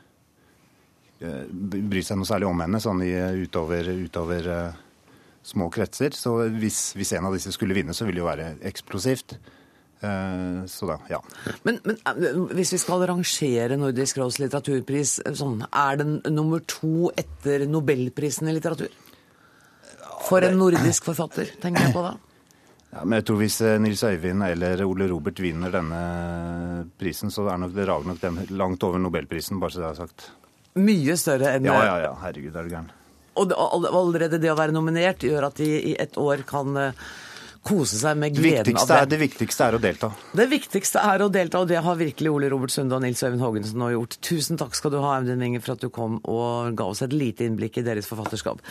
eh, 1.25 1.47
brydd 1.49 2.05
seg 2.05 2.19
noe 2.19 2.29
særlig 2.29 2.49
om 2.51 2.61
henne 2.61 2.81
sånn 2.83 3.01
i, 3.01 3.13
utover, 3.41 3.89
utover 4.05 4.49
små 5.49 5.69
kretser. 5.73 6.15
Så 6.17 6.35
hvis, 6.59 6.93
hvis, 6.97 7.13
en 7.17 7.29
av 7.29 7.35
disse 7.37 7.53
skulle 7.55 7.77
vinne, 7.77 7.95
så 7.95 8.07
ville 8.07 8.21
det 8.21 8.25
jo 8.25 8.29
være 8.29 8.51
eksplosivt. 8.69 9.39
Så 9.99 10.87
da, 10.87 10.95
ja. 11.11 11.17
Men, 11.67 11.81
men, 11.83 11.97
hvis 12.55 12.69
vi 12.71 12.77
skal 12.79 13.01
rangere 13.09 13.75
Nordisk 13.75 14.21
råds 14.21 14.37
litteraturpris, 14.39 15.17
sånn, 15.35 15.57
er 15.67 15.99
den 15.99 16.13
nummer 16.31 16.63
to 16.71 17.09
etter 17.19 17.65
nobelprisen 17.67 18.47
i 18.47 18.55
litteratur? 18.55 18.93
For 20.29 20.45
en 20.45 20.57
nordisk 20.59 21.09
forfatter, 21.09 21.51
tenker 21.59 21.89
jeg 21.89 21.95
på 21.95 22.07
da. 22.07 22.15
Ja, 22.89 23.03
men 23.05 23.19
jeg 23.19 23.27
tror 23.29 23.37
Hvis 23.43 23.59
eh, 23.61 23.75
Nils 23.77 24.01
Øyvind 24.01 24.41
eller 24.47 24.81
Ole 24.81 25.05
Robert 25.11 25.37
vinner 25.43 25.69
denne 25.73 25.99
prisen, 26.97 27.29
så 27.29 27.45
er 27.51 27.59
nok 27.61 27.75
det 27.75 27.85
rager 27.85 28.09
nok 28.09 28.21
den 28.23 28.39
langt 28.57 28.85
over 28.87 29.01
nobelprisen, 29.01 29.59
bare 29.61 29.75
så 29.75 29.83
det 29.83 29.89
er 29.91 29.99
sagt. 29.99 30.29
Mye 30.81 31.17
større 31.19 31.53
enn 31.57 31.69
Ja, 31.69 31.77
ja, 31.85 31.99
ja. 32.07 32.15
Herregud, 32.23 32.55
er 32.55 32.65
du 32.65 32.73
gæren. 32.73 32.89
Og 33.39 33.55
allerede 33.57 34.41
det 34.41 34.51
å 34.51 34.59
være 34.59 34.75
nominert 34.75 35.23
gjør 35.25 35.49
at 35.49 35.59
de 35.61 35.71
i 35.93 35.95
et 35.99 36.17
år 36.19 36.43
kan 36.49 36.77
eh, 36.79 37.09
kose 37.65 37.97
seg 37.99 38.17
med 38.19 38.35
gleden 38.37 38.77
av 38.79 38.85
av 38.85 38.91
er, 38.95 39.05
det. 39.05 39.15
det 39.15 39.19
viktigste 39.21 39.65
er 39.67 39.75
å 39.75 39.79
delta. 39.83 40.09
Det 40.35 40.45
viktigste 40.49 41.01
er 41.03 41.23
å 41.23 41.27
delta, 41.31 41.61
og 41.61 41.69
det 41.69 41.81
har 41.83 41.97
virkelig 41.99 42.31
Ole 42.31 42.49
Robert 42.51 42.73
Sunde 42.73 42.95
og 42.95 43.03
Nils 43.03 43.21
Øyvind 43.25 43.43
Haagensen 43.43 43.81
nå 43.81 43.89
gjort. 43.93 44.15
Tusen 44.25 44.59
takk 44.59 44.77
skal 44.77 44.93
du 44.93 44.99
ha, 45.03 45.17
Audun 45.19 45.43
Winge, 45.43 45.61
for 45.63 45.75
at 45.75 45.83
du 45.83 45.89
kom 45.93 46.19
og 46.23 46.77
ga 46.79 46.87
oss 46.89 47.03
et 47.05 47.15
lite 47.15 47.45
innblikk 47.45 47.81
i 47.81 47.85
deres 47.85 48.07
forfatterskap. 48.09 48.63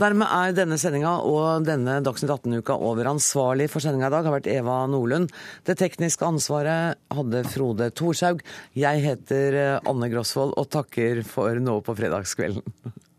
Dermed 0.00 0.26
er 0.26 0.56
denne 0.56 0.80
sendinga 0.80 1.18
og 1.28 1.66
denne 1.68 1.98
Dagsnytt 2.06 2.32
18-uka 2.32 2.78
over. 2.78 3.12
Ansvarlig 3.12 3.68
for 3.72 3.84
sendinga 3.84 4.08
i 4.08 4.16
dag 4.16 4.30
har 4.30 4.36
vært 4.38 4.50
Eva 4.50 4.80
Nordlund. 4.90 5.34
Det 5.68 5.76
tekniske 5.80 6.26
ansvaret 6.26 6.98
hadde 7.12 7.44
Frode 7.52 7.90
Thorshaug. 7.92 8.42
Jeg 8.78 9.04
heter 9.04 9.60
eh, 9.60 9.76
Anne 9.90 10.10
Grosvold 10.12 10.56
og 10.56 10.72
takker 10.72 11.22
for 11.28 11.60
nå 11.60 11.80
på 11.84 11.98
fredagskvelden. 12.00 12.64